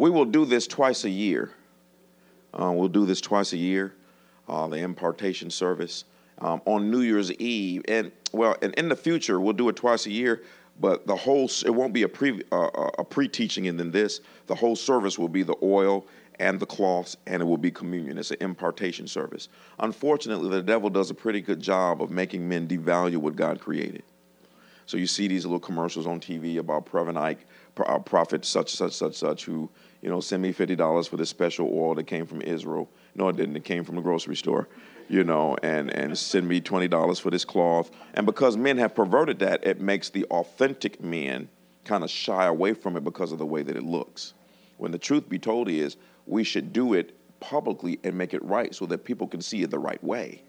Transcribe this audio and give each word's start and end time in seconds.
we 0.00 0.08
will 0.08 0.24
do 0.24 0.46
this 0.46 0.66
twice 0.66 1.04
a 1.04 1.10
year. 1.10 1.50
Uh, 2.54 2.72
we'll 2.74 2.88
do 2.88 3.04
this 3.04 3.20
twice 3.20 3.52
a 3.52 3.58
year, 3.58 3.92
uh, 4.48 4.66
the 4.66 4.78
impartation 4.78 5.50
service 5.50 6.04
um, 6.38 6.62
on 6.64 6.90
New 6.90 7.02
Year's 7.02 7.30
Eve. 7.32 7.82
And 7.86 8.10
well, 8.32 8.56
and 8.62 8.72
in 8.76 8.88
the 8.88 8.96
future, 8.96 9.38
we'll 9.38 9.52
do 9.52 9.68
it 9.68 9.76
twice 9.76 10.06
a 10.06 10.10
year. 10.10 10.42
But 10.80 11.06
the 11.06 11.14
whole 11.14 11.50
it 11.66 11.74
won't 11.74 11.92
be 11.92 12.04
a 12.04 12.08
pre 12.08 12.42
uh, 12.50 12.68
uh 12.68 12.90
a 12.98 13.04
pre 13.04 13.28
teaching, 13.28 13.68
and 13.68 13.78
then 13.78 13.90
this 13.90 14.22
the 14.46 14.54
whole 14.54 14.74
service 14.74 15.18
will 15.18 15.28
be 15.28 15.42
the 15.42 15.56
oil 15.62 16.06
and 16.38 16.58
the 16.58 16.64
cloths, 16.64 17.18
and 17.26 17.42
it 17.42 17.44
will 17.44 17.58
be 17.58 17.70
communion. 17.70 18.16
It's 18.16 18.30
an 18.30 18.38
impartation 18.40 19.06
service. 19.06 19.50
Unfortunately, 19.80 20.48
the 20.48 20.62
devil 20.62 20.88
does 20.88 21.10
a 21.10 21.14
pretty 21.14 21.42
good 21.42 21.60
job 21.60 22.00
of 22.00 22.10
making 22.10 22.48
men 22.48 22.66
devalue 22.66 23.18
what 23.18 23.36
God 23.36 23.60
created. 23.60 24.02
So 24.86 24.96
you 24.96 25.06
see 25.06 25.28
these 25.28 25.44
little 25.44 25.60
commercials 25.60 26.06
on 26.06 26.18
TV 26.18 26.56
about 26.56 26.88
Reverend 26.92 27.18
Ike, 27.18 27.46
uh, 27.78 27.98
prophet 27.98 28.44
such, 28.44 28.70
such, 28.70 28.92
such, 28.92 29.14
such, 29.14 29.44
who, 29.44 29.70
you 30.02 30.08
know, 30.08 30.20
send 30.20 30.42
me 30.42 30.52
$50 30.52 31.08
for 31.08 31.16
this 31.16 31.28
special 31.28 31.70
oil 31.72 31.94
that 31.94 32.04
came 32.04 32.26
from 32.26 32.42
Israel. 32.42 32.88
No, 33.14 33.28
it 33.28 33.36
didn't. 33.36 33.56
It 33.56 33.64
came 33.64 33.84
from 33.84 33.96
the 33.96 34.02
grocery 34.02 34.36
store, 34.36 34.68
you 35.08 35.24
know, 35.24 35.56
and, 35.62 35.90
and 35.90 36.16
send 36.16 36.46
me 36.48 36.60
$20 36.60 37.20
for 37.20 37.30
this 37.30 37.44
cloth. 37.44 37.90
And 38.14 38.26
because 38.26 38.56
men 38.56 38.78
have 38.78 38.94
perverted 38.94 39.38
that, 39.40 39.66
it 39.66 39.80
makes 39.80 40.10
the 40.10 40.24
authentic 40.26 41.00
men 41.02 41.48
kind 41.84 42.04
of 42.04 42.10
shy 42.10 42.46
away 42.46 42.74
from 42.74 42.96
it 42.96 43.04
because 43.04 43.32
of 43.32 43.38
the 43.38 43.46
way 43.46 43.62
that 43.62 43.76
it 43.76 43.82
looks. 43.82 44.34
When 44.78 44.92
the 44.92 44.98
truth 44.98 45.28
be 45.28 45.38
told 45.38 45.68
is, 45.68 45.96
we 46.26 46.44
should 46.44 46.72
do 46.72 46.94
it 46.94 47.16
publicly 47.40 47.98
and 48.04 48.16
make 48.16 48.34
it 48.34 48.44
right 48.44 48.74
so 48.74 48.86
that 48.86 49.04
people 49.04 49.26
can 49.26 49.40
see 49.40 49.62
it 49.62 49.70
the 49.70 49.78
right 49.78 50.02
way. 50.04 50.42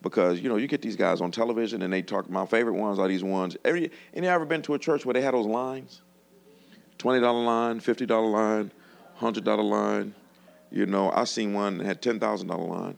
Because 0.00 0.40
you 0.40 0.48
know, 0.48 0.56
you 0.56 0.66
get 0.66 0.82
these 0.82 0.96
guys 0.96 1.20
on 1.20 1.30
television 1.30 1.82
and 1.82 1.92
they 1.92 2.02
talk. 2.02 2.28
My 2.28 2.44
favorite 2.44 2.74
ones 2.74 2.98
are 2.98 3.06
these 3.06 3.22
ones. 3.22 3.56
Every 3.64 3.90
any 4.12 4.26
ever 4.26 4.44
been 4.44 4.62
to 4.62 4.74
a 4.74 4.78
church 4.78 5.06
where 5.06 5.14
they 5.14 5.22
had 5.22 5.32
those 5.32 5.46
lines? 5.46 6.02
Twenty 7.02 7.18
dollar 7.18 7.42
line, 7.42 7.80
fifty 7.80 8.06
dollar 8.06 8.28
line, 8.28 8.70
hundred 9.16 9.42
dollar 9.42 9.64
line. 9.64 10.14
You 10.70 10.86
know, 10.86 11.10
I 11.10 11.24
seen 11.24 11.52
one 11.52 11.78
that 11.78 11.84
had 11.84 12.00
ten 12.00 12.20
thousand 12.20 12.46
dollar 12.46 12.68
line, 12.68 12.96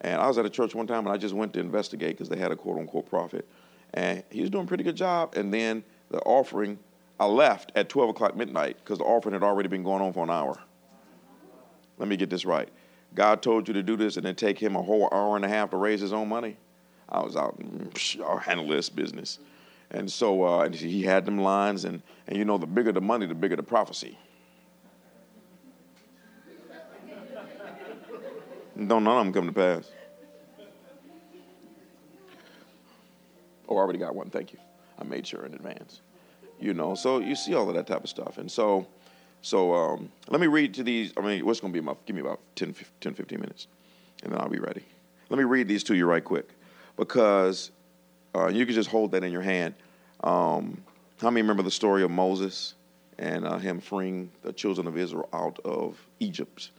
and 0.00 0.20
I 0.20 0.26
was 0.26 0.38
at 0.38 0.44
a 0.44 0.50
church 0.50 0.74
one 0.74 0.88
time 0.88 1.06
and 1.06 1.14
I 1.14 1.16
just 1.16 1.34
went 1.36 1.52
to 1.52 1.60
investigate 1.60 2.16
because 2.16 2.28
they 2.28 2.36
had 2.36 2.50
a 2.50 2.56
quote 2.56 2.78
unquote 2.78 3.08
prophet, 3.08 3.46
and 3.92 4.24
he 4.28 4.40
was 4.40 4.50
doing 4.50 4.64
a 4.64 4.66
pretty 4.66 4.82
good 4.82 4.96
job. 4.96 5.36
And 5.36 5.54
then 5.54 5.84
the 6.10 6.18
offering, 6.22 6.80
I 7.20 7.26
left 7.26 7.70
at 7.76 7.88
twelve 7.88 8.10
o'clock 8.10 8.36
midnight 8.36 8.78
because 8.82 8.98
the 8.98 9.04
offering 9.04 9.34
had 9.34 9.44
already 9.44 9.68
been 9.68 9.84
going 9.84 10.02
on 10.02 10.12
for 10.12 10.24
an 10.24 10.30
hour. 10.30 10.58
Let 11.98 12.08
me 12.08 12.16
get 12.16 12.30
this 12.30 12.44
right. 12.44 12.68
God 13.14 13.40
told 13.40 13.68
you 13.68 13.74
to 13.74 13.84
do 13.84 13.96
this 13.96 14.16
and 14.16 14.26
then 14.26 14.34
take 14.34 14.58
him 14.58 14.74
a 14.74 14.82
whole 14.82 15.08
hour 15.12 15.36
and 15.36 15.44
a 15.44 15.48
half 15.48 15.70
to 15.70 15.76
raise 15.76 16.00
his 16.00 16.12
own 16.12 16.28
money. 16.28 16.56
I 17.08 17.22
was 17.22 17.36
out, 17.36 17.56
mm, 17.60 18.20
I'll 18.20 18.38
handle 18.38 18.66
this 18.66 18.88
business. 18.88 19.38
And 19.94 20.10
so 20.10 20.44
uh, 20.44 20.62
and 20.62 20.74
he 20.74 21.02
had 21.02 21.24
them 21.24 21.38
lines, 21.38 21.84
and, 21.84 22.02
and 22.26 22.36
you 22.36 22.44
know, 22.44 22.58
the 22.58 22.66
bigger 22.66 22.90
the 22.90 23.00
money, 23.00 23.26
the 23.26 23.34
bigger 23.34 23.54
the 23.54 23.62
prophecy. 23.62 24.18
Don't 28.76 29.04
none 29.04 29.06
of 29.06 29.24
them 29.24 29.32
come 29.32 29.46
to 29.46 29.52
pass. 29.52 29.88
Oh, 33.68 33.76
I 33.76 33.78
already 33.78 34.00
got 34.00 34.16
one. 34.16 34.30
Thank 34.30 34.52
you. 34.52 34.58
I 34.98 35.04
made 35.04 35.24
sure 35.24 35.46
in 35.46 35.54
advance. 35.54 36.00
You 36.58 36.74
know, 36.74 36.96
so 36.96 37.20
you 37.20 37.36
see 37.36 37.54
all 37.54 37.68
of 37.68 37.76
that 37.76 37.86
type 37.86 38.02
of 38.02 38.10
stuff. 38.10 38.38
And 38.38 38.50
so 38.50 38.88
so 39.42 39.74
um, 39.74 40.10
let 40.28 40.40
me 40.40 40.48
read 40.48 40.74
to 40.74 40.82
these. 40.82 41.12
I 41.16 41.20
mean, 41.20 41.46
what's 41.46 41.60
going 41.60 41.72
to 41.72 41.80
be 41.80 41.84
about, 41.84 42.04
give 42.04 42.16
me 42.16 42.22
about 42.22 42.40
10, 42.56 42.74
10, 43.00 43.14
15 43.14 43.40
minutes, 43.40 43.68
and 44.24 44.32
then 44.32 44.40
I'll 44.40 44.48
be 44.48 44.58
ready. 44.58 44.82
Let 45.28 45.38
me 45.38 45.44
read 45.44 45.68
these 45.68 45.84
to 45.84 45.94
you 45.94 46.06
right 46.06 46.24
quick 46.24 46.48
because 46.96 47.70
uh, 48.34 48.48
you 48.48 48.66
can 48.66 48.74
just 48.74 48.88
hold 48.88 49.12
that 49.12 49.22
in 49.22 49.30
your 49.30 49.42
hand. 49.42 49.74
Um, 50.24 50.82
how 51.20 51.30
many 51.30 51.42
remember 51.42 51.62
the 51.62 51.70
story 51.70 52.02
of 52.02 52.10
Moses 52.10 52.74
and 53.18 53.46
uh, 53.46 53.58
him 53.58 53.78
freeing 53.78 54.32
the 54.42 54.52
children 54.52 54.86
of 54.86 54.96
Israel 54.96 55.28
out 55.32 55.60
of 55.64 56.04
Egypt? 56.18 56.70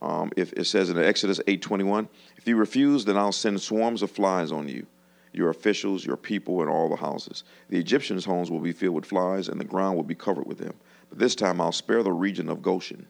Um, 0.00 0.32
if 0.36 0.52
it 0.54 0.64
says 0.64 0.90
in 0.90 0.98
Exodus 0.98 1.38
8:21, 1.46 2.08
if 2.36 2.48
you 2.48 2.56
refuse, 2.56 3.04
then 3.04 3.16
I'll 3.16 3.30
send 3.30 3.60
swarms 3.60 4.02
of 4.02 4.10
flies 4.10 4.50
on 4.50 4.68
you, 4.68 4.86
your 5.32 5.50
officials, 5.50 6.04
your 6.04 6.16
people, 6.16 6.62
and 6.62 6.70
all 6.70 6.88
the 6.88 6.96
houses. 6.96 7.44
The 7.68 7.78
Egyptians' 7.78 8.24
homes 8.24 8.50
will 8.50 8.60
be 8.60 8.72
filled 8.72 8.94
with 8.94 9.04
flies, 9.04 9.48
and 9.48 9.60
the 9.60 9.64
ground 9.64 9.96
will 9.96 10.04
be 10.04 10.14
covered 10.14 10.46
with 10.46 10.58
them. 10.58 10.74
But 11.10 11.18
this 11.18 11.34
time 11.34 11.60
I'll 11.60 11.72
spare 11.72 12.02
the 12.02 12.12
region 12.12 12.48
of 12.48 12.62
Goshen, 12.62 13.06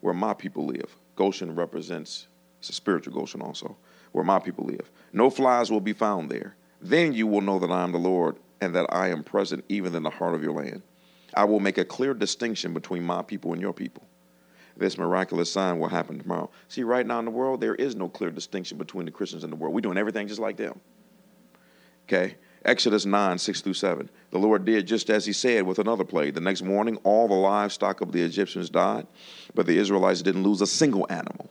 where 0.00 0.14
my 0.14 0.34
people 0.34 0.66
live. 0.66 0.96
Goshen 1.14 1.54
represents, 1.54 2.26
it's 2.58 2.70
a 2.70 2.72
spiritual 2.72 3.14
Goshen 3.14 3.42
also, 3.42 3.76
where 4.12 4.24
my 4.24 4.40
people 4.40 4.64
live. 4.64 4.90
No 5.12 5.30
flies 5.30 5.70
will 5.70 5.80
be 5.80 5.92
found 5.92 6.30
there. 6.30 6.56
Then 6.80 7.12
you 7.12 7.26
will 7.26 7.42
know 7.42 7.58
that 7.60 7.70
I 7.70 7.84
am 7.84 7.92
the 7.92 7.98
Lord 7.98 8.36
and 8.60 8.74
that 8.74 8.86
I 8.90 9.08
am 9.08 9.22
present 9.22 9.64
even 9.68 9.94
in 9.94 10.02
the 10.02 10.10
heart 10.10 10.34
of 10.34 10.42
your 10.42 10.52
land. 10.52 10.82
I 11.34 11.44
will 11.44 11.60
make 11.60 11.78
a 11.78 11.84
clear 11.84 12.14
distinction 12.14 12.74
between 12.74 13.02
my 13.02 13.22
people 13.22 13.52
and 13.52 13.60
your 13.60 13.72
people. 13.72 14.06
This 14.76 14.98
miraculous 14.98 15.52
sign 15.52 15.78
will 15.78 15.88
happen 15.88 16.18
tomorrow. 16.18 16.50
See, 16.68 16.82
right 16.82 17.06
now 17.06 17.18
in 17.18 17.24
the 17.24 17.30
world, 17.30 17.60
there 17.60 17.74
is 17.74 17.94
no 17.94 18.08
clear 18.08 18.30
distinction 18.30 18.78
between 18.78 19.04
the 19.04 19.10
Christians 19.10 19.44
and 19.44 19.52
the 19.52 19.56
world. 19.56 19.74
We're 19.74 19.80
doing 19.80 19.98
everything 19.98 20.26
just 20.26 20.40
like 20.40 20.56
them. 20.56 20.80
Okay? 22.04 22.36
Exodus 22.64 23.06
9, 23.06 23.38
6 23.38 23.60
through 23.60 23.74
7. 23.74 24.10
The 24.30 24.38
Lord 24.38 24.64
did 24.64 24.86
just 24.86 25.08
as 25.10 25.24
he 25.24 25.32
said 25.32 25.64
with 25.64 25.78
another 25.78 26.04
plague. 26.04 26.34
The 26.34 26.40
next 26.40 26.62
morning, 26.62 26.96
all 27.04 27.28
the 27.28 27.34
livestock 27.34 28.00
of 28.00 28.12
the 28.12 28.22
Egyptians 28.22 28.68
died, 28.68 29.06
but 29.54 29.66
the 29.66 29.78
Israelites 29.78 30.22
didn't 30.22 30.42
lose 30.42 30.60
a 30.60 30.66
single 30.66 31.06
animal. 31.08 31.50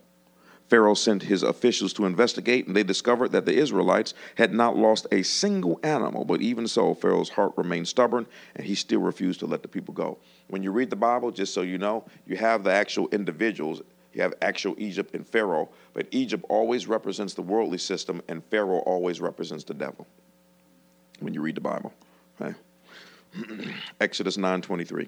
Pharaoh 0.69 0.93
sent 0.93 1.23
his 1.23 1.41
officials 1.41 1.93
to 1.93 2.05
investigate, 2.05 2.67
and 2.67 2.75
they 2.75 2.83
discovered 2.83 3.31
that 3.31 3.45
the 3.45 3.57
Israelites 3.57 4.13
had 4.35 4.53
not 4.53 4.77
lost 4.77 5.07
a 5.11 5.23
single 5.23 5.79
animal. 5.83 6.25
But 6.25 6.41
even 6.41 6.67
so, 6.67 6.93
Pharaoh's 6.93 7.29
heart 7.29 7.53
remained 7.57 7.87
stubborn, 7.87 8.27
and 8.55 8.65
he 8.65 8.75
still 8.75 8.99
refused 8.99 9.39
to 9.39 9.47
let 9.47 9.63
the 9.63 9.67
people 9.67 9.93
go. 9.93 10.19
When 10.47 10.61
you 10.61 10.71
read 10.71 10.91
the 10.91 10.95
Bible, 10.95 11.31
just 11.31 11.53
so 11.53 11.61
you 11.61 11.79
know, 11.79 12.05
you 12.27 12.37
have 12.37 12.63
the 12.63 12.71
actual 12.71 13.07
individuals. 13.09 13.81
You 14.13 14.21
have 14.21 14.33
actual 14.41 14.75
Egypt 14.77 15.13
and 15.15 15.27
Pharaoh, 15.27 15.69
but 15.93 16.07
Egypt 16.11 16.45
always 16.49 16.87
represents 16.87 17.33
the 17.33 17.41
worldly 17.41 17.77
system, 17.77 18.21
and 18.27 18.43
Pharaoh 18.45 18.79
always 18.79 19.21
represents 19.21 19.63
the 19.63 19.73
devil 19.73 20.07
when 21.19 21.33
you 21.33 21.41
read 21.41 21.55
the 21.55 21.61
Bible. 21.61 21.93
Okay? 22.39 22.55
Exodus 24.01 24.37
9:23. 24.37 25.07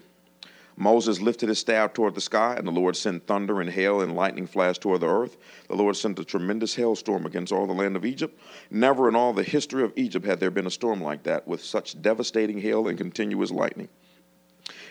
Moses 0.76 1.20
lifted 1.20 1.48
his 1.48 1.58
staff 1.58 1.92
toward 1.92 2.14
the 2.14 2.20
sky, 2.20 2.54
and 2.56 2.66
the 2.66 2.72
Lord 2.72 2.96
sent 2.96 3.26
thunder 3.26 3.60
and 3.60 3.68
hail 3.68 4.00
and 4.00 4.16
lightning 4.16 4.46
flashed 4.46 4.80
toward 4.80 5.00
the 5.00 5.08
earth. 5.08 5.36
The 5.68 5.76
Lord 5.76 5.96
sent 5.96 6.18
a 6.18 6.24
tremendous 6.24 6.74
hailstorm 6.74 7.26
against 7.26 7.52
all 7.52 7.66
the 7.66 7.72
land 7.72 7.96
of 7.96 8.04
Egypt. 8.04 8.38
Never 8.70 9.08
in 9.08 9.14
all 9.14 9.32
the 9.32 9.42
history 9.42 9.82
of 9.84 9.92
Egypt 9.96 10.24
had 10.24 10.40
there 10.40 10.50
been 10.50 10.66
a 10.66 10.70
storm 10.70 11.02
like 11.02 11.22
that, 11.24 11.46
with 11.46 11.62
such 11.62 12.00
devastating 12.00 12.58
hail 12.60 12.88
and 12.88 12.96
continuous 12.96 13.50
lightning. 13.50 13.88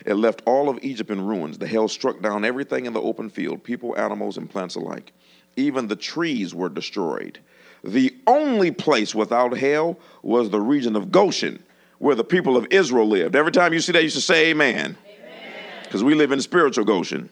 It 0.06 0.16
left 0.16 0.42
all 0.46 0.70
of 0.70 0.80
Egypt 0.82 1.10
in 1.10 1.26
ruins. 1.26 1.58
The 1.58 1.68
hail 1.68 1.88
struck 1.88 2.22
down 2.22 2.46
everything 2.46 2.86
in 2.86 2.94
the 2.94 3.02
open 3.02 3.30
field, 3.30 3.64
people, 3.64 3.98
animals, 3.98 4.38
and 4.38 4.50
plants 4.50 4.76
alike. 4.76 5.14
Even 5.56 5.88
the 5.88 5.96
trees 5.96 6.54
were 6.56 6.70
destroyed. 6.70 7.40
The 7.84 8.16
only 8.28 8.72
place 8.72 9.16
without 9.16 9.58
hail 9.58 10.00
was 10.22 10.50
the 10.50 10.62
region 10.62 10.96
of 10.96 11.12
Goshen, 11.12 11.64
where 11.98 12.16
the 12.16 12.24
people 12.24 12.58
of 12.58 12.68
Israel 12.72 13.08
lived. 13.08 13.36
Every 13.36 13.52
time 13.52 13.74
you 13.74 13.80
see 13.80 13.92
that, 13.92 14.04
you 14.04 14.10
should 14.10 14.22
say 14.22 14.50
amen. 14.52 14.98
Because 15.92 16.06
we 16.06 16.16
live 16.16 16.32
in 16.32 16.40
spiritual 16.40 16.86
Goshen. 16.86 17.30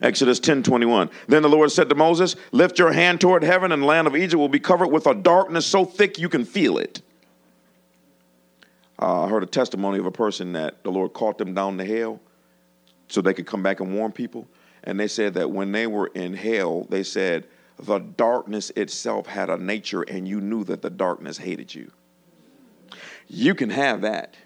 Exodus 0.00 0.38
10 0.38 0.62
21. 0.62 1.10
Then 1.26 1.42
the 1.42 1.48
Lord 1.48 1.72
said 1.72 1.88
to 1.88 1.96
Moses, 1.96 2.36
Lift 2.52 2.78
your 2.78 2.92
hand 2.92 3.20
toward 3.20 3.42
heaven, 3.42 3.72
and 3.72 3.82
the 3.82 3.86
land 3.86 4.06
of 4.06 4.14
Egypt 4.14 4.38
will 4.38 4.48
be 4.48 4.60
covered 4.60 4.86
with 4.86 5.08
a 5.08 5.16
darkness 5.16 5.66
so 5.66 5.84
thick 5.84 6.16
you 6.16 6.28
can 6.28 6.44
feel 6.44 6.78
it. 6.78 7.02
Uh, 9.02 9.24
I 9.24 9.28
heard 9.28 9.42
a 9.42 9.46
testimony 9.46 9.98
of 9.98 10.06
a 10.06 10.12
person 10.12 10.52
that 10.52 10.84
the 10.84 10.92
Lord 10.92 11.12
caught 11.12 11.38
them 11.38 11.52
down 11.52 11.76
the 11.76 11.84
hell 11.84 12.20
so 13.08 13.20
they 13.20 13.34
could 13.34 13.46
come 13.46 13.64
back 13.64 13.80
and 13.80 13.96
warn 13.96 14.12
people. 14.12 14.46
And 14.84 15.00
they 15.00 15.08
said 15.08 15.34
that 15.34 15.50
when 15.50 15.72
they 15.72 15.88
were 15.88 16.06
in 16.14 16.34
hell, 16.34 16.86
they 16.88 17.02
said, 17.02 17.48
the 17.80 17.98
darkness 17.98 18.70
itself 18.76 19.26
had 19.26 19.50
a 19.50 19.56
nature 19.56 20.02
and 20.02 20.28
you 20.28 20.40
knew 20.40 20.62
that 20.64 20.82
the 20.82 20.90
darkness 20.90 21.36
hated 21.36 21.74
you. 21.74 21.90
You 23.26 23.56
can 23.56 23.70
have 23.70 24.02
that. 24.02 24.36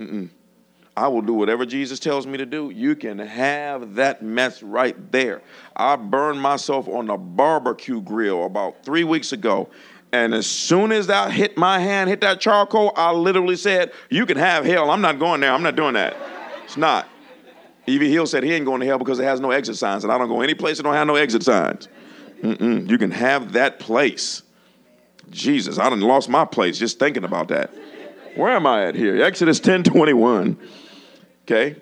Mm-mm. 0.00 0.30
I 0.96 1.08
will 1.08 1.22
do 1.22 1.32
whatever 1.32 1.64
Jesus 1.64 1.98
tells 1.98 2.26
me 2.26 2.36
to 2.36 2.44
do. 2.44 2.70
You 2.70 2.94
can 2.94 3.18
have 3.18 3.94
that 3.94 4.22
mess 4.22 4.62
right 4.62 5.10
there. 5.10 5.40
I 5.74 5.96
burned 5.96 6.40
myself 6.40 6.86
on 6.86 7.08
a 7.08 7.16
barbecue 7.16 8.00
grill 8.00 8.44
about 8.44 8.84
three 8.84 9.04
weeks 9.04 9.32
ago. 9.32 9.70
And 10.12 10.34
as 10.34 10.46
soon 10.46 10.92
as 10.92 11.06
that 11.06 11.32
hit 11.32 11.56
my 11.56 11.78
hand, 11.78 12.10
hit 12.10 12.20
that 12.20 12.40
charcoal, 12.40 12.92
I 12.96 13.12
literally 13.12 13.56
said, 13.56 13.92
You 14.10 14.26
can 14.26 14.36
have 14.36 14.66
hell. 14.66 14.90
I'm 14.90 15.00
not 15.00 15.18
going 15.18 15.40
there. 15.40 15.52
I'm 15.52 15.62
not 15.62 15.76
doing 15.76 15.94
that. 15.94 16.14
It's 16.64 16.76
not. 16.76 17.08
E.V. 17.86 18.10
Hill 18.10 18.26
said 18.26 18.44
he 18.44 18.52
ain't 18.52 18.64
going 18.64 18.80
to 18.80 18.86
hell 18.86 18.98
because 18.98 19.18
it 19.18 19.24
has 19.24 19.40
no 19.40 19.50
exit 19.50 19.76
signs, 19.76 20.04
and 20.04 20.12
I 20.12 20.18
don't 20.18 20.28
go 20.28 20.40
any 20.40 20.54
place 20.54 20.76
that 20.76 20.84
don't 20.84 20.94
have 20.94 21.06
no 21.06 21.16
exit 21.16 21.42
signs. 21.42 21.88
Mm-mm. 22.42 22.88
You 22.88 22.98
can 22.98 23.10
have 23.10 23.54
that 23.54 23.80
place. 23.80 24.42
Jesus, 25.30 25.78
I 25.78 25.88
done 25.88 26.00
lost 26.00 26.28
my 26.28 26.44
place 26.44 26.78
just 26.78 26.98
thinking 26.98 27.24
about 27.24 27.48
that. 27.48 27.72
Where 28.36 28.52
am 28.52 28.66
I 28.66 28.86
at 28.86 28.94
here? 28.94 29.22
Exodus 29.22 29.60
10 29.60 29.82
21. 29.84 30.58
Okay. 31.52 31.78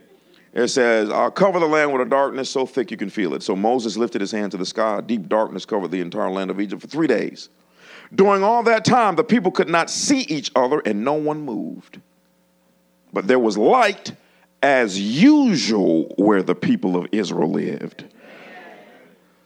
It 0.52 0.67
says, 0.67 1.11
I'll 1.11 1.31
cover 1.31 1.61
the 1.61 1.67
land 1.67 1.93
with 1.93 2.02
a 2.02 2.11
darkness 2.11 2.50
so 2.50 2.67
thick 2.67 2.90
you 2.90 2.96
can 2.96 3.08
feel 3.08 3.34
it. 3.34 3.43
So 3.44 3.55
Moses 3.55 3.96
lifted 3.96 4.20
his 4.20 4.32
hand 4.32 4.50
to 4.50 4.58
the 4.58 4.67
sky. 4.67 5.00
Deep 5.00 5.28
darkness 5.28 5.64
covered 5.64 5.93
the 5.93 6.00
entire 6.00 6.28
land 6.28 6.50
of 6.50 6.61
Egypt 6.61 6.82
for 6.82 6.88
three 6.88 7.06
days. 7.06 7.50
During 8.12 8.43
all 8.43 8.64
that 8.64 8.84
time, 8.84 9.14
the 9.14 9.22
people 9.22 9.52
could 9.52 9.69
not 9.69 9.88
see 9.88 10.22
each 10.22 10.50
other 10.56 10.81
and 10.81 11.05
no 11.05 11.12
one 11.12 11.43
moved. 11.43 12.00
But 13.12 13.28
there 13.28 13.38
was 13.38 13.56
light 13.56 14.12
as 14.61 15.00
usual 15.00 16.12
where 16.19 16.43
the 16.43 16.56
people 16.56 16.96
of 16.96 17.06
Israel 17.12 17.52
lived. 17.52 18.06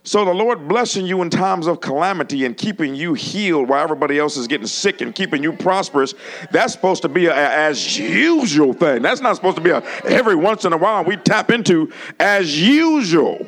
So 0.06 0.22
the 0.26 0.34
Lord 0.34 0.68
blessing 0.68 1.06
you 1.06 1.22
in 1.22 1.30
times 1.30 1.66
of 1.66 1.80
calamity 1.80 2.44
and 2.44 2.54
keeping 2.54 2.94
you 2.94 3.14
healed 3.14 3.70
while 3.70 3.82
everybody 3.82 4.18
else 4.18 4.36
is 4.36 4.46
getting 4.46 4.66
sick 4.66 5.00
and 5.00 5.14
keeping 5.14 5.42
you 5.42 5.54
prosperous, 5.54 6.12
that's 6.50 6.74
supposed 6.74 7.00
to 7.02 7.08
be 7.08 7.24
a, 7.24 7.32
a, 7.32 7.34
as 7.34 7.98
usual 7.98 8.74
thing. 8.74 9.00
That's 9.00 9.22
not 9.22 9.34
supposed 9.34 9.56
to 9.56 9.62
be 9.62 9.70
a 9.70 9.82
every 10.04 10.36
once 10.36 10.66
in 10.66 10.74
a 10.74 10.76
while 10.76 11.04
we 11.04 11.16
tap 11.16 11.50
into 11.50 11.90
as 12.20 12.60
usual. 12.60 13.46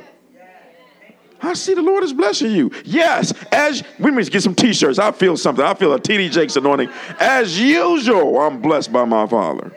I 1.43 1.53
see 1.53 1.75
the 1.75 1.83
Lord 1.83 2.03
is 2.03 2.15
blessing 2.15 2.53
you. 2.53 2.71
Yes, 2.87 3.35
as 3.53 3.85
we 3.99 4.11
to 4.11 4.31
get 4.31 4.43
some 4.43 4.55
t-shirts. 4.55 4.99
I 4.99 5.13
feel 5.13 5.37
something. 5.37 5.63
I 5.63 5.75
feel 5.75 5.93
a 5.93 6.01
TD 6.01 6.31
Jakes 6.31 6.57
anointing. 6.57 6.89
As 7.21 7.61
usual, 7.61 8.41
I'm 8.41 8.63
blessed 8.63 8.91
by 8.91 9.05
my 9.05 9.27
Father. 9.27 9.71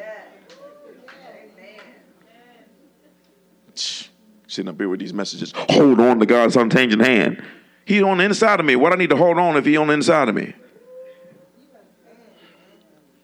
Sitting 4.50 4.68
up 4.68 4.78
here 4.78 4.90
with 4.90 5.00
these 5.00 5.14
messages. 5.14 5.54
Hold 5.56 6.00
on 6.00 6.20
to 6.20 6.26
God's 6.26 6.56
unchanging 6.56 7.00
hand. 7.00 7.42
He's 7.86 8.02
on 8.02 8.18
the 8.18 8.26
inside 8.26 8.60
of 8.60 8.66
me. 8.66 8.76
What 8.76 8.92
I 8.92 8.96
need 8.96 9.12
to 9.12 9.16
hold 9.16 9.38
on 9.38 9.56
if 9.56 9.66
He 9.66 9.78
on 9.78 9.88
the 9.88 9.94
inside 9.94 10.28
of 10.28 10.36
me? 10.36 10.54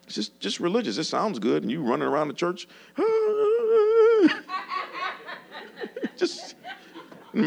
It's 0.05 0.15
just, 0.15 0.39
just 0.39 0.59
religious. 0.59 0.97
It 0.97 1.05
sounds 1.05 1.39
good, 1.39 1.63
and 1.63 1.71
you 1.71 1.81
running 1.81 2.07
around 2.07 2.27
the 2.27 2.35
church. 2.35 2.67
just 6.17 6.55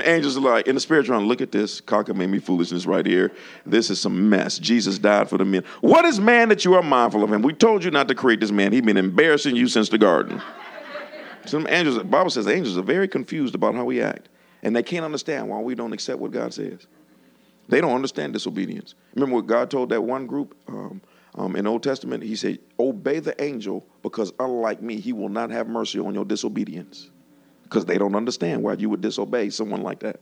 angels 0.04 0.36
are 0.36 0.40
like 0.40 0.66
in 0.66 0.74
the 0.74 0.80
spiritual 0.80 1.16
realm. 1.16 1.28
Look 1.28 1.40
at 1.40 1.52
this. 1.52 1.80
Cocker 1.80 2.14
made 2.14 2.28
me 2.28 2.40
foolishness 2.40 2.84
right 2.84 3.06
here. 3.06 3.32
This 3.64 3.90
is 3.90 4.00
some 4.00 4.28
mess. 4.28 4.58
Jesus 4.58 4.98
died 4.98 5.30
for 5.30 5.38
the 5.38 5.44
men. 5.44 5.62
What 5.80 6.04
is 6.04 6.20
man 6.20 6.48
that 6.48 6.64
you 6.64 6.74
are 6.74 6.82
mindful 6.82 7.22
of 7.22 7.32
him? 7.32 7.42
We 7.42 7.52
told 7.52 7.84
you 7.84 7.90
not 7.90 8.08
to 8.08 8.14
create 8.14 8.40
this 8.40 8.50
man. 8.50 8.72
He's 8.72 8.82
been 8.82 8.96
embarrassing 8.96 9.56
you 9.56 9.68
since 9.68 9.88
the 9.88 9.98
garden. 9.98 10.42
Some 11.48 11.66
angels, 11.68 11.96
the 11.96 12.04
Bible 12.04 12.30
says 12.30 12.46
angels 12.46 12.76
are 12.76 12.82
very 12.82 13.08
confused 13.08 13.54
about 13.54 13.74
how 13.74 13.84
we 13.84 14.00
act. 14.02 14.28
And 14.62 14.74
they 14.74 14.82
can't 14.82 15.04
understand 15.04 15.48
why 15.48 15.60
we 15.60 15.74
don't 15.74 15.92
accept 15.92 16.18
what 16.18 16.30
God 16.30 16.52
says. 16.52 16.86
They 17.68 17.80
don't 17.80 17.94
understand 17.94 18.32
disobedience. 18.32 18.94
Remember 19.14 19.36
what 19.36 19.46
God 19.46 19.70
told 19.70 19.90
that 19.90 20.02
one 20.02 20.26
group 20.26 20.56
um, 20.68 21.00
um, 21.34 21.54
in 21.54 21.66
Old 21.66 21.82
Testament? 21.82 22.22
He 22.22 22.34
said, 22.34 22.58
Obey 22.78 23.20
the 23.20 23.40
angel 23.42 23.86
because 24.02 24.32
unlike 24.40 24.82
me, 24.82 25.00
he 25.00 25.12
will 25.12 25.28
not 25.28 25.50
have 25.50 25.68
mercy 25.68 25.98
on 25.98 26.14
your 26.14 26.24
disobedience. 26.24 27.10
Because 27.64 27.84
they 27.84 27.98
don't 27.98 28.14
understand 28.14 28.62
why 28.62 28.72
you 28.74 28.88
would 28.88 29.02
disobey 29.02 29.50
someone 29.50 29.82
like 29.82 30.00
that. 30.00 30.20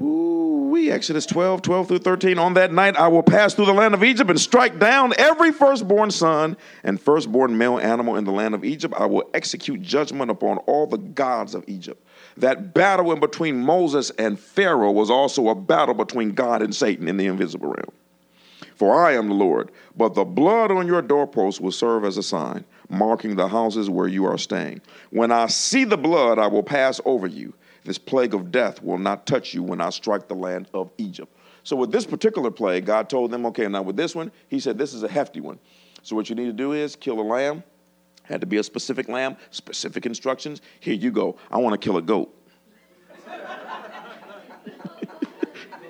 We 0.00 0.90
Exodus 0.90 1.24
12, 1.26 1.62
12 1.62 1.88
through 1.88 1.98
13. 1.98 2.38
On 2.38 2.54
that 2.54 2.72
night 2.72 2.96
I 2.96 3.06
will 3.06 3.22
pass 3.22 3.54
through 3.54 3.66
the 3.66 3.72
land 3.72 3.94
of 3.94 4.02
Egypt 4.02 4.28
and 4.28 4.40
strike 4.40 4.80
down 4.80 5.12
every 5.16 5.52
firstborn 5.52 6.10
son 6.10 6.56
and 6.82 7.00
firstborn 7.00 7.56
male 7.56 7.78
animal 7.78 8.16
in 8.16 8.24
the 8.24 8.32
land 8.32 8.54
of 8.54 8.64
Egypt. 8.64 8.94
I 8.98 9.06
will 9.06 9.30
execute 9.34 9.82
judgment 9.82 10.32
upon 10.32 10.58
all 10.58 10.86
the 10.86 10.98
gods 10.98 11.54
of 11.54 11.64
Egypt. 11.68 12.04
That 12.36 12.74
battle 12.74 13.12
in 13.12 13.20
between 13.20 13.64
Moses 13.64 14.10
and 14.18 14.38
Pharaoh 14.38 14.90
was 14.90 15.10
also 15.10 15.48
a 15.48 15.54
battle 15.54 15.94
between 15.94 16.32
God 16.32 16.60
and 16.60 16.74
Satan 16.74 17.06
in 17.06 17.16
the 17.16 17.26
invisible 17.26 17.68
realm. 17.68 17.92
For 18.74 19.00
I 19.00 19.12
am 19.12 19.28
the 19.28 19.34
Lord, 19.34 19.70
but 19.96 20.14
the 20.14 20.24
blood 20.24 20.72
on 20.72 20.88
your 20.88 21.02
doorposts 21.02 21.60
will 21.60 21.70
serve 21.70 22.04
as 22.04 22.18
a 22.18 22.22
sign, 22.24 22.64
marking 22.88 23.36
the 23.36 23.46
houses 23.46 23.88
where 23.88 24.08
you 24.08 24.24
are 24.24 24.38
staying. 24.38 24.80
When 25.10 25.30
I 25.30 25.46
see 25.46 25.84
the 25.84 25.96
blood, 25.96 26.40
I 26.40 26.48
will 26.48 26.64
pass 26.64 27.00
over 27.04 27.28
you 27.28 27.54
this 27.84 27.98
plague 27.98 28.34
of 28.34 28.50
death 28.50 28.82
will 28.82 28.98
not 28.98 29.26
touch 29.26 29.54
you 29.54 29.62
when 29.62 29.80
I 29.80 29.90
strike 29.90 30.26
the 30.26 30.34
land 30.34 30.68
of 30.74 30.90
Egypt. 30.98 31.36
So, 31.62 31.76
with 31.76 31.92
this 31.92 32.06
particular 32.06 32.50
plague, 32.50 32.86
God 32.86 33.08
told 33.08 33.30
them, 33.30 33.46
okay, 33.46 33.68
now 33.68 33.82
with 33.82 33.96
this 33.96 34.14
one, 34.14 34.32
He 34.48 34.60
said, 34.60 34.76
this 34.76 34.92
is 34.94 35.02
a 35.02 35.08
hefty 35.08 35.40
one. 35.40 35.58
So, 36.02 36.16
what 36.16 36.28
you 36.28 36.34
need 36.34 36.46
to 36.46 36.52
do 36.52 36.72
is 36.72 36.96
kill 36.96 37.20
a 37.20 37.22
lamb. 37.22 37.62
Had 38.22 38.40
to 38.40 38.46
be 38.46 38.56
a 38.56 38.62
specific 38.62 39.08
lamb, 39.08 39.36
specific 39.50 40.06
instructions. 40.06 40.62
Here 40.80 40.94
you 40.94 41.10
go. 41.10 41.36
I 41.50 41.58
want 41.58 41.78
to 41.78 41.84
kill 41.84 41.98
a 41.98 42.02
goat. 42.02 42.34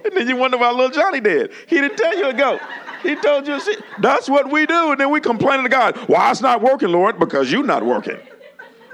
and 0.05 0.12
then 0.12 0.29
you 0.29 0.37
wonder 0.37 0.58
why 0.58 0.70
little 0.70 0.90
Johnny 0.90 1.20
did. 1.20 1.52
He 1.69 1.76
didn't 1.76 1.97
tell 1.97 2.17
you 2.17 2.26
a 2.26 2.35
goat. 2.35 2.61
He 3.05 3.14
told 3.17 3.47
you, 3.47 3.61
see, 3.61 3.76
that's 4.00 4.29
what 4.29 4.50
we 4.50 4.67
do. 4.67 4.93
And 4.93 5.00
then 5.00 5.11
we 5.11 5.20
complain 5.20 5.62
to 5.62 5.69
God, 5.69 5.97
why 6.08 6.31
it's 6.31 6.40
not 6.40 6.61
working, 6.61 6.88
Lord? 6.88 7.20
Because 7.20 7.52
you're 7.52 7.62
not 7.62 7.85
working. 7.85 8.19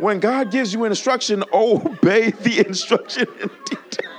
When 0.00 0.18
God 0.18 0.50
gives 0.50 0.72
you 0.72 0.86
instruction, 0.86 1.44
obey 1.52 2.30
the 2.30 2.66
instruction 2.66 3.26
in 3.40 3.50
detail. 3.66 4.10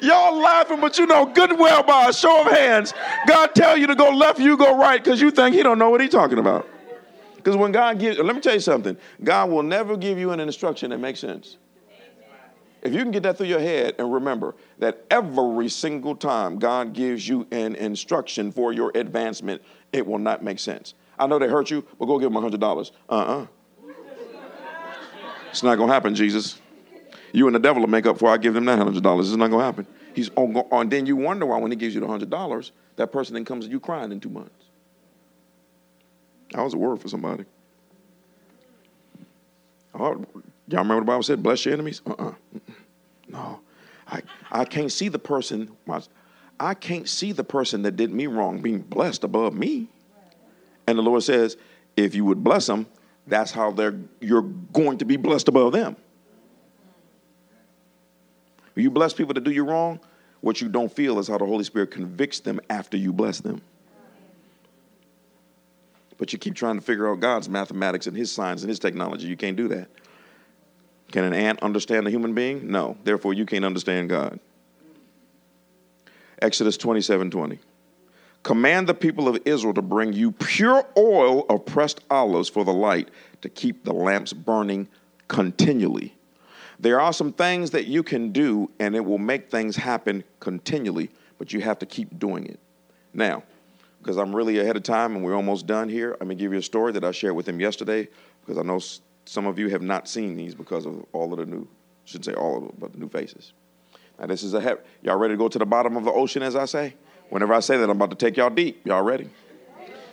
Y'all 0.00 0.36
laughing, 0.36 0.80
but 0.80 0.98
you 0.98 1.06
know 1.06 1.26
good 1.26 1.50
and 1.50 1.60
well 1.60 1.82
by 1.82 2.08
a 2.08 2.12
show 2.12 2.44
of 2.44 2.50
hands, 2.50 2.92
God 3.28 3.54
tell 3.54 3.76
you 3.76 3.86
to 3.86 3.94
go 3.94 4.10
left, 4.10 4.40
you 4.40 4.56
go 4.56 4.76
right, 4.76 5.02
because 5.02 5.20
you 5.20 5.30
think 5.30 5.54
he 5.54 5.62
don't 5.62 5.78
know 5.78 5.90
what 5.90 6.00
he's 6.00 6.10
talking 6.10 6.38
about. 6.38 6.66
Because 7.36 7.56
when 7.56 7.70
God 7.72 7.98
gives, 8.00 8.18
let 8.18 8.34
me 8.34 8.40
tell 8.40 8.54
you 8.54 8.60
something, 8.60 8.96
God 9.22 9.50
will 9.50 9.62
never 9.62 9.96
give 9.96 10.18
you 10.18 10.30
an 10.32 10.40
instruction 10.40 10.90
that 10.90 10.98
makes 10.98 11.20
sense. 11.20 11.56
If 12.82 12.92
you 12.92 13.02
can 13.02 13.12
get 13.12 13.22
that 13.22 13.38
through 13.38 13.46
your 13.46 13.60
head 13.60 13.94
and 13.98 14.12
remember 14.12 14.56
that 14.78 15.04
every 15.08 15.68
single 15.68 16.16
time 16.16 16.58
God 16.58 16.94
gives 16.94 17.28
you 17.28 17.46
an 17.52 17.76
instruction 17.76 18.50
for 18.50 18.72
your 18.72 18.90
advancement, 18.96 19.62
it 19.92 20.04
will 20.04 20.18
not 20.18 20.42
make 20.42 20.58
sense. 20.58 20.94
I 21.16 21.28
know 21.28 21.38
they 21.38 21.48
hurt 21.48 21.70
you, 21.70 21.86
but 21.98 22.06
go 22.06 22.18
give 22.18 22.32
them 22.32 22.42
$100. 22.42 22.90
Uh 23.08 23.12
uh-uh. 23.12 23.42
uh 23.42 23.46
it's 25.52 25.62
not 25.62 25.76
going 25.76 25.88
to 25.88 25.94
happen, 25.94 26.14
Jesus. 26.14 26.58
You 27.32 27.46
and 27.46 27.54
the 27.54 27.60
devil 27.60 27.82
will 27.82 27.88
make 27.88 28.06
up 28.06 28.18
for 28.18 28.28
I 28.30 28.38
give 28.38 28.54
them 28.54 28.64
that 28.64 28.78
$100. 28.78 29.20
It's 29.20 29.30
not 29.30 29.50
going 29.50 29.60
to 29.60 29.64
happen. 29.64 29.86
He's 30.14 30.30
on, 30.34 30.56
on, 30.56 30.88
then 30.88 31.06
you 31.06 31.14
wonder 31.14 31.46
why 31.46 31.58
when 31.58 31.70
he 31.70 31.76
gives 31.76 31.94
you 31.94 32.00
the 32.00 32.06
$100, 32.06 32.70
that 32.96 33.12
person 33.12 33.34
then 33.34 33.44
comes 33.44 33.66
to 33.66 33.70
you 33.70 33.78
crying 33.78 34.12
in 34.12 34.20
two 34.20 34.30
months. 34.30 34.50
That 36.52 36.62
was 36.62 36.74
a 36.74 36.78
word 36.78 37.00
for 37.00 37.08
somebody. 37.08 37.44
Oh, 39.94 40.24
y'all 40.68 40.82
remember 40.82 41.00
the 41.00 41.06
Bible 41.06 41.22
said, 41.22 41.42
bless 41.42 41.64
your 41.64 41.74
enemies? 41.74 42.00
Uh-uh. 42.06 42.32
No. 43.28 43.60
I, 44.06 44.22
I 44.50 44.64
can't 44.64 44.90
see 44.90 45.08
the 45.08 45.18
person, 45.18 45.70
I 46.58 46.74
can't 46.74 47.08
see 47.08 47.32
the 47.32 47.44
person 47.44 47.82
that 47.82 47.96
did 47.96 48.10
me 48.10 48.26
wrong 48.26 48.62
being 48.62 48.80
blessed 48.80 49.24
above 49.24 49.54
me. 49.54 49.88
And 50.86 50.98
the 50.98 51.02
Lord 51.02 51.22
says, 51.22 51.56
if 51.96 52.14
you 52.14 52.24
would 52.24 52.42
bless 52.42 52.66
them, 52.66 52.86
that's 53.26 53.52
how 53.52 53.70
they're, 53.70 53.98
you're 54.20 54.42
going 54.42 54.98
to 54.98 55.04
be 55.04 55.16
blessed 55.16 55.48
above 55.48 55.72
them. 55.72 55.96
You 58.74 58.90
bless 58.90 59.12
people 59.12 59.34
that 59.34 59.44
do 59.44 59.50
you 59.50 59.64
wrong, 59.64 60.00
what 60.40 60.60
you 60.60 60.68
don't 60.68 60.90
feel 60.90 61.18
is 61.18 61.28
how 61.28 61.38
the 61.38 61.46
Holy 61.46 61.64
Spirit 61.64 61.90
convicts 61.90 62.40
them 62.40 62.60
after 62.70 62.96
you 62.96 63.12
bless 63.12 63.40
them. 63.40 63.60
But 66.18 66.32
you 66.32 66.38
keep 66.38 66.54
trying 66.54 66.76
to 66.76 66.80
figure 66.80 67.10
out 67.10 67.20
God's 67.20 67.48
mathematics 67.48 68.06
and 68.06 68.16
His 68.16 68.30
science 68.30 68.62
and 68.62 68.68
His 68.68 68.78
technology. 68.78 69.26
You 69.26 69.36
can't 69.36 69.56
do 69.56 69.68
that. 69.68 69.88
Can 71.10 71.24
an 71.24 71.34
ant 71.34 71.62
understand 71.62 72.06
a 72.06 72.10
human 72.10 72.32
being? 72.32 72.70
No. 72.70 72.96
Therefore, 73.04 73.34
you 73.34 73.44
can't 73.44 73.64
understand 73.64 74.08
God. 74.08 74.40
Exodus 76.40 76.76
27 76.76 77.30
20. 77.30 77.58
Command 78.42 78.88
the 78.88 78.94
people 78.94 79.28
of 79.28 79.38
Israel 79.44 79.74
to 79.74 79.82
bring 79.82 80.12
you 80.12 80.32
pure 80.32 80.84
oil 80.96 81.46
of 81.48 81.64
pressed 81.64 82.00
olives 82.10 82.48
for 82.48 82.64
the 82.64 82.72
light 82.72 83.08
to 83.40 83.48
keep 83.48 83.84
the 83.84 83.92
lamps 83.92 84.32
burning 84.32 84.88
continually. 85.28 86.14
There 86.80 87.00
are 87.00 87.12
some 87.12 87.32
things 87.32 87.70
that 87.70 87.86
you 87.86 88.02
can 88.02 88.32
do 88.32 88.68
and 88.80 88.96
it 88.96 89.04
will 89.04 89.18
make 89.18 89.50
things 89.50 89.76
happen 89.76 90.24
continually, 90.40 91.10
but 91.38 91.52
you 91.52 91.60
have 91.60 91.78
to 91.78 91.86
keep 91.86 92.18
doing 92.18 92.46
it. 92.46 92.58
Now, 93.14 93.44
because 94.00 94.16
I'm 94.16 94.34
really 94.34 94.58
ahead 94.58 94.76
of 94.76 94.82
time 94.82 95.14
and 95.14 95.24
we're 95.24 95.36
almost 95.36 95.68
done 95.68 95.88
here, 95.88 96.16
I'm 96.20 96.26
going 96.26 96.36
to 96.36 96.42
give 96.42 96.52
you 96.52 96.58
a 96.58 96.62
story 96.62 96.90
that 96.92 97.04
I 97.04 97.12
shared 97.12 97.36
with 97.36 97.48
him 97.48 97.60
yesterday 97.60 98.08
because 98.40 98.58
I 98.58 98.62
know 98.62 98.80
some 99.24 99.46
of 99.46 99.60
you 99.60 99.68
have 99.68 99.82
not 99.82 100.08
seen 100.08 100.36
these 100.36 100.56
because 100.56 100.84
of 100.84 101.04
all 101.12 101.32
of 101.32 101.38
the 101.38 101.46
new, 101.46 101.62
I 101.62 102.06
shouldn't 102.06 102.24
say 102.24 102.34
all 102.34 102.56
of 102.56 102.62
them, 102.64 102.76
but 102.78 102.92
the 102.92 102.98
new 102.98 103.08
faces. 103.08 103.52
Now, 104.18 104.26
this 104.26 104.42
is 104.42 104.54
a, 104.54 104.78
y'all 105.02 105.16
ready 105.16 105.34
to 105.34 105.38
go 105.38 105.48
to 105.48 105.58
the 105.58 105.66
bottom 105.66 105.96
of 105.96 106.04
the 106.04 106.12
ocean, 106.12 106.42
as 106.42 106.56
I 106.56 106.64
say? 106.64 106.94
Whenever 107.32 107.54
I 107.54 107.60
say 107.60 107.78
that, 107.78 107.84
I'm 107.84 107.96
about 107.96 108.10
to 108.10 108.16
take 108.16 108.36
y'all 108.36 108.50
deep. 108.50 108.86
Y'all 108.86 109.00
ready? 109.00 109.26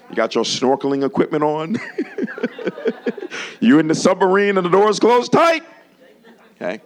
You 0.10 0.16
got 0.16 0.36
your 0.36 0.46
snorkeling 0.46 1.06
equipment 1.06 1.44
on? 1.44 1.76
you 3.60 3.78
in 3.78 3.90
the 3.90 3.94
submarine 3.94 4.56
and 4.56 4.66
the 4.66 4.70
doors 4.70 5.02
closed 5.02 5.30
tight? 5.30 5.64
Okay. 6.56 6.80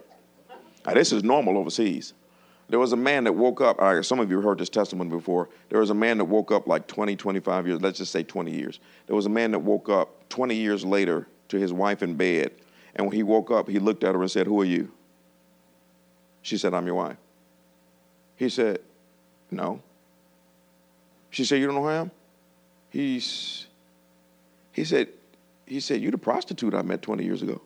Now, 0.84 0.94
this 0.94 1.12
is 1.12 1.22
normal 1.22 1.56
overseas. 1.56 2.14
There 2.68 2.80
was 2.80 2.92
a 2.92 2.96
man 2.96 3.22
that 3.24 3.32
woke 3.32 3.60
up, 3.60 3.78
some 4.04 4.18
of 4.18 4.28
you 4.28 4.40
heard 4.40 4.58
this 4.58 4.68
testimony 4.68 5.08
before. 5.08 5.50
There 5.68 5.78
was 5.78 5.90
a 5.90 5.94
man 5.94 6.18
that 6.18 6.24
woke 6.24 6.50
up 6.50 6.66
like 6.66 6.88
20, 6.88 7.14
25 7.14 7.68
years, 7.68 7.80
let's 7.80 7.98
just 7.98 8.10
say 8.10 8.24
20 8.24 8.50
years. 8.50 8.80
There 9.06 9.14
was 9.14 9.26
a 9.26 9.30
man 9.30 9.52
that 9.52 9.60
woke 9.60 9.88
up 9.88 10.28
20 10.30 10.56
years 10.56 10.84
later 10.84 11.28
to 11.50 11.60
his 11.60 11.72
wife 11.72 12.02
in 12.02 12.16
bed. 12.16 12.50
And 12.96 13.06
when 13.06 13.14
he 13.14 13.22
woke 13.22 13.52
up, 13.52 13.68
he 13.68 13.78
looked 13.78 14.02
at 14.02 14.16
her 14.16 14.20
and 14.20 14.28
said, 14.28 14.48
Who 14.48 14.60
are 14.60 14.64
you? 14.64 14.90
She 16.42 16.58
said, 16.58 16.74
I'm 16.74 16.86
your 16.86 16.96
wife. 16.96 17.18
He 18.34 18.48
said, 18.48 18.80
No. 19.52 19.80
She 21.34 21.44
said, 21.44 21.58
You 21.58 21.66
don't 21.66 21.74
know 21.74 21.82
who 21.82 21.88
I 21.88 21.94
am? 21.94 22.12
He's, 22.90 23.66
he 24.70 24.84
said, 24.84 25.08
he 25.66 25.80
said, 25.80 26.00
You're 26.00 26.12
the 26.12 26.18
prostitute 26.18 26.74
I 26.74 26.82
met 26.82 27.02
20 27.02 27.24
years 27.24 27.42
ago. 27.42 27.60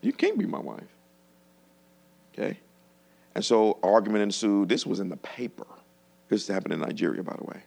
You 0.00 0.12
can't 0.12 0.36
be 0.36 0.44
my 0.44 0.58
wife. 0.58 0.82
Okay? 2.32 2.58
And 3.36 3.44
so 3.44 3.78
argument 3.84 4.24
ensued. 4.24 4.68
This 4.68 4.84
was 4.84 4.98
in 4.98 5.08
the 5.08 5.16
paper. 5.18 5.66
This 6.28 6.48
happened 6.48 6.74
in 6.74 6.80
Nigeria, 6.80 7.22
by 7.22 7.36
the 7.38 7.44
way. 7.44 7.62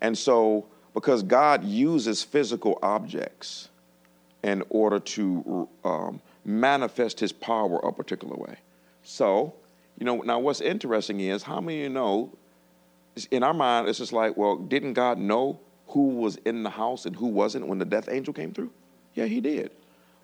And 0.00 0.18
so, 0.18 0.66
because 0.92 1.22
God 1.22 1.62
uses 1.62 2.24
physical 2.24 2.76
objects 2.82 3.68
in 4.42 4.64
order 4.68 4.98
to 4.98 5.68
um, 5.84 6.20
manifest 6.44 7.20
his 7.20 7.30
power 7.30 7.78
a 7.84 7.92
particular 7.92 8.34
way. 8.34 8.56
So, 9.04 9.54
you 9.96 10.06
know, 10.06 10.22
now 10.22 10.40
what's 10.40 10.60
interesting 10.60 11.20
is 11.20 11.44
how 11.44 11.60
many 11.60 11.78
of 11.78 11.82
you 11.84 11.88
know, 11.90 12.32
in 13.30 13.42
our 13.42 13.54
mind, 13.54 13.88
it's 13.88 13.98
just 13.98 14.12
like, 14.12 14.36
well, 14.36 14.56
didn't 14.56 14.94
God 14.94 15.18
know 15.18 15.60
who 15.88 16.08
was 16.08 16.36
in 16.44 16.62
the 16.62 16.70
house 16.70 17.06
and 17.06 17.14
who 17.14 17.26
wasn't 17.26 17.66
when 17.66 17.78
the 17.78 17.84
death 17.84 18.08
angel 18.10 18.32
came 18.32 18.52
through? 18.52 18.70
Yeah, 19.14 19.26
he 19.26 19.40
did. 19.40 19.70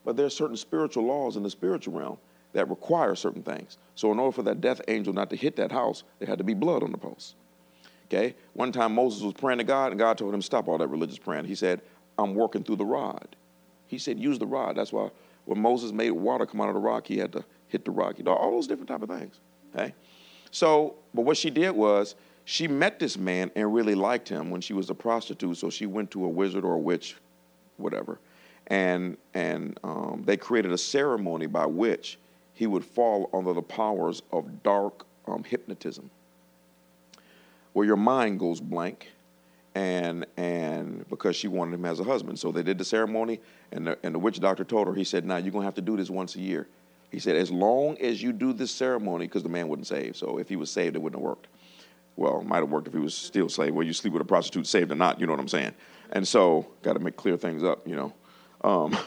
But 0.04 0.16
there 0.16 0.26
are 0.26 0.30
certain 0.30 0.57
spiritual 0.57 1.04
laws 1.04 1.37
in 1.37 1.42
the 1.42 1.50
spiritual 1.50 1.99
realm 1.99 2.18
that 2.54 2.68
require 2.71 3.14
certain 3.14 3.42
things. 3.42 3.76
So 3.95 4.11
in 4.11 4.18
order 4.18 4.35
for 4.35 4.42
that 4.45 4.61
death 4.61 4.80
angel 4.88 5.12
not 5.12 5.28
to 5.30 5.37
hit 5.37 5.57
that 5.57 5.71
house, 5.71 6.04
there 6.18 6.28
had 6.28 6.38
to 6.38 6.45
be 6.45 6.54
blood 6.54 6.83
on 6.83 6.92
the 6.92 6.99
post. 6.99 7.35
Okay? 8.07 8.35
One 8.54 8.73
time 8.73 8.95
Moses 8.95 9.23
was 9.23 9.35
praying 9.35 9.59
to 9.59 9.64
God, 9.64 9.92
and 9.92 9.99
God 9.99 10.16
told 10.16 10.33
him, 10.33 10.40
Stop 10.40 10.66
all 10.66 10.78
that 10.78 10.88
religious 10.88 11.18
praying. 11.18 11.45
He 11.45 11.54
said, 11.54 11.83
I'm 12.16 12.35
working 12.35 12.64
through 12.64 12.76
the 12.76 12.87
rod. 12.87 13.37
He 13.87 13.99
said, 13.99 14.18
Use 14.18 14.38
the 14.38 14.47
rod. 14.47 14.76
That's 14.76 14.92
why 14.92 15.11
when 15.45 15.61
Moses 15.61 15.92
made 15.92 16.11
water 16.11 16.47
come 16.47 16.61
out 16.61 16.68
of 16.68 16.75
the 16.75 16.80
rock, 16.80 17.07
he 17.07 17.18
had 17.18 17.33
to 17.33 17.45
hit 17.68 17.85
the 17.85 17.90
rock. 17.90 18.18
You 18.18 18.25
know, 18.25 18.33
all 18.33 18.50
those 18.52 18.66
different 18.66 18.88
type 18.88 19.02
of 19.02 19.09
things. 19.09 19.40
Okay? 19.75 19.95
So, 20.50 20.97
but 21.12 21.23
what 21.23 21.37
she 21.37 21.50
did 21.50 21.73
was 21.73 22.14
she 22.50 22.67
met 22.67 22.99
this 22.99 23.19
man 23.19 23.50
and 23.57 23.75
really 23.75 23.95
liked 23.95 24.26
him 24.26 24.49
when 24.49 24.62
she 24.62 24.73
was 24.73 24.88
a 24.88 24.95
prostitute. 24.95 25.59
So 25.59 25.69
she 25.69 25.85
went 25.85 26.11
to 26.12 26.25
a 26.25 26.28
wizard 26.28 26.64
or 26.64 26.76
a 26.76 26.78
witch, 26.78 27.14
whatever, 27.76 28.19
and 28.69 29.19
and 29.35 29.78
um, 29.85 30.23
they 30.25 30.38
created 30.38 30.73
a 30.73 30.78
ceremony 30.78 31.45
by 31.45 31.67
which 31.67 32.19
he 32.55 32.67
would 32.67 32.87
fall 32.87 33.28
under 33.35 33.52
the 33.52 33.61
powers 33.61 34.23
of 34.33 34.62
dark 34.62 35.05
um, 35.26 35.45
hypnotism, 35.45 36.09
where 37.75 37.85
your 37.85 37.99
mind 37.99 38.38
goes 38.38 38.62
blank, 38.62 39.12
and 39.75 40.25
and 40.38 41.07
because 41.11 41.37
she 41.37 41.49
wanted 41.49 41.75
him 41.75 41.85
as 41.85 42.00
a 42.00 42.05
husband, 42.05 42.38
so 42.38 42.50
they 42.50 42.62
did 42.62 42.78
the 42.78 42.85
ceremony, 42.85 43.40
and 43.73 43.88
the, 43.88 43.99
and 44.02 44.14
the 44.14 44.19
witch 44.19 44.40
doctor 44.40 44.64
told 44.64 44.88
her, 44.88 44.95
he 44.95 45.05
said, 45.05 45.26
"Now 45.26 45.37
you're 45.37 45.52
gonna 45.52 45.67
have 45.67 45.75
to 45.75 45.83
do 45.83 45.99
this 45.99 46.09
once 46.09 46.35
a 46.35 46.40
year." 46.40 46.67
He 47.11 47.19
said, 47.19 47.37
"As 47.37 47.50
long 47.50 47.99
as 47.99 48.23
you 48.23 48.33
do 48.33 48.55
this 48.55 48.71
ceremony, 48.71 49.26
because 49.26 49.43
the 49.43 49.50
man 49.50 49.69
wasn't 49.69 49.88
saved, 49.88 50.17
so 50.17 50.38
if 50.38 50.49
he 50.49 50.57
was 50.57 50.71
saved, 50.71 50.97
it 50.97 51.02
wouldn't 51.02 51.21
have 51.21 51.28
worked." 51.28 51.47
Well, 52.19 52.43
might 52.43 52.59
have 52.59 52.69
worked 52.69 52.89
if 52.89 52.95
he 52.95 52.99
was 52.99 53.15
still 53.15 53.49
slave. 53.49 53.73
Well, 53.73 53.87
you 53.87 53.93
sleep 53.93 54.13
with 54.13 54.21
a 54.21 54.25
prostitute, 54.25 54.67
saved 54.67 54.91
or 54.91 54.97
not, 54.97 55.21
you 55.21 55.27
know 55.27 55.33
what 55.33 55.41
I'm 55.41 55.47
saying? 55.47 55.73
And 56.11 56.27
so, 56.27 56.67
got 56.83 56.95
to 56.95 56.99
make 56.99 57.17
clear 57.17 57.37
things 57.37 57.63
up, 57.63 57.87
you 57.87 57.95
know. 57.95 58.13
Um, 58.63 58.99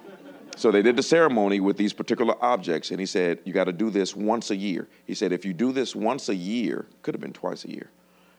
so 0.56 0.70
they 0.70 0.80
did 0.80 0.96
the 0.96 1.02
ceremony 1.02 1.60
with 1.60 1.76
these 1.76 1.92
particular 1.92 2.34
objects, 2.42 2.90
and 2.90 2.98
he 2.98 3.04
said, 3.04 3.40
You 3.44 3.52
got 3.52 3.64
to 3.64 3.72
do 3.72 3.90
this 3.90 4.16
once 4.16 4.50
a 4.50 4.56
year. 4.56 4.88
He 5.04 5.14
said, 5.14 5.30
If 5.30 5.44
you 5.44 5.52
do 5.52 5.72
this 5.72 5.94
once 5.94 6.30
a 6.30 6.34
year, 6.34 6.86
could 7.02 7.12
have 7.12 7.20
been 7.20 7.34
twice 7.34 7.66
a 7.66 7.70
year. 7.70 7.90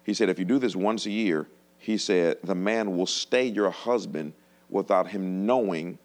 He 0.03 0.15
said, 0.15 0.27
If 0.29 0.39
you 0.39 0.45
do 0.45 0.57
this 0.57 0.75
once 0.75 1.05
a 1.05 1.11
year, 1.11 1.47
he 1.77 1.99
said, 1.99 2.37
the 2.43 2.55
man 2.55 2.97
will 2.97 3.05
stay 3.05 3.45
your 3.45 3.69
husband 3.69 4.33
without 4.71 5.07
him 5.07 5.45
knowing 5.45 5.99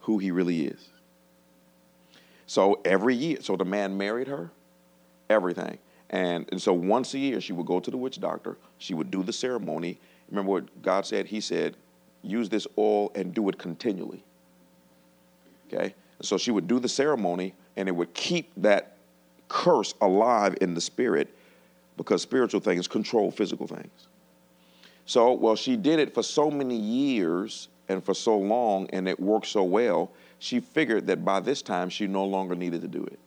who 0.00 0.18
he 0.18 0.30
really 0.30 0.66
is. 0.66 0.90
So 2.46 2.82
every 2.84 3.14
year, 3.14 3.38
so 3.40 3.56
the 3.56 3.64
man 3.64 3.96
married 3.96 4.28
her, 4.28 4.50
everything. 5.30 5.78
And, 6.10 6.46
and 6.50 6.60
so 6.60 6.72
once 6.72 7.14
a 7.14 7.18
year, 7.18 7.40
she 7.40 7.52
would 7.52 7.66
go 7.66 7.80
to 7.80 7.90
the 7.90 7.96
witch 7.96 8.20
doctor, 8.20 8.56
she 8.78 8.94
would 8.94 9.10
do 9.10 9.22
the 9.22 9.32
ceremony. 9.32 9.98
Remember 10.30 10.52
what 10.52 10.82
God 10.82 11.06
said? 11.06 11.26
He 11.26 11.40
said, 11.40 11.76
use 12.22 12.48
this 12.48 12.66
oil 12.78 13.10
and 13.14 13.34
do 13.34 13.48
it 13.48 13.58
continually. 13.58 14.22
Okay? 15.66 15.94
So 16.22 16.38
she 16.38 16.50
would 16.50 16.66
do 16.66 16.78
the 16.78 16.88
ceremony 16.88 17.54
and 17.76 17.88
it 17.88 17.92
would 17.92 18.14
keep 18.14 18.50
that 18.56 18.96
curse 19.48 19.94
alive 20.00 20.56
in 20.60 20.74
the 20.74 20.80
spirit 20.80 21.34
because 21.96 22.22
spiritual 22.22 22.60
things 22.60 22.88
control 22.88 23.30
physical 23.30 23.66
things. 23.66 24.08
So, 25.06 25.32
well, 25.32 25.54
she 25.54 25.76
did 25.76 25.98
it 25.98 26.14
for 26.14 26.22
so 26.22 26.50
many 26.50 26.76
years 26.76 27.68
and 27.88 28.02
for 28.02 28.14
so 28.14 28.38
long 28.38 28.88
and 28.90 29.06
it 29.06 29.20
worked 29.20 29.46
so 29.46 29.62
well, 29.62 30.10
she 30.38 30.60
figured 30.60 31.06
that 31.08 31.24
by 31.24 31.40
this 31.40 31.62
time 31.62 31.88
she 31.88 32.06
no 32.06 32.24
longer 32.24 32.54
needed 32.54 32.80
to 32.82 32.88
do 32.88 33.04
it. 33.04 33.18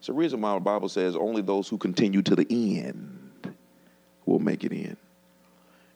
It's 0.00 0.06
the 0.06 0.14
reason 0.14 0.40
why 0.40 0.54
the 0.54 0.60
Bible 0.60 0.88
says 0.88 1.14
only 1.14 1.42
those 1.42 1.68
who 1.68 1.76
continue 1.76 2.22
to 2.22 2.34
the 2.34 2.46
end 2.50 3.54
will 4.24 4.38
make 4.38 4.64
it 4.64 4.72
in. 4.72 4.96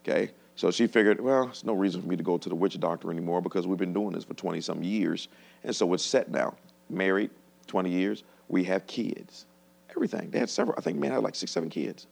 Okay? 0.02 0.30
So 0.56 0.70
she 0.70 0.86
figured, 0.86 1.22
well, 1.22 1.46
there's 1.46 1.64
no 1.64 1.72
reason 1.72 2.02
for 2.02 2.08
me 2.08 2.16
to 2.16 2.22
go 2.22 2.36
to 2.36 2.48
the 2.50 2.54
witch 2.54 2.78
doctor 2.78 3.10
anymore 3.10 3.40
because 3.40 3.66
we've 3.66 3.78
been 3.78 3.94
doing 3.94 4.12
this 4.12 4.24
for 4.24 4.34
20 4.34 4.60
some 4.60 4.82
years. 4.82 5.28
And 5.62 5.74
so 5.74 5.90
it's 5.94 6.04
set 6.04 6.30
now. 6.30 6.54
Married 6.90 7.30
20 7.66 7.88
years. 7.88 8.24
We 8.48 8.62
have 8.64 8.86
kids. 8.86 9.46
Everything. 9.88 10.30
They 10.30 10.38
had 10.38 10.50
several, 10.50 10.76
I 10.76 10.82
think, 10.82 10.98
man, 10.98 11.12
had 11.12 11.22
like 11.22 11.34
six, 11.34 11.50
seven 11.50 11.70
kids. 11.70 12.06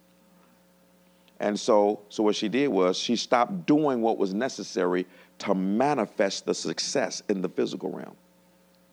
And 1.39 1.59
so, 1.59 1.99
so 2.09 2.23
what 2.23 2.35
she 2.35 2.49
did 2.49 2.69
was 2.69 2.97
she 2.97 3.15
stopped 3.15 3.67
doing 3.67 4.01
what 4.01 4.17
was 4.17 4.33
necessary 4.33 5.05
to 5.37 5.53
manifest 5.53 6.47
the 6.47 6.55
success 6.55 7.21
in 7.29 7.43
the 7.43 7.49
physical 7.49 7.91
realm. 7.91 8.15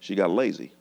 She 0.01 0.15
got 0.15 0.31
lazy. 0.31 0.73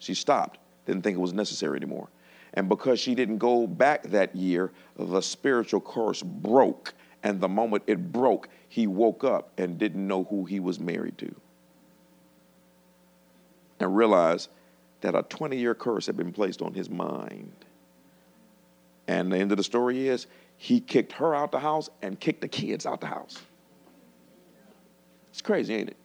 She 0.00 0.14
stopped, 0.14 0.58
didn't 0.88 1.02
think 1.02 1.16
it 1.16 1.20
was 1.20 1.34
necessary 1.34 1.76
anymore. 1.76 2.08
And 2.54 2.68
because 2.68 2.98
she 2.98 3.14
didn't 3.14 3.38
go 3.38 3.66
back 3.66 4.02
that 4.04 4.34
year, 4.34 4.72
the 4.96 5.20
spiritual 5.20 5.80
curse 5.80 6.22
broke 6.22 6.94
and 7.22 7.40
the 7.40 7.48
moment 7.48 7.84
it 7.86 8.10
broke, 8.10 8.48
he 8.68 8.86
woke 8.86 9.22
up 9.22 9.52
and 9.58 9.78
didn't 9.78 10.06
know 10.06 10.24
who 10.24 10.44
he 10.44 10.60
was 10.60 10.80
married 10.80 11.18
to. 11.18 11.34
And 13.80 13.94
realized 13.94 14.48
that 15.02 15.14
a 15.14 15.22
20 15.22 15.56
year 15.56 15.74
curse 15.74 16.06
had 16.06 16.16
been 16.16 16.32
placed 16.32 16.62
on 16.62 16.74
his 16.74 16.88
mind. 16.88 17.52
And 19.06 19.30
the 19.32 19.36
end 19.36 19.50
of 19.52 19.58
the 19.58 19.64
story 19.64 20.08
is 20.08 20.26
he 20.56 20.80
kicked 20.80 21.12
her 21.12 21.34
out 21.34 21.52
the 21.52 21.60
house 21.60 21.90
and 22.02 22.18
kicked 22.18 22.40
the 22.40 22.48
kids 22.48 22.86
out 22.86 23.00
the 23.00 23.06
house. 23.06 23.38
It's 25.30 25.42
crazy, 25.42 25.74
ain't 25.74 25.90
it? 25.90 25.96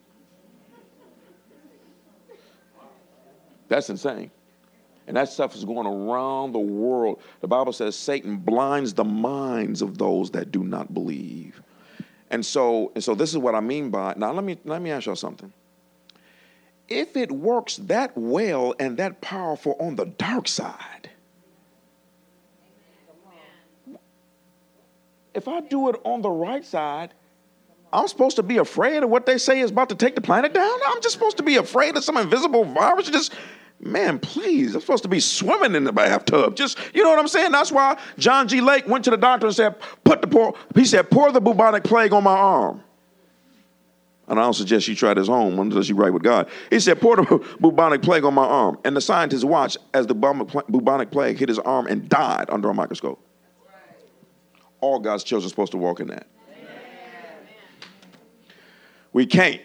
That's 3.69 3.89
insane. 3.89 4.29
And 5.07 5.17
that 5.17 5.29
stuff 5.29 5.55
is 5.55 5.65
going 5.65 5.86
around 5.86 6.53
the 6.53 6.60
world. 6.60 7.22
The 7.41 7.48
Bible 7.48 7.74
says 7.74 7.95
Satan 7.95 8.38
blinds 8.38 8.93
the 8.93 9.03
minds 9.03 9.81
of 9.81 9.98
those 9.98 10.31
that 10.31 10.51
do 10.51 10.63
not 10.63 10.93
believe. 10.93 11.62
And 12.29 12.45
so, 12.45 12.91
and 12.95 13.03
so 13.03 13.13
this 13.13 13.31
is 13.31 13.38
what 13.38 13.53
I 13.53 13.60
mean 13.60 13.89
by 13.89 14.13
now 14.17 14.31
let 14.31 14.43
me 14.43 14.57
let 14.65 14.81
me 14.81 14.91
ask 14.91 15.05
y'all 15.05 15.15
something. 15.15 15.51
If 16.88 17.15
it 17.15 17.31
works 17.31 17.77
that 17.77 18.17
well 18.17 18.74
and 18.79 18.98
that 18.98 19.22
powerful 19.22 19.75
on 19.79 19.95
the 19.95 20.05
dark 20.05 20.48
side, 20.48 21.10
if 25.33 25.48
I 25.48 25.62
do 25.62 25.89
it 25.89 26.01
on 26.03 26.22
the 26.22 26.29
right 26.29 26.65
side, 26.65 27.13
I'm 27.91 28.07
supposed 28.07 28.38
to 28.38 28.43
be 28.43 28.57
afraid 28.57 29.03
of 29.03 29.10
what 29.10 29.25
they 29.25 29.38
say 29.38 29.60
is 29.60 29.69
about 29.69 29.89
to 29.89 29.95
take 29.95 30.15
the 30.15 30.22
planet 30.22 30.53
down? 30.53 30.79
I'm 30.88 31.01
just 31.01 31.13
supposed 31.13 31.38
to 31.38 31.43
be 31.43 31.57
afraid 31.57 31.95
of 31.95 32.03
some 32.03 32.17
invisible 32.17 32.65
virus 32.65 33.10
just 33.10 33.33
Man, 33.85 34.17
please, 34.17 34.75
I'm 34.75 34.81
supposed 34.81 35.03
to 35.03 35.09
be 35.09 35.19
swimming 35.19 35.75
in 35.75 35.83
the 35.83 35.91
bathtub. 35.91 36.55
Just, 36.55 36.77
you 36.93 37.03
know 37.03 37.09
what 37.09 37.19
I'm 37.19 37.27
saying? 37.27 37.51
That's 37.51 37.71
why 37.71 37.99
John 38.17 38.47
G. 38.47 38.61
Lake 38.61 38.87
went 38.87 39.03
to 39.03 39.11
the 39.11 39.17
doctor 39.17 39.47
and 39.47 39.55
said, 39.55 39.75
put 40.05 40.21
the 40.21 40.27
pour, 40.27 40.53
he 40.73 40.85
said, 40.85 41.11
pour 41.11 41.33
the 41.33 41.41
bubonic 41.41 41.83
plague 41.83 42.13
on 42.13 42.23
my 42.23 42.31
arm. 42.31 42.81
And 44.29 44.39
I 44.39 44.43
don't 44.43 44.53
suggest 44.53 44.87
you 44.87 44.95
try 44.95 45.13
this 45.13 45.27
home 45.27 45.59
unless 45.59 45.89
you 45.89 45.95
right 45.95 46.13
with 46.13 46.23
God. 46.23 46.47
He 46.69 46.79
said, 46.79 47.01
pour 47.01 47.17
the 47.17 47.23
bubonic 47.59 48.01
plague 48.01 48.23
on 48.23 48.33
my 48.33 48.45
arm. 48.45 48.79
And 48.85 48.95
the 48.95 49.01
scientists 49.01 49.43
watched 49.43 49.77
as 49.93 50.07
the 50.07 50.15
bubonic 50.15 51.11
plague 51.11 51.37
hit 51.37 51.49
his 51.49 51.59
arm 51.59 51.87
and 51.87 52.07
died 52.07 52.45
under 52.49 52.69
a 52.69 52.73
microscope. 52.73 53.19
All 54.79 54.99
God's 54.99 55.25
children 55.25 55.47
are 55.47 55.49
supposed 55.49 55.73
to 55.73 55.77
walk 55.77 55.99
in 55.99 56.07
that. 56.07 56.27
We 59.11 59.25
can't. 59.25 59.61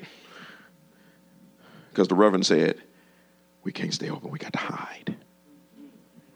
Because 1.91 2.09
the 2.09 2.17
Reverend 2.17 2.45
said, 2.45 2.83
we 3.69 3.73
can't 3.73 3.93
stay 3.93 4.09
open. 4.09 4.31
We 4.31 4.39
got 4.39 4.55
to 4.55 4.59
hide. 4.61 5.15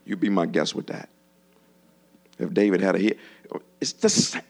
You 0.05 0.17
be 0.17 0.29
my 0.29 0.45
guest 0.45 0.75
with 0.75 0.89
that. 0.89 1.09
If 2.39 2.53
David 2.53 2.83
had 2.83 2.95
a 2.95 2.99
hit, 2.99 3.19
it's 3.81 3.95
the 3.95 4.11
same. 4.11 4.43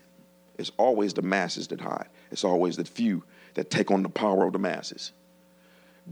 It's 0.58 0.72
always 0.78 1.14
the 1.14 1.22
masses 1.22 1.68
that 1.68 1.80
hide. 1.80 2.08
It's 2.32 2.42
always 2.42 2.76
the 2.76 2.84
few 2.84 3.22
that 3.54 3.70
take 3.70 3.92
on 3.92 4.02
the 4.02 4.08
power 4.08 4.44
of 4.48 4.52
the 4.52 4.58
masses. 4.58 5.12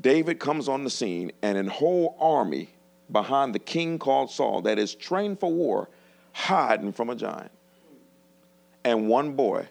David 0.00 0.38
comes 0.38 0.68
on 0.68 0.84
the 0.84 0.90
scene, 0.90 1.32
and 1.42 1.58
an 1.58 1.66
whole 1.66 2.16
army 2.20 2.70
behind 3.10 3.52
the 3.52 3.58
king 3.58 3.98
called 3.98 4.30
Saul 4.30 4.62
that 4.62 4.78
is 4.78 4.94
trained 4.94 5.40
for 5.40 5.50
war, 5.50 5.88
hiding 6.30 6.92
from 6.92 7.10
a 7.10 7.16
giant. 7.16 7.50
And 8.84 9.08
one 9.08 9.32
boy 9.32 9.68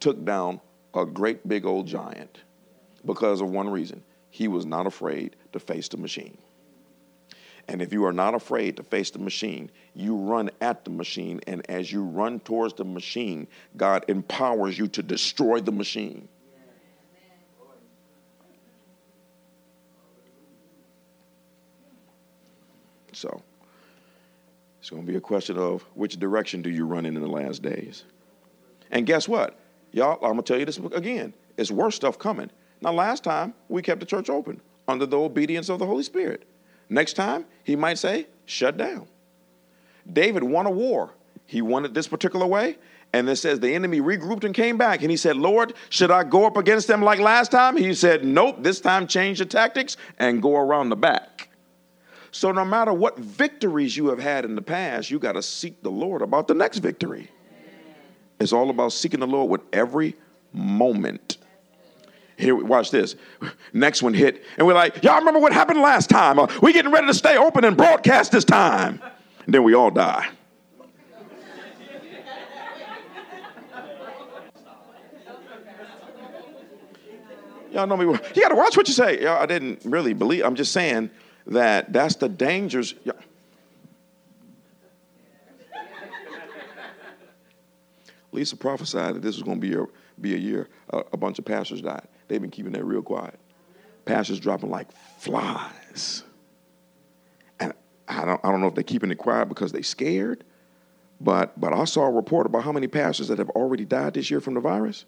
took 0.00 0.22
down 0.22 0.60
a 0.92 1.06
great 1.06 1.48
big 1.48 1.64
old 1.64 1.86
giant 1.86 2.42
because 3.06 3.40
of 3.40 3.48
one 3.48 3.70
reason 3.70 4.02
he 4.28 4.48
was 4.48 4.64
not 4.66 4.86
afraid 4.86 5.36
to 5.52 5.58
face 5.58 5.88
the 5.88 5.98
machine. 5.98 6.38
And 7.68 7.80
if 7.80 7.92
you 7.92 8.04
are 8.04 8.12
not 8.12 8.34
afraid 8.34 8.76
to 8.76 8.82
face 8.82 9.10
the 9.10 9.18
machine, 9.18 9.70
you 9.94 10.16
run 10.16 10.50
at 10.60 10.84
the 10.84 10.90
machine. 10.90 11.40
And 11.46 11.68
as 11.70 11.92
you 11.92 12.02
run 12.02 12.40
towards 12.40 12.74
the 12.74 12.84
machine, 12.84 13.46
God 13.76 14.04
empowers 14.08 14.78
you 14.78 14.88
to 14.88 15.02
destroy 15.02 15.60
the 15.60 15.72
machine. 15.72 16.28
So, 23.12 23.42
it's 24.80 24.90
going 24.90 25.06
to 25.06 25.10
be 25.10 25.16
a 25.16 25.20
question 25.20 25.56
of 25.56 25.82
which 25.94 26.18
direction 26.18 26.62
do 26.62 26.70
you 26.70 26.86
run 26.86 27.06
in 27.06 27.14
in 27.14 27.22
the 27.22 27.28
last 27.28 27.62
days. 27.62 28.04
And 28.90 29.06
guess 29.06 29.28
what? 29.28 29.58
Y'all, 29.92 30.14
I'm 30.14 30.32
going 30.32 30.36
to 30.38 30.42
tell 30.42 30.58
you 30.58 30.64
this 30.64 30.78
again. 30.78 31.32
It's 31.56 31.70
worse 31.70 31.94
stuff 31.94 32.18
coming. 32.18 32.50
Now, 32.80 32.92
last 32.92 33.22
time 33.22 33.54
we 33.68 33.82
kept 33.82 34.00
the 34.00 34.06
church 34.06 34.28
open. 34.28 34.60
under 34.88 35.06
the 35.06 35.18
obedience 35.18 35.68
of 35.68 35.78
the 35.78 35.86
Holy 35.86 36.02
Spirit. 36.02 36.44
Next 36.88 37.14
time, 37.14 37.44
he 37.64 37.76
might 37.76 37.98
say, 37.98 38.26
shut 38.46 38.76
down. 38.76 39.06
David 40.10 40.42
won 40.42 40.66
a 40.66 40.70
war. 40.70 41.10
He 41.46 41.62
won 41.62 41.84
it 41.84 41.94
this 41.94 42.08
particular 42.08 42.46
way. 42.46 42.78
And 43.12 43.28
it 43.28 43.36
says 43.36 43.60
the 43.60 43.74
enemy 43.74 44.00
regrouped 44.00 44.44
and 44.44 44.54
came 44.54 44.78
back. 44.78 45.02
And 45.02 45.10
he 45.10 45.16
said, 45.16 45.36
Lord, 45.36 45.74
should 45.90 46.10
I 46.10 46.24
go 46.24 46.46
up 46.46 46.56
against 46.56 46.88
them 46.88 47.02
like 47.02 47.18
last 47.18 47.50
time? 47.50 47.76
He 47.76 47.92
said, 47.94 48.24
Nope, 48.24 48.56
this 48.60 48.80
time 48.80 49.06
change 49.06 49.38
the 49.38 49.46
tactics 49.46 49.96
and 50.18 50.40
go 50.40 50.56
around 50.56 50.88
the 50.88 50.96
back. 50.96 51.50
So 52.30 52.50
no 52.50 52.64
matter 52.64 52.92
what 52.94 53.18
victories 53.18 53.94
you 53.96 54.06
have 54.08 54.18
had 54.18 54.46
in 54.46 54.54
the 54.54 54.62
past, 54.62 55.10
you 55.10 55.18
got 55.18 55.32
to 55.32 55.42
seek 55.42 55.82
the 55.82 55.90
Lord 55.90 56.22
about 56.22 56.48
the 56.48 56.54
next 56.54 56.78
victory. 56.78 57.30
It's 58.40 58.52
all 58.52 58.70
about 58.70 58.92
seeking 58.92 59.20
the 59.20 59.26
Lord 59.26 59.50
with 59.50 59.60
every 59.72 60.16
moment. 60.52 61.36
Here, 62.36 62.54
watch 62.54 62.90
this. 62.90 63.16
Next 63.72 64.02
one 64.02 64.14
hit, 64.14 64.42
and 64.56 64.66
we're 64.66 64.74
like, 64.74 65.02
y'all 65.02 65.18
remember 65.18 65.40
what 65.40 65.52
happened 65.52 65.80
last 65.80 66.10
time? 66.10 66.38
Uh, 66.38 66.46
we 66.60 66.72
getting 66.72 66.90
ready 66.90 67.06
to 67.06 67.14
stay 67.14 67.36
open 67.36 67.64
and 67.64 67.76
broadcast 67.76 68.32
this 68.32 68.44
time. 68.44 69.00
And 69.44 69.54
then 69.54 69.62
we 69.62 69.74
all 69.74 69.90
die. 69.90 70.28
Y'all 77.72 77.86
know 77.86 77.96
me. 77.96 78.04
You 78.04 78.42
got 78.42 78.50
to 78.50 78.54
watch 78.54 78.76
what 78.76 78.86
you 78.86 78.92
say. 78.94 79.22
Y'all, 79.22 79.40
I 79.40 79.46
didn't 79.46 79.80
really 79.84 80.12
believe. 80.12 80.44
I'm 80.44 80.54
just 80.54 80.72
saying 80.72 81.10
that 81.46 81.92
that's 81.92 82.16
the 82.16 82.28
dangers. 82.28 82.94
Lisa 88.30 88.56
prophesied 88.56 89.14
that 89.14 89.22
this 89.22 89.36
was 89.36 89.42
going 89.42 89.60
to 89.60 89.66
be 89.66 89.74
a, 89.74 89.86
be 90.20 90.34
a 90.34 90.38
year 90.38 90.68
a, 90.90 90.98
a 91.12 91.16
bunch 91.16 91.38
of 91.38 91.44
pastors 91.44 91.80
died. 91.80 92.06
They've 92.32 92.40
been 92.40 92.50
keeping 92.50 92.72
that 92.72 92.84
real 92.86 93.02
quiet. 93.02 93.38
Pastors 94.06 94.40
dropping 94.40 94.70
like 94.70 94.88
flies. 95.18 96.22
And 97.60 97.74
I 98.08 98.24
don't, 98.24 98.40
I 98.42 98.50
don't 98.50 98.62
know 98.62 98.68
if 98.68 98.74
they're 98.74 98.82
keeping 98.82 99.10
it 99.10 99.18
quiet 99.18 99.50
because 99.50 99.70
they're 99.70 99.82
scared, 99.82 100.42
but, 101.20 101.60
but 101.60 101.74
I 101.74 101.84
saw 101.84 102.06
a 102.06 102.10
report 102.10 102.46
about 102.46 102.64
how 102.64 102.72
many 102.72 102.88
pastors 102.88 103.28
that 103.28 103.36
have 103.36 103.50
already 103.50 103.84
died 103.84 104.14
this 104.14 104.30
year 104.30 104.40
from 104.40 104.54
the 104.54 104.60
virus. 104.60 105.04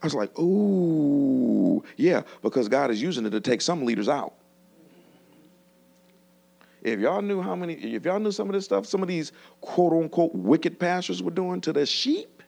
I 0.00 0.06
was 0.06 0.14
like, 0.14 0.38
ooh, 0.38 1.82
yeah, 1.96 2.22
because 2.40 2.68
God 2.68 2.92
is 2.92 3.02
using 3.02 3.26
it 3.26 3.30
to 3.30 3.40
take 3.40 3.60
some 3.60 3.84
leaders 3.84 4.08
out. 4.08 4.34
If 6.82 7.00
y'all 7.00 7.20
knew 7.20 7.42
how 7.42 7.56
many, 7.56 7.74
if 7.74 8.04
y'all 8.04 8.20
knew 8.20 8.30
some 8.30 8.48
of 8.48 8.52
this 8.52 8.64
stuff, 8.64 8.86
some 8.86 9.02
of 9.02 9.08
these 9.08 9.32
quote 9.60 9.92
unquote 9.92 10.36
wicked 10.36 10.78
pastors 10.78 11.20
were 11.20 11.32
doing 11.32 11.60
to 11.62 11.72
their 11.72 11.84
sheep, 11.84 12.44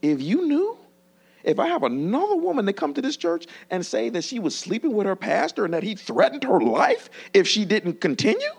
if 0.00 0.22
you 0.22 0.48
knew, 0.48 0.78
if 1.48 1.58
I 1.58 1.66
have 1.66 1.82
another 1.82 2.36
woman 2.36 2.66
that 2.66 2.74
come 2.74 2.92
to 2.94 3.02
this 3.02 3.16
church 3.16 3.46
and 3.70 3.84
say 3.84 4.10
that 4.10 4.22
she 4.22 4.38
was 4.38 4.56
sleeping 4.56 4.92
with 4.92 5.06
her 5.06 5.16
pastor 5.16 5.64
and 5.64 5.72
that 5.72 5.82
he 5.82 5.94
threatened 5.94 6.44
her 6.44 6.60
life 6.60 7.08
if 7.32 7.48
she 7.48 7.64
didn't 7.64 8.00
continue, 8.00 8.52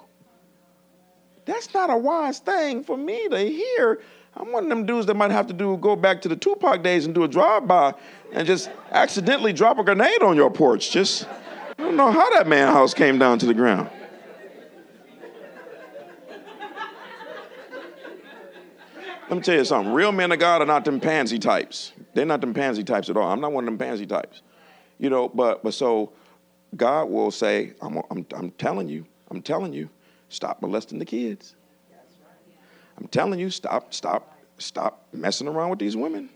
that's 1.46 1.74
not 1.74 1.89
a 1.89 1.98
wise 1.98 2.39
thing 2.39 2.84
for 2.84 2.98
me 2.98 3.27
to 3.29 3.39
hear 3.39 4.01
I'm 4.36 4.51
one 4.51 4.63
of 4.63 4.69
them 4.69 4.86
dudes 4.86 5.05
that 5.08 5.15
might 5.15 5.31
have 5.31 5.48
to 5.48 5.53
do 5.53 5.77
go 5.77 5.96
back 5.96 6.22
to 6.22 6.29
the 6.29 6.36
Tupac 6.36 6.84
days 6.84 7.05
and 7.05 7.13
do 7.13 7.24
a 7.24 7.27
drive-by 7.27 7.93
and 8.31 8.48
just 8.48 8.69
accidentally 8.91 9.53
drop 9.53 9.79
a 9.79 9.84
grenade 9.84 10.22
on 10.22 10.36
your 10.36 10.51
porch. 10.51 10.91
Just 10.91 11.27
I 11.77 11.84
don't 11.84 11.96
know 11.96 12.12
how 12.12 12.29
that 12.36 12.48
man 12.48 12.72
house 12.72 12.93
came 12.93 13.17
down 13.17 13.39
to 13.39 13.46
the 13.46 13.53
ground. 13.53 13.89
Let 19.30 19.36
me 19.36 19.42
tell 19.44 19.56
you 19.56 19.66
something. 19.66 19.94
Real 19.94 20.12
men 20.12 20.32
of 20.32 20.40
God 20.40 20.64
are 20.64 20.66
not 20.66 20.86
them 20.86 21.00
pansy 21.00 21.38
types. 21.38 21.94
They're 22.16 22.26
not 22.26 22.42
them 22.42 22.54
pansy 22.54 22.84
types 22.84 23.10
at 23.10 23.18
all. 23.18 23.32
I'm 23.32 23.40
not 23.40 23.52
one 23.52 23.64
of 23.64 23.68
them 23.68 23.78
pansy 23.78 24.08
types. 24.08 24.42
You 24.98 25.12
know, 25.12 25.30
but 25.30 25.64
but 25.64 25.76
so 25.76 26.14
God 26.76 27.10
will 27.10 27.30
say, 27.30 27.74
I'm, 27.80 27.98
I'm, 28.10 28.26
I'm 28.36 28.52
telling 28.52 28.88
you, 28.88 29.06
I'm 29.30 29.42
telling 29.42 29.72
you, 29.72 29.90
stop 30.30 30.62
molesting 30.62 30.98
the 30.98 31.06
kids. 31.06 31.56
I'm 32.98 33.08
telling 33.08 33.39
you, 33.39 33.50
stop, 33.50 33.94
stop, 33.94 34.36
stop 34.58 35.08
messing 35.13 35.48
around 35.48 35.70
with 35.70 35.80
these 35.80 35.96
women. 35.96 36.30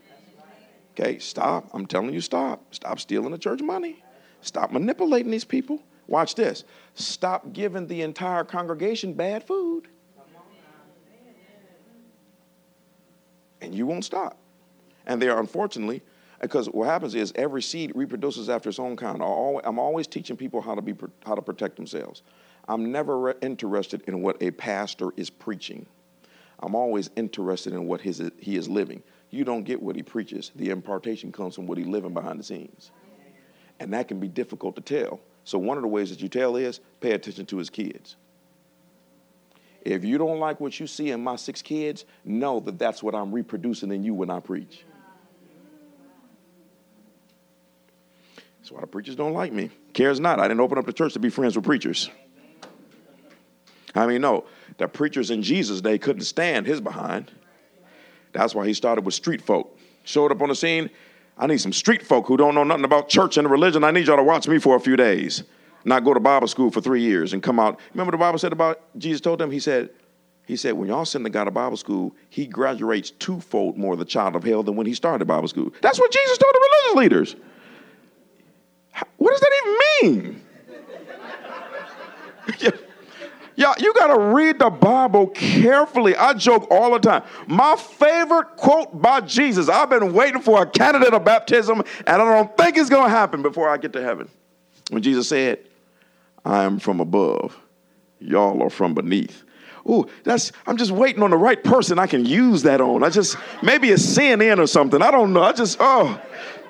Okay, 0.92 1.18
stop. 1.18 1.68
I'm 1.74 1.86
telling 1.86 2.14
you, 2.14 2.20
stop. 2.20 2.72
Stop 2.72 3.00
stealing 3.00 3.32
the 3.32 3.38
church 3.38 3.60
money. 3.60 4.02
Stop 4.40 4.70
manipulating 4.70 5.32
these 5.32 5.44
people. 5.44 5.82
Watch 6.06 6.36
this. 6.36 6.64
Stop 6.94 7.52
giving 7.52 7.88
the 7.88 8.02
entire 8.02 8.44
congregation 8.44 9.14
bad 9.14 9.44
food. 9.44 9.88
And 13.60 13.74
you 13.74 13.86
won't 13.86 14.04
stop. 14.04 14.38
And 15.06 15.20
they 15.20 15.28
are 15.28 15.40
unfortunately, 15.40 16.02
because 16.40 16.66
what 16.68 16.86
happens 16.86 17.14
is 17.14 17.32
every 17.36 17.62
seed 17.62 17.92
reproduces 17.94 18.50
after 18.50 18.68
its 18.68 18.78
own 18.78 18.96
kind. 18.96 19.22
I'm 19.22 19.78
always 19.78 20.06
teaching 20.06 20.36
people 20.36 20.60
how 20.60 20.74
to 20.74 20.82
be 20.82 20.94
how 21.24 21.34
to 21.34 21.42
protect 21.42 21.76
themselves. 21.76 22.22
I'm 22.68 22.90
never 22.90 23.34
interested 23.42 24.02
in 24.06 24.22
what 24.22 24.42
a 24.42 24.50
pastor 24.50 25.10
is 25.16 25.30
preaching. 25.30 25.86
I'm 26.60 26.74
always 26.74 27.10
interested 27.16 27.72
in 27.72 27.86
what 27.86 28.00
his, 28.00 28.22
he 28.38 28.56
is 28.56 28.68
living. 28.68 29.02
You 29.30 29.44
don't 29.44 29.64
get 29.64 29.82
what 29.82 29.96
he 29.96 30.02
preaches. 30.02 30.50
The 30.54 30.70
impartation 30.70 31.32
comes 31.32 31.54
from 31.54 31.66
what 31.66 31.76
he's 31.76 31.86
living 31.86 32.14
behind 32.14 32.38
the 32.38 32.44
scenes. 32.44 32.90
And 33.80 33.92
that 33.92 34.08
can 34.08 34.20
be 34.20 34.28
difficult 34.28 34.76
to 34.76 34.82
tell. 34.82 35.20
So, 35.44 35.58
one 35.58 35.76
of 35.76 35.82
the 35.82 35.88
ways 35.88 36.10
that 36.10 36.22
you 36.22 36.28
tell 36.28 36.56
is 36.56 36.80
pay 37.00 37.12
attention 37.12 37.44
to 37.46 37.58
his 37.58 37.68
kids. 37.68 38.16
If 39.84 40.04
you 40.04 40.16
don't 40.16 40.38
like 40.38 40.60
what 40.60 40.80
you 40.80 40.86
see 40.86 41.10
in 41.10 41.22
my 41.22 41.36
six 41.36 41.60
kids, 41.60 42.06
know 42.24 42.58
that 42.60 42.78
that's 42.78 43.02
what 43.02 43.14
I'm 43.14 43.32
reproducing 43.32 43.92
in 43.92 44.02
you 44.02 44.14
when 44.14 44.30
I 44.30 44.40
preach. 44.40 44.84
That's 48.58 48.72
why 48.72 48.80
the 48.80 48.86
preachers 48.86 49.14
don't 49.14 49.34
like 49.34 49.52
me. 49.52 49.70
Cares 49.92 50.18
not. 50.18 50.40
I 50.40 50.48
didn't 50.48 50.60
open 50.60 50.78
up 50.78 50.86
the 50.86 50.92
church 50.92 51.12
to 51.12 51.18
be 51.18 51.28
friends 51.28 51.54
with 51.54 51.66
preachers. 51.66 52.08
I 53.94 54.06
mean, 54.06 54.22
no, 54.22 54.46
the 54.78 54.88
preachers 54.88 55.30
in 55.30 55.42
Jesus' 55.42 55.82
day 55.82 55.98
couldn't 55.98 56.22
stand 56.22 56.66
his 56.66 56.80
behind. 56.80 57.30
That's 58.32 58.54
why 58.54 58.66
he 58.66 58.72
started 58.72 59.04
with 59.04 59.14
street 59.14 59.42
folk. 59.42 59.78
Showed 60.04 60.32
up 60.32 60.40
on 60.40 60.48
the 60.48 60.54
scene. 60.54 60.88
I 61.36 61.46
need 61.46 61.60
some 61.60 61.72
street 61.74 62.02
folk 62.02 62.26
who 62.26 62.36
don't 62.36 62.54
know 62.54 62.64
nothing 62.64 62.84
about 62.84 63.08
church 63.08 63.36
and 63.36 63.50
religion. 63.50 63.84
I 63.84 63.90
need 63.90 64.06
y'all 64.06 64.16
to 64.16 64.22
watch 64.22 64.48
me 64.48 64.58
for 64.58 64.76
a 64.76 64.80
few 64.80 64.96
days, 64.96 65.44
not 65.84 66.04
go 66.04 66.14
to 66.14 66.20
Bible 66.20 66.48
school 66.48 66.70
for 66.70 66.80
three 66.80 67.02
years 67.02 67.32
and 67.32 67.42
come 67.42 67.60
out. 67.60 67.78
Remember 67.92 68.12
the 68.12 68.18
Bible 68.18 68.38
said 68.38 68.52
about 68.52 68.80
Jesus 68.98 69.20
told 69.20 69.38
them, 69.38 69.50
he 69.50 69.60
said, 69.60 69.90
he 70.46 70.56
said, 70.56 70.74
when 70.74 70.88
y'all 70.88 71.04
send 71.04 71.24
the 71.24 71.30
guy 71.30 71.44
to 71.44 71.50
Bible 71.50 71.76
school, 71.76 72.14
he 72.28 72.46
graduates 72.46 73.10
twofold 73.10 73.78
more 73.78 73.96
the 73.96 74.04
child 74.04 74.36
of 74.36 74.44
hell 74.44 74.62
than 74.62 74.76
when 74.76 74.86
he 74.86 74.94
started 74.94 75.24
Bible 75.24 75.48
school. 75.48 75.72
That's 75.80 75.98
what 75.98 76.12
Jesus 76.12 76.38
told 76.38 76.54
the 76.54 76.60
religious 76.60 76.96
leaders. 76.96 77.36
What 79.16 79.30
does 79.30 79.40
that 79.40 79.52
even 80.02 80.22
mean? 80.22 80.40
Y'all, 83.56 83.74
you 83.78 83.94
got 83.94 84.08
to 84.08 84.18
read 84.18 84.58
the 84.58 84.68
Bible 84.68 85.28
carefully. 85.28 86.16
I 86.16 86.34
joke 86.34 86.66
all 86.70 86.92
the 86.92 86.98
time. 86.98 87.22
My 87.46 87.76
favorite 87.76 88.56
quote 88.56 89.00
by 89.00 89.20
Jesus, 89.20 89.68
I've 89.68 89.88
been 89.90 90.12
waiting 90.12 90.42
for 90.42 90.62
a 90.62 90.66
candidate 90.66 91.14
of 91.14 91.24
baptism, 91.24 91.80
and 92.06 92.08
I 92.08 92.16
don't 92.16 92.54
think 92.56 92.76
it's 92.76 92.90
going 92.90 93.04
to 93.04 93.10
happen 93.10 93.42
before 93.42 93.68
I 93.68 93.76
get 93.76 93.92
to 93.92 94.02
heaven. 94.02 94.28
When 94.90 95.02
Jesus 95.02 95.28
said, 95.28 95.60
I 96.44 96.64
am 96.64 96.78
from 96.78 97.00
above, 97.00 97.58
y'all 98.18 98.62
are 98.62 98.70
from 98.70 98.94
beneath. 98.94 99.44
Ooh, 99.88 100.06
that's 100.24 100.52
I'm 100.66 100.76
just 100.76 100.92
waiting 100.92 101.22
on 101.22 101.30
the 101.30 101.36
right 101.36 101.62
person 101.62 101.98
I 101.98 102.06
can 102.06 102.24
use 102.24 102.62
that 102.62 102.80
on. 102.80 103.04
I 103.04 103.10
just 103.10 103.36
maybe 103.62 103.90
it's 103.90 104.04
CNN 104.04 104.58
or 104.58 104.66
something. 104.66 105.02
I 105.02 105.10
don't 105.10 105.32
know. 105.32 105.42
I 105.42 105.52
just 105.52 105.76
oh, 105.80 106.20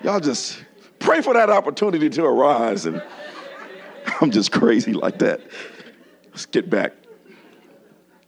y'all 0.02 0.20
just 0.20 0.64
pray 0.98 1.20
for 1.20 1.34
that 1.34 1.48
opportunity 1.48 2.10
to 2.10 2.24
arise 2.24 2.86
and 2.86 3.02
I'm 4.20 4.30
just 4.30 4.50
crazy 4.50 4.92
like 4.92 5.18
that. 5.20 5.40
Let's 6.30 6.46
get 6.46 6.68
back. 6.68 6.92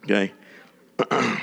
Okay? 0.05 0.33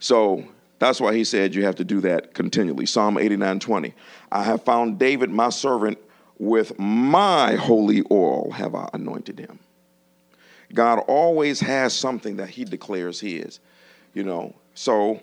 so 0.00 0.44
that's 0.80 1.00
why 1.00 1.14
he 1.14 1.22
said 1.22 1.54
you 1.54 1.64
have 1.64 1.76
to 1.76 1.84
do 1.84 2.00
that 2.00 2.34
continually. 2.34 2.86
Psalm 2.86 3.16
89 3.16 3.60
20. 3.60 3.94
I 4.32 4.42
have 4.42 4.64
found 4.64 4.98
David, 4.98 5.30
my 5.30 5.50
servant, 5.50 5.98
with 6.44 6.78
my 6.78 7.54
holy 7.54 8.02
oil 8.10 8.50
have 8.50 8.74
I 8.74 8.88
anointed 8.92 9.38
him. 9.38 9.58
God 10.72 10.98
always 11.08 11.60
has 11.60 11.92
something 11.92 12.36
that 12.36 12.50
he 12.50 12.64
declares 12.64 13.20
his. 13.20 13.60
You 14.12 14.24
know, 14.24 14.54
so 14.74 15.20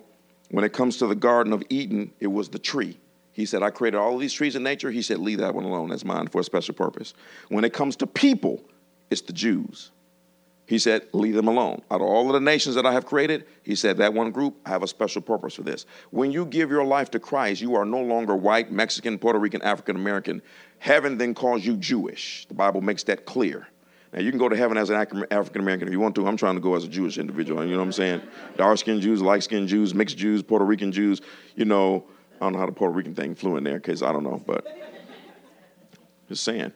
when 0.50 0.66
it 0.66 0.74
comes 0.74 0.98
to 0.98 1.08
the 1.08 1.16
Garden 1.16 1.54
of 1.54 1.64
Eden, 1.70 2.12
it 2.20 2.28
was 2.28 2.50
the 2.50 2.60
tree. 2.60 2.98
He 3.34 3.46
said, 3.46 3.64
I 3.64 3.70
created 3.70 3.98
all 3.98 4.18
these 4.18 4.34
trees 4.34 4.56
in 4.56 4.64
nature. 4.64 4.92
He 4.92 5.02
said, 5.02 5.20
Leave 5.20 5.38
that 5.40 5.56
one 5.56 5.64
alone. 5.64 5.90
That's 5.90 6.04
mine 6.04 6.28
for 6.28 6.42
a 6.42 6.44
special 6.44 6.74
purpose. 6.74 7.14
When 7.50 7.64
it 7.64 7.74
comes 7.74 7.96
to 7.98 8.08
people, 8.08 8.62
it's 9.10 9.22
the 9.22 9.34
Jews. 9.34 9.92
He 10.72 10.80
said, 10.80 11.06
Leave 11.12 11.36
them 11.36 11.50
alone. 11.50 11.82
Out 11.92 12.00
of 12.00 12.08
all 12.08 12.28
of 12.28 12.34
the 12.34 12.40
nations 12.40 12.76
that 12.76 12.86
I 12.86 12.94
have 12.94 13.06
created, 13.06 13.46
he 13.62 13.76
said, 13.76 13.98
That 13.98 14.14
one 14.14 14.32
group, 14.32 14.56
I 14.66 14.70
have 14.70 14.84
a 14.84 14.88
special 14.88 15.22
purpose 15.22 15.54
for 15.54 15.64
this. 15.64 15.86
When 16.12 16.32
you 16.32 16.46
give 16.46 16.70
your 16.70 16.86
life 16.86 17.12
to 17.12 17.20
Christ, 17.20 17.60
you 17.60 17.76
are 17.76 17.84
no 17.84 18.00
longer 18.00 18.38
white, 18.38 18.72
Mexican, 18.72 19.20
Puerto 19.20 19.38
Rican, 19.38 19.62
African 19.64 19.98
American. 19.98 20.42
Heaven 20.80 21.18
then 21.18 21.34
calls 21.34 21.66
you 21.66 21.76
Jewish. 21.76 22.46
The 22.48 22.54
Bible 22.54 22.80
makes 22.80 23.04
that 23.04 23.26
clear. 23.26 23.68
Now, 24.14 24.22
you 24.22 24.30
can 24.32 24.40
go 24.40 24.48
to 24.48 24.56
heaven 24.56 24.78
as 24.78 24.90
an 24.90 24.96
African 25.30 25.60
American 25.60 25.90
if 25.90 25.92
you 25.92 26.00
want 26.00 26.16
to. 26.16 26.26
I'm 26.26 26.38
trying 26.38 26.56
to 26.56 26.62
go 26.62 26.74
as 26.76 26.86
a 26.86 26.88
Jewish 26.88 27.18
individual. 27.18 27.66
You 27.66 27.72
know 27.72 27.80
what 27.80 27.84
I'm 27.84 27.92
saying? 27.92 28.22
Dark 28.56 28.78
skinned 28.78 29.02
Jews, 29.02 29.22
light 29.22 29.44
skinned 29.44 29.68
Jews, 29.68 29.94
mixed 29.94 30.18
Jews, 30.18 30.42
Puerto 30.42 30.64
Rican 30.64 30.94
Jews. 30.94 31.20
You 31.58 31.66
know, 31.66 32.06
I 32.40 32.46
don't 32.46 32.54
know 32.54 32.60
how 32.60 32.66
the 32.66 32.72
Puerto 32.72 32.94
Rican 32.94 33.14
thing 33.14 33.36
flew 33.36 33.58
in 33.58 33.66
there 33.66 33.76
because 33.78 34.02
I 34.02 34.14
don't 34.14 34.24
know, 34.24 34.42
but 34.48 34.66
just 36.30 36.46
saying. 36.46 36.72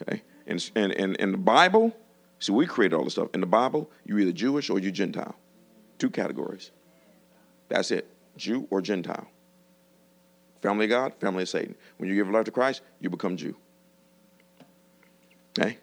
Okay? 0.00 0.22
And, 0.46 0.70
in, 0.74 1.14
in 1.16 1.32
the 1.32 1.36
Bible, 1.36 1.94
see, 2.38 2.52
we 2.52 2.66
created 2.66 2.96
all 2.96 3.04
this 3.04 3.14
stuff. 3.14 3.28
In 3.34 3.40
the 3.40 3.46
Bible, 3.46 3.90
you're 4.04 4.18
either 4.18 4.32
Jewish 4.32 4.70
or 4.70 4.78
you're 4.78 4.90
Gentile. 4.90 5.34
Two 5.98 6.10
categories. 6.10 6.70
That's 7.68 7.90
it 7.90 8.08
Jew 8.36 8.66
or 8.70 8.80
Gentile. 8.80 9.26
Family 10.62 10.86
of 10.86 10.90
God, 10.90 11.14
family 11.20 11.42
of 11.42 11.48
Satan. 11.48 11.74
When 11.98 12.08
you 12.08 12.14
give 12.14 12.26
your 12.26 12.34
life 12.34 12.44
to 12.46 12.50
Christ, 12.50 12.82
you 13.00 13.10
become 13.10 13.36
Jew. 13.36 13.56
Okay? 15.58 15.78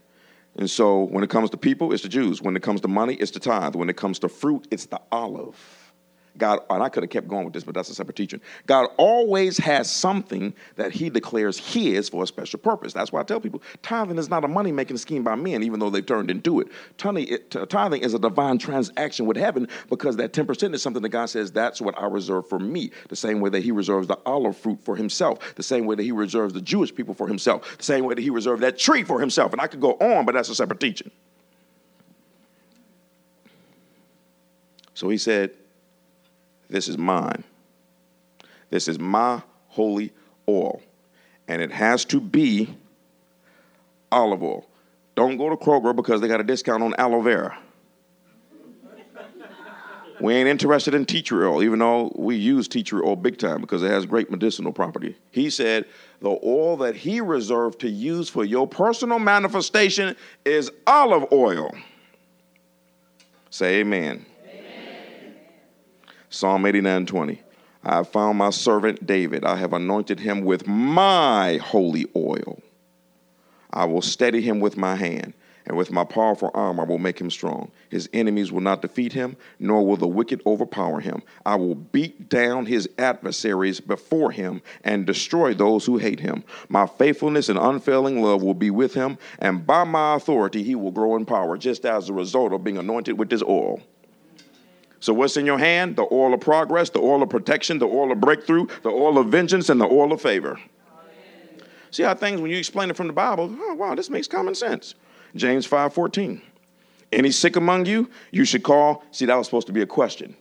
And 0.57 0.69
so 0.69 1.03
when 1.03 1.23
it 1.23 1.29
comes 1.29 1.49
to 1.51 1.57
people, 1.57 1.93
it's 1.93 2.03
the 2.03 2.09
Jews. 2.09 2.41
When 2.41 2.55
it 2.55 2.63
comes 2.63 2.81
to 2.81 2.87
money, 2.87 3.15
it's 3.15 3.31
the 3.31 3.39
tithe. 3.39 3.75
When 3.75 3.89
it 3.89 3.97
comes 3.97 4.19
to 4.19 4.29
fruit, 4.29 4.67
it's 4.71 4.85
the 4.85 5.01
olive. 5.11 5.84
God, 6.37 6.59
and 6.69 6.83
I 6.83 6.89
could 6.89 7.03
have 7.03 7.09
kept 7.09 7.27
going 7.27 7.45
with 7.45 7.53
this, 7.53 7.63
but 7.63 7.73
that's 7.73 7.89
a 7.89 7.95
separate 7.95 8.17
teaching. 8.17 8.41
God 8.67 8.89
always 8.97 9.57
has 9.57 9.89
something 9.89 10.53
that 10.75 10.91
He 10.91 11.09
declares 11.09 11.57
His 11.57 12.09
for 12.09 12.23
a 12.23 12.27
special 12.27 12.59
purpose. 12.59 12.93
That's 12.93 13.11
why 13.11 13.21
I 13.21 13.23
tell 13.23 13.39
people 13.39 13.61
tithing 13.83 14.17
is 14.17 14.29
not 14.29 14.43
a 14.43 14.47
money 14.47 14.71
making 14.71 14.97
scheme 14.97 15.23
by 15.23 15.35
men, 15.35 15.63
even 15.63 15.79
though 15.79 15.89
they've 15.89 16.05
turned 16.05 16.29
into 16.29 16.59
it. 16.59 16.67
Tithing 16.97 18.01
is 18.01 18.13
a 18.13 18.19
divine 18.19 18.57
transaction 18.57 19.25
with 19.25 19.37
heaven 19.37 19.67
because 19.89 20.17
that 20.17 20.33
10% 20.33 20.73
is 20.73 20.81
something 20.81 21.01
that 21.01 21.09
God 21.09 21.27
says 21.27 21.51
that's 21.51 21.79
what 21.79 21.97
I 21.97 22.05
reserve 22.05 22.49
for 22.49 22.59
me. 22.59 22.91
The 23.09 23.15
same 23.15 23.39
way 23.39 23.49
that 23.51 23.63
He 23.63 23.71
reserves 23.71 24.07
the 24.07 24.19
olive 24.25 24.57
fruit 24.57 24.79
for 24.83 24.95
Himself, 24.95 25.55
the 25.55 25.63
same 25.63 25.85
way 25.85 25.95
that 25.95 26.03
He 26.03 26.11
reserves 26.11 26.53
the 26.53 26.61
Jewish 26.61 26.93
people 26.93 27.13
for 27.13 27.27
Himself, 27.27 27.77
the 27.77 27.83
same 27.83 28.05
way 28.05 28.15
that 28.15 28.21
He 28.21 28.29
reserved 28.29 28.61
that 28.63 28.77
tree 28.77 29.03
for 29.03 29.19
Himself. 29.19 29.53
And 29.53 29.61
I 29.61 29.67
could 29.67 29.79
go 29.81 29.93
on, 29.93 30.25
but 30.25 30.35
that's 30.35 30.49
a 30.49 30.55
separate 30.55 30.79
teaching. 30.79 31.11
So 34.93 35.09
He 35.09 35.17
said, 35.17 35.51
this 36.69 36.87
is 36.87 36.97
mine. 36.97 37.43
This 38.69 38.87
is 38.87 38.99
my 38.99 39.41
holy 39.67 40.11
oil. 40.47 40.81
And 41.47 41.61
it 41.61 41.71
has 41.71 42.05
to 42.05 42.19
be 42.19 42.75
olive 44.11 44.43
oil. 44.43 44.67
Don't 45.15 45.37
go 45.37 45.49
to 45.49 45.55
Kroger 45.55 45.95
because 45.95 46.21
they 46.21 46.27
got 46.27 46.41
a 46.41 46.43
discount 46.43 46.83
on 46.83 46.93
aloe 46.97 47.21
vera. 47.21 47.57
we 50.19 50.33
ain't 50.33 50.49
interested 50.49 50.93
in 50.93 51.05
tea 51.05 51.21
tree 51.21 51.45
oil, 51.45 51.63
even 51.63 51.79
though 51.79 52.11
we 52.15 52.35
use 52.35 52.67
tea 52.67 52.83
tree 52.83 53.01
oil 53.05 53.15
big 53.15 53.37
time 53.37 53.61
because 53.61 53.83
it 53.83 53.91
has 53.91 54.05
great 54.05 54.29
medicinal 54.31 54.73
property. 54.73 55.15
He 55.31 55.49
said 55.49 55.85
the 56.21 56.37
oil 56.43 56.77
that 56.77 56.95
he 56.95 57.21
reserved 57.21 57.79
to 57.81 57.89
use 57.89 58.29
for 58.29 58.43
your 58.43 58.67
personal 58.67 59.19
manifestation 59.19 60.15
is 60.43 60.71
olive 60.87 61.31
oil. 61.31 61.71
Say 63.49 63.79
amen. 63.79 64.25
Psalm 66.35 66.65
89 66.65 67.05
20. 67.05 67.41
I 67.85 67.95
have 67.95 68.09
found 68.09 68.37
my 68.37 68.49
servant 68.49 69.07
David. 69.07 69.45
I 69.45 69.55
have 69.55 69.71
anointed 69.71 70.19
him 70.19 70.43
with 70.43 70.67
my 70.67 71.55
holy 71.63 72.07
oil. 72.13 72.61
I 73.71 73.85
will 73.85 74.01
steady 74.01 74.41
him 74.41 74.59
with 74.59 74.75
my 74.75 74.95
hand, 74.95 75.33
and 75.65 75.77
with 75.77 75.93
my 75.93 76.03
powerful 76.03 76.51
arm 76.53 76.77
I 76.77 76.83
will 76.83 76.97
make 76.97 77.21
him 77.21 77.31
strong. 77.31 77.71
His 77.89 78.09
enemies 78.11 78.51
will 78.51 78.59
not 78.59 78.81
defeat 78.81 79.13
him, 79.13 79.37
nor 79.59 79.87
will 79.87 79.95
the 79.95 80.09
wicked 80.09 80.41
overpower 80.45 80.99
him. 80.99 81.23
I 81.45 81.55
will 81.55 81.75
beat 81.75 82.27
down 82.27 82.65
his 82.65 82.89
adversaries 82.97 83.79
before 83.79 84.31
him 84.31 84.61
and 84.83 85.05
destroy 85.05 85.53
those 85.53 85.85
who 85.85 85.99
hate 85.99 86.19
him. 86.19 86.43
My 86.67 86.85
faithfulness 86.85 87.47
and 87.47 87.57
unfailing 87.57 88.21
love 88.21 88.43
will 88.43 88.53
be 88.53 88.71
with 88.71 88.93
him, 88.93 89.19
and 89.39 89.65
by 89.65 89.85
my 89.85 90.15
authority 90.15 90.63
he 90.63 90.75
will 90.75 90.91
grow 90.91 91.15
in 91.15 91.25
power, 91.25 91.57
just 91.57 91.85
as 91.85 92.09
a 92.09 92.13
result 92.13 92.51
of 92.51 92.65
being 92.65 92.77
anointed 92.77 93.17
with 93.17 93.29
this 93.29 93.43
oil. 93.43 93.79
So, 95.05 95.13
what's 95.13 95.37
in 95.37 95.45
your 95.45 95.59
hand? 95.59 95.97
The 95.97 96.07
oil 96.11 96.33
of 96.33 96.39
progress, 96.39 96.89
the 96.89 96.97
oil 96.97 97.21
of 97.21 97.29
protection, 97.29 97.77
the 97.77 97.85
oil 97.85 98.11
of 98.11 98.19
breakthrough, 98.19 98.65
the 98.81 98.89
oil 98.89 99.19
of 99.19 99.27
vengeance, 99.27 99.69
and 99.69 99.79
the 99.79 99.85
oil 99.85 100.11
of 100.11 100.19
favor. 100.19 100.53
Amen. 100.53 101.61
See 101.91 102.01
how 102.01 102.15
things, 102.15 102.41
when 102.41 102.49
you 102.49 102.57
explain 102.57 102.89
it 102.89 102.97
from 102.97 103.05
the 103.05 103.13
Bible, 103.13 103.55
oh, 103.55 103.75
wow, 103.75 103.93
this 103.93 104.09
makes 104.09 104.27
common 104.27 104.55
sense. 104.55 104.95
James 105.35 105.67
5 105.67 105.93
14. 105.93 106.41
Any 107.11 107.29
sick 107.29 107.55
among 107.55 107.85
you, 107.85 108.09
you 108.31 108.45
should 108.45 108.63
call. 108.63 109.03
See, 109.11 109.27
that 109.27 109.35
was 109.35 109.45
supposed 109.45 109.67
to 109.67 109.73
be 109.73 109.83
a 109.83 109.85
question. 109.85 110.35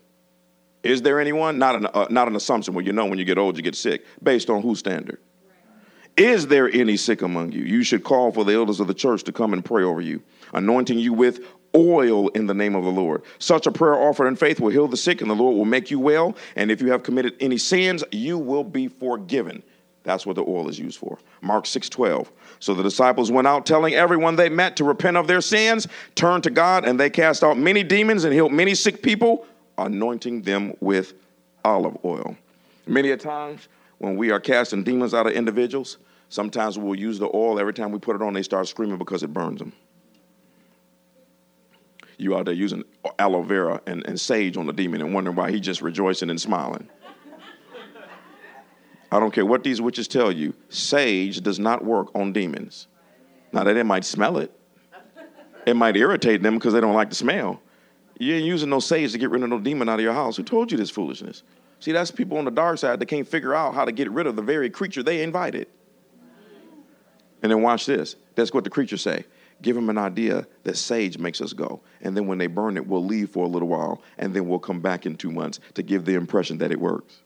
Is 0.83 1.03
there 1.03 1.21
anyone? 1.21 1.59
Not 1.59 1.77
an, 1.77 1.87
uh, 1.93 2.07
not 2.09 2.29
an 2.29 2.35
assumption 2.35 2.73
Well, 2.73 2.87
you 2.87 2.95
know 2.95 3.05
when 3.05 3.19
you 3.19 3.27
get 3.27 3.37
old 3.37 3.59
you 3.59 3.63
get 3.63 3.75
sick. 3.75 4.07
Based 4.23 4.49
on 4.49 4.63
whose 4.63 4.79
standard? 4.79 5.21
Is 6.17 6.47
there 6.47 6.71
any 6.71 6.97
sick 6.97 7.21
among 7.21 7.53
you? 7.53 7.65
You 7.65 7.83
should 7.83 8.03
call 8.03 8.33
for 8.33 8.47
the 8.47 8.55
elders 8.55 8.81
of 8.81 8.87
the 8.87 8.95
church 8.95 9.25
to 9.25 9.33
come 9.33 9.53
and 9.53 9.63
pray 9.63 9.83
over 9.83 10.01
you, 10.01 10.23
anointing 10.55 10.99
you 10.99 11.13
with 11.13 11.41
oil 11.75 12.29
in 12.29 12.47
the 12.47 12.55
name 12.55 12.75
of 12.75 12.85
the 12.85 12.91
Lord. 12.91 13.23
Such 13.39 13.67
a 13.67 13.73
prayer 13.73 13.95
offered 13.95 14.27
in 14.27 14.37
faith 14.37 14.61
will 14.61 14.71
heal 14.71 14.89
the 14.89 14.97
sick, 14.97 15.21
and 15.21 15.31
the 15.31 15.35
Lord 15.35 15.57
will 15.57 15.65
make 15.65 15.91
you 15.91 15.99
well. 15.99 16.37
And 16.57 16.71
if 16.71 16.81
you 16.81 16.91
have 16.91 17.03
committed 17.03 17.35
any 17.41 17.59
sins, 17.59 18.05
you 18.13 18.39
will 18.39 18.65
be 18.65 18.89
forgiven. 18.89 19.63
That's 20.05 20.27
what 20.27 20.37
the 20.37 20.43
oil 20.43 20.69
is 20.69 20.79
used 20.79 20.99
for. 20.99 21.19
Mark 21.41 21.67
6 21.67 21.89
12. 21.89 22.31
So 22.61 22.75
the 22.75 22.83
disciples 22.83 23.33
went 23.33 23.47
out 23.47 23.67
telling 23.67 23.95
everyone 23.95 24.37
they 24.37 24.51
met 24.51 24.77
to 24.77 24.85
repent 24.85 25.17
of 25.17 25.27
their 25.27 25.41
sins, 25.41 25.89
turn 26.15 26.43
to 26.43 26.51
God, 26.51 26.87
and 26.87 27.01
they 27.01 27.11
cast 27.11 27.43
out 27.43 27.59
many 27.59 27.83
demons 27.83 28.25
and 28.25 28.33
healed 28.33 28.53
many 28.53 28.75
sick 28.75 29.03
people, 29.03 29.47
anointing 29.79 30.43
them 30.43 30.75
with 30.81 31.15
olive 31.65 31.97
oil. 32.05 32.37
Many 32.87 33.11
a 33.11 33.17
times 33.17 33.69
when 33.99 34.17
we 34.17 34.31
are 34.31 34.41
casting 34.41 34.85
demons 34.85 35.15
out 35.15 35.27
of 35.27 35.33
individuals, 35.33 35.97
sometimes 36.29 36.79
we'll 36.79 36.99
use 36.99 37.19
the 37.19 37.31
oil. 37.35 37.59
Every 37.59 37.73
time 37.73 37.91
we 37.91 37.99
put 37.99 38.15
it 38.15 38.23
on, 38.23 38.35
they 38.35 38.43
start 38.43 38.69
screaming 38.69 38.99
because 38.99 39.23
it 39.23 39.33
burns 39.33 39.59
them 39.59 39.73
you 42.19 42.37
out 42.37 42.47
there 42.47 42.55
using 42.55 42.85
aloe 43.19 43.43
vera 43.43 43.81
and, 43.87 44.07
and 44.07 44.21
sage 44.21 44.57
on 44.57 44.67
the 44.67 44.73
demon 44.73 45.01
and 45.01 45.15
wondering 45.15 45.37
why 45.37 45.51
he's 45.51 45.61
just 45.61 45.83
rejoicing 45.83 46.31
and 46.31 46.41
smiling. 46.41 46.89
I 49.11 49.21
don't 49.21 49.33
care 49.33 49.47
what 49.47 49.63
these 49.63 49.81
witches 49.81 50.09
tell 50.09 50.33
you, 50.33 50.55
sage 50.69 51.41
does 51.41 51.59
not 51.59 51.85
work 51.85 52.09
on 52.15 52.33
demons. 52.33 52.89
Now, 53.53 53.63
that 53.63 53.77
it 53.77 53.85
might 53.85 54.05
smell 54.05 54.39
it, 54.39 54.51
it 55.67 55.77
might 55.77 55.97
irritate 55.97 56.43
them 56.43 56.55
because 56.55 56.73
they 56.73 56.81
don't 56.81 56.95
like 56.95 57.11
the 57.11 57.15
smell. 57.15 57.61
You 58.19 58.35
ain't 58.35 58.45
using 58.45 58.71
no 58.71 58.81
sage 58.81 59.13
to 59.13 59.19
get 59.19 59.31
rid 59.31 59.43
of 59.43 59.49
no 59.49 59.61
demon 59.61 59.89
out 59.89 59.99
of 59.99 60.05
your 60.05 60.13
house. 60.13 60.37
Who 60.37 60.43
told 60.43 60.71
you 60.71 60.79
this 60.79 60.91
foolishness? 60.91 61.43
See, 61.81 61.93
that's 61.93 62.11
people 62.11 62.39
on 62.39 62.45
the 62.45 62.51
dark 62.51 62.79
side 62.79 62.99
that 63.01 63.07
can't 63.07 63.27
figure 63.27 63.55
out 63.55 63.75
how 63.75 63.85
to 63.85 63.93
get 63.93 64.11
rid 64.11 64.27
of 64.27 64.37
the 64.37 64.43
very 64.43 64.71
creature 64.71 65.03
they 65.03 65.23
invited. 65.23 65.69
And 67.43 67.53
then 67.53 67.63
watch 67.63 67.87
this. 67.87 68.17
That's 68.37 68.53
what 68.53 68.65
the 68.65 68.71
creature 68.71 68.97
say 68.97 69.25
give 69.63 69.77
them 69.77 69.89
an 69.89 69.99
idea 69.99 70.47
that 70.65 70.77
sage 70.77 71.19
makes 71.19 71.41
us 71.41 71.53
go. 71.53 71.81
And 72.03 72.17
then 72.17 72.27
when 72.27 72.39
they 72.39 72.47
burn 72.47 72.77
it, 72.77 72.87
we'll 72.87 73.05
leave 73.05 73.31
for 73.31 73.45
a 73.45 73.49
little 73.49 73.69
while, 73.69 74.03
and 74.19 74.35
then 74.35 74.49
we'll 74.49 74.59
come 74.59 74.81
back 74.81 75.07
in 75.07 75.17
two 75.17 75.31
months 75.31 75.61
to 75.75 75.83
give 75.83 76.05
the 76.05 76.15
impression 76.15 76.59
that 76.59 76.71
it 76.71 76.81
works. 76.81 77.23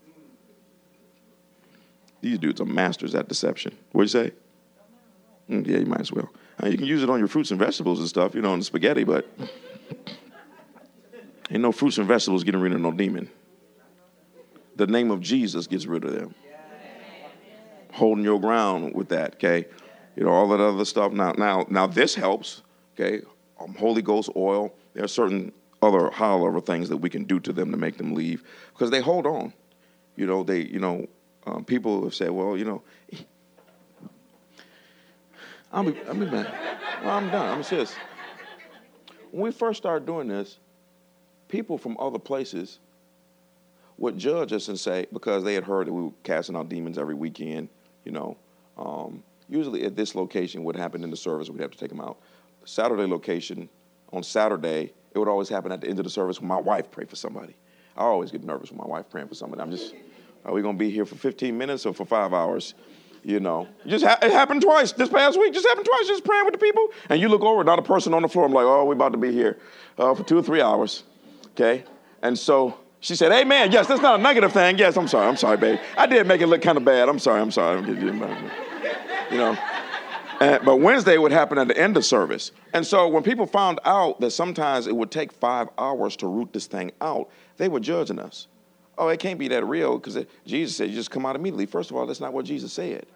These 2.21 2.39
dudes 2.39 2.61
are 2.61 2.67
masters 2.67 3.15
at 3.15 3.29
deception. 3.29 3.77
What'd 3.93 4.13
you 4.13 4.25
say? 4.25 4.33
Mm, 5.49 5.67
yeah, 5.67 5.79
you 5.79 5.87
might 5.87 6.01
as 6.01 6.13
well. 6.13 6.29
Uh, 6.63 6.69
you 6.69 6.77
can 6.77 6.87
use 6.87 7.03
it 7.03 7.11
on 7.11 7.19
your 7.19 7.29
fruits 7.29 7.51
and 7.51 7.59
vegetables 7.61 8.01
and 8.01 8.09
stuff, 8.09 8.35
you 8.35 8.43
know, 8.43 8.53
on 8.53 8.59
the 8.59 8.65
spaghetti, 8.65 9.05
but 9.05 9.27
ain't 11.51 11.63
no 11.63 11.73
fruits 11.73 11.99
and 11.99 12.07
vegetables 12.07 12.45
getting 12.45 12.61
rid 12.61 12.73
of 12.73 12.81
no 12.81 12.93
demon. 12.93 13.31
The 14.77 14.87
name 14.87 15.11
of 15.11 15.21
Jesus 15.21 15.67
gets 15.67 15.87
rid 15.87 16.05
of 16.05 16.13
them. 16.13 16.35
Holding 17.93 18.25
your 18.25 18.41
ground 18.41 18.95
with 18.95 19.09
that, 19.09 19.35
okay? 19.35 19.67
You 20.19 20.25
know, 20.25 20.31
all 20.31 20.49
that 20.49 20.61
other 20.61 20.85
stuff. 20.85 21.13
Now, 21.13 21.33
now, 21.39 21.65
now 21.71 21.87
this 21.87 22.17
helps. 22.17 22.63
Okay, 22.95 23.25
um, 23.61 23.73
Holy 23.75 24.03
Ghost 24.03 24.31
oil. 24.35 24.75
There 24.93 25.05
are 25.05 25.09
certain 25.09 25.53
other 25.81 26.11
level 26.19 26.61
things 26.61 26.89
that 26.89 26.97
we 26.97 27.09
can 27.09 27.23
do 27.23 27.39
to 27.39 27.53
them 27.53 27.71
to 27.71 27.77
make 27.77 27.99
them 27.99 28.15
leave 28.15 28.43
because 28.73 28.91
they 28.91 29.01
hold 29.01 29.27
on. 29.27 29.53
You 30.17 30.27
know, 30.27 30.43
they, 30.43 30.63
you 30.63 30.81
know, 30.81 31.07
um, 31.47 31.65
people 31.65 32.03
have 32.03 32.17
said, 32.17 32.33
well, 32.33 32.57
you 32.57 32.65
know, 32.65 32.83
I'll 35.73 35.85
be, 35.85 35.97
I'll 36.09 36.15
be 36.15 36.27
back. 36.27 36.53
Well, 37.05 37.17
I'm 37.17 37.31
done. 37.31 37.49
I'm 37.59 37.63
serious. 37.63 37.95
When 39.31 39.43
we 39.45 39.53
first 39.53 39.79
started 39.79 40.05
doing 40.05 40.27
this, 40.27 40.59
people 41.47 41.79
from 41.79 41.97
other 42.01 42.19
places 42.19 42.81
would 43.99 44.19
judge 44.19 44.53
us 44.53 44.67
and 44.67 44.81
say, 44.81 45.07
because 45.13 45.45
they 45.45 45.55
had 45.55 45.63
heard 45.63 45.87
that 45.87 45.93
we 45.93 46.03
were 46.03 46.13
casting 46.25 46.57
out 46.57 46.69
demons 46.69 46.99
every 46.99 47.15
weekend, 47.15 47.69
you 48.05 48.11
know, 48.11 48.37
um, 48.77 49.23
usually 49.49 49.85
at 49.85 49.97
this 49.97 50.15
location, 50.15 50.65
what 50.65 50.77
happened 50.77 51.05
in 51.05 51.11
the 51.11 51.17
service, 51.17 51.49
we'd 51.51 51.61
have 51.61 51.71
to 51.71 51.79
take 51.79 51.89
them 51.89 52.01
out. 52.01 52.19
Saturday 52.65 53.07
location, 53.07 53.69
on 54.13 54.23
Saturday, 54.23 54.93
it 55.15 55.19
would 55.19 55.29
always 55.29 55.49
happen 55.49 55.73
at 55.73 55.81
the 55.81 55.89
end 55.89 55.99
of 55.99 56.05
the 56.05 56.11
service 56.11 56.41
when 56.41 56.49
my 56.49 56.61
wife 56.61 56.91
prayed 56.91 57.09
for 57.09 57.17
somebody. 57.17 57.57
I 57.97 58.03
always 58.03 58.31
get 58.31 58.45
nervous 58.45 58.71
when 58.71 58.79
my 58.79 58.87
wife 58.87 59.11
praying 59.11 59.29
for 59.29 59.35
somebody. 59.35 59.63
I'm 59.63 59.71
just, 59.71 59.95
are 60.45 60.53
we 60.53 60.63
going 60.63 60.77
to 60.77 60.79
be 60.79 60.91
here 60.91 61.05
for 61.05 61.17
15 61.17 61.57
minutes 61.57 61.87
or 61.87 61.95
for 61.95 62.05
five 62.05 62.33
hours? 62.33 62.75
You 63.25 63.41
know, 63.41 63.67
just 63.87 64.05
ha- 64.05 64.19
it 64.23 64.31
happened 64.31 64.63
twice 64.63 64.93
this 64.93 65.09
past 65.09 65.39
week. 65.39 65.53
Just 65.53 65.67
happened 65.67 65.85
twice. 65.87 66.07
Just 66.07 66.25
praying 66.25 66.45
with 66.45 66.53
the 66.53 66.59
people, 66.59 66.87
and 67.09 67.21
you 67.21 67.29
look 67.29 67.43
over, 67.43 67.65
not 67.65 67.79
a 67.79 67.83
person 67.83 68.15
on 68.15 68.23
the 68.23 68.29
floor. 68.29 68.47
I'm 68.47 68.53
like, 68.53 68.65
oh, 68.65 68.85
we're 68.85 68.93
about 68.93 69.11
to 69.13 69.19
be 69.19 69.33
here 69.33 69.59
uh, 69.99 70.15
for 70.15 70.23
two 70.23 70.39
or 70.39 70.43
three 70.43 70.63
hours, 70.63 71.03
okay? 71.49 71.85
And 72.23 72.39
so 72.39 72.79
she 73.01 73.17
said, 73.17 73.33
Amen. 73.33 73.73
Yes, 73.73 73.89
that's 73.89 74.01
not 74.01 74.21
a 74.21 74.23
negative 74.23 74.53
thing. 74.53 74.79
Yes, 74.79 74.97
I'm 74.97 75.09
sorry. 75.09 75.27
I'm 75.27 75.37
sorry, 75.37 75.57
babe. 75.57 75.81
I 75.97 76.07
did 76.07 76.27
make 76.29 76.41
it 76.41 76.47
look 76.47 76.63
kind 76.63 76.79
of 76.79 76.85
bad. 76.85 77.09
I'm 77.09 77.19
sorry. 77.19 77.41
I'm 77.41 77.51
sorry 77.51 77.83
you 79.31 79.39
know. 79.39 79.57
And, 80.41 80.65
but 80.65 80.77
Wednesday 80.77 81.19
would 81.19 81.33
happen 81.33 81.59
at 81.59 81.69
the 81.69 81.77
end 81.77 81.97
of 81.97 82.05
service. 82.05 82.53
And 82.73 82.87
so 82.87 83.09
when 83.09 83.23
people 83.23 83.47
found 83.47 83.81
out 83.85 84.21
that 84.21 84.31
sometimes 84.31 84.87
it 84.87 84.95
would 84.95 85.11
take 85.11 85.33
five 85.33 85.69
hours 85.79 86.15
to 86.17 86.29
root 86.29 86.53
this 86.53 86.67
thing 86.67 86.93
out, 87.01 87.29
they 87.57 87.69
were 87.69 87.81
judging 87.81 88.19
us. 88.21 88.47
Oh, 88.97 89.09
it 89.09 89.19
can't 89.19 89.39
be 89.39 89.49
that 89.49 89.65
real 89.65 89.99
because 89.99 90.25
Jesus 90.47 90.77
said 90.77 90.91
you 90.91 90.95
just 90.95 91.11
come 91.11 91.27
out 91.27 91.35
immediately. 91.35 91.67
First 91.67 91.91
of 91.91 91.97
all, 91.97 92.07
that's 92.07 92.21
not 92.21 92.33
what 92.33 92.45
Jesus 92.45 92.73
said. 92.73 93.07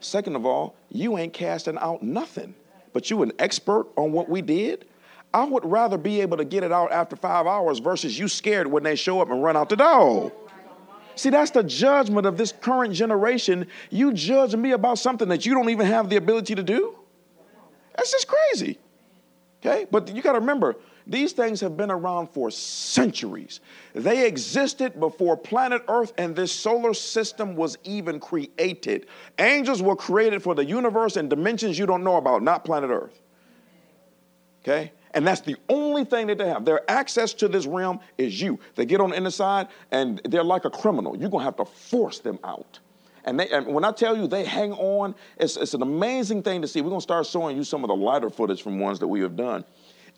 Second 0.00 0.34
of 0.34 0.44
all, 0.44 0.74
you 0.88 1.18
ain't 1.18 1.32
casting 1.32 1.78
out 1.78 2.02
nothing 2.02 2.54
but 2.92 3.10
you 3.10 3.22
an 3.22 3.32
expert 3.38 3.86
on 3.96 4.12
what 4.12 4.28
we 4.28 4.42
did, 4.42 4.84
I 5.34 5.44
would 5.44 5.64
rather 5.64 5.96
be 5.96 6.20
able 6.20 6.36
to 6.36 6.44
get 6.44 6.62
it 6.62 6.72
out 6.72 6.92
after 6.92 7.16
five 7.16 7.46
hours 7.46 7.78
versus 7.78 8.18
you 8.18 8.28
scared 8.28 8.66
when 8.66 8.82
they 8.82 8.96
show 8.96 9.20
up 9.20 9.30
and 9.30 9.42
run 9.42 9.56
out 9.56 9.68
the 9.68 9.76
door. 9.76 10.30
See, 11.14 11.30
that's 11.30 11.50
the 11.50 11.62
judgment 11.62 12.26
of 12.26 12.36
this 12.36 12.52
current 12.52 12.94
generation. 12.94 13.66
You 13.90 14.12
judge 14.12 14.54
me 14.56 14.72
about 14.72 14.98
something 14.98 15.28
that 15.28 15.44
you 15.46 15.54
don't 15.54 15.70
even 15.70 15.86
have 15.86 16.08
the 16.08 16.16
ability 16.16 16.54
to 16.54 16.62
do? 16.62 16.96
That's 17.96 18.10
just 18.10 18.26
crazy. 18.26 18.78
Okay? 19.60 19.86
But 19.90 20.14
you 20.14 20.22
got 20.22 20.32
to 20.32 20.40
remember, 20.40 20.76
these 21.06 21.32
things 21.32 21.60
have 21.60 21.76
been 21.76 21.90
around 21.90 22.28
for 22.28 22.50
centuries. 22.50 23.60
They 23.94 24.26
existed 24.26 24.98
before 24.98 25.36
planet 25.36 25.82
Earth 25.88 26.12
and 26.18 26.34
this 26.34 26.52
solar 26.52 26.94
system 26.94 27.54
was 27.54 27.76
even 27.84 28.18
created. 28.18 29.06
Angels 29.38 29.82
were 29.82 29.96
created 29.96 30.42
for 30.42 30.54
the 30.54 30.64
universe 30.64 31.16
and 31.16 31.28
dimensions 31.28 31.78
you 31.78 31.86
don't 31.86 32.04
know 32.04 32.16
about, 32.16 32.42
not 32.42 32.64
planet 32.64 32.90
Earth. 32.90 33.20
Okay? 34.62 34.92
And 35.14 35.26
that's 35.26 35.42
the 35.42 35.56
only 35.68 36.04
thing 36.04 36.26
that 36.28 36.38
they 36.38 36.48
have. 36.48 36.64
Their 36.64 36.88
access 36.90 37.34
to 37.34 37.48
this 37.48 37.66
realm 37.66 38.00
is 38.18 38.40
you. 38.40 38.58
They 38.76 38.86
get 38.86 39.00
on 39.00 39.10
the 39.10 39.16
inside 39.16 39.68
and 39.90 40.20
they're 40.24 40.44
like 40.44 40.64
a 40.64 40.70
criminal. 40.70 41.16
You're 41.16 41.30
going 41.30 41.42
to 41.42 41.44
have 41.44 41.56
to 41.56 41.64
force 41.64 42.18
them 42.20 42.38
out. 42.44 42.78
And, 43.24 43.38
they, 43.38 43.48
and, 43.50 43.66
when 43.66 43.84
I 43.84 43.92
tell 43.92 44.16
you 44.16 44.26
they 44.26 44.44
hang 44.44 44.72
on, 44.72 45.14
it's, 45.38 45.56
it's 45.56 45.74
an 45.74 45.82
amazing 45.82 46.42
thing 46.42 46.62
to 46.62 46.68
see. 46.68 46.80
We're 46.80 46.88
going 46.88 47.00
to 47.00 47.02
start 47.02 47.26
showing 47.26 47.56
you 47.56 47.62
some 47.62 47.84
of 47.84 47.88
the 47.88 47.94
lighter 47.94 48.30
footage 48.30 48.62
from 48.62 48.80
ones 48.80 48.98
that 48.98 49.06
we 49.06 49.20
have 49.20 49.36
done. 49.36 49.64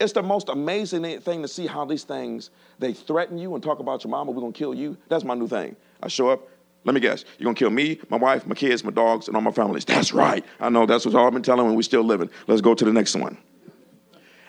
It's 0.01 0.13
the 0.13 0.23
most 0.23 0.49
amazing 0.49 1.21
thing 1.21 1.43
to 1.43 1.49
see 1.49 1.67
how 1.67 1.85
these 1.85 2.05
things, 2.05 2.51
they 2.79 2.93
threaten 2.93 3.39
you 3.39 3.55
and 3.55 3.63
talk 3.63 3.79
about 3.79 4.03
your 4.05 4.11
mama, 4.11 4.33
we're 4.33 4.41
gonna 4.41 4.53
kill 4.53 4.75
you. 4.75 4.97
That's 5.09 5.23
my 5.23 5.35
new 5.35 5.47
thing. 5.47 5.77
I 6.03 6.09
show 6.09 6.31
up, 6.31 6.49
let 6.85 6.95
me 6.95 7.01
guess, 7.01 7.25
you're 7.39 7.45
gonna 7.45 7.55
kill 7.55 7.71
me, 7.71 8.01
my 8.09 8.17
wife, 8.17 8.45
my 8.45 8.57
kids, 8.57 8.83
my 8.83 8.91
dogs, 8.91 9.29
and 9.29 9.37
all 9.37 9.43
my 9.43 9.53
families. 9.53 9.85
That's 9.85 10.13
right. 10.13 10.45
I 10.59 10.69
know 10.69 10.85
that's 10.85 11.07
what 11.07 11.15
I've 11.15 11.33
been 11.33 11.43
telling 11.43 11.67
when 11.67 11.77
we're 11.77 11.83
still 11.83 12.03
living. 12.03 12.29
Let's 12.49 12.61
go 12.61 12.75
to 12.75 12.85
the 12.85 12.93
next 12.93 13.15
one. 13.15 13.39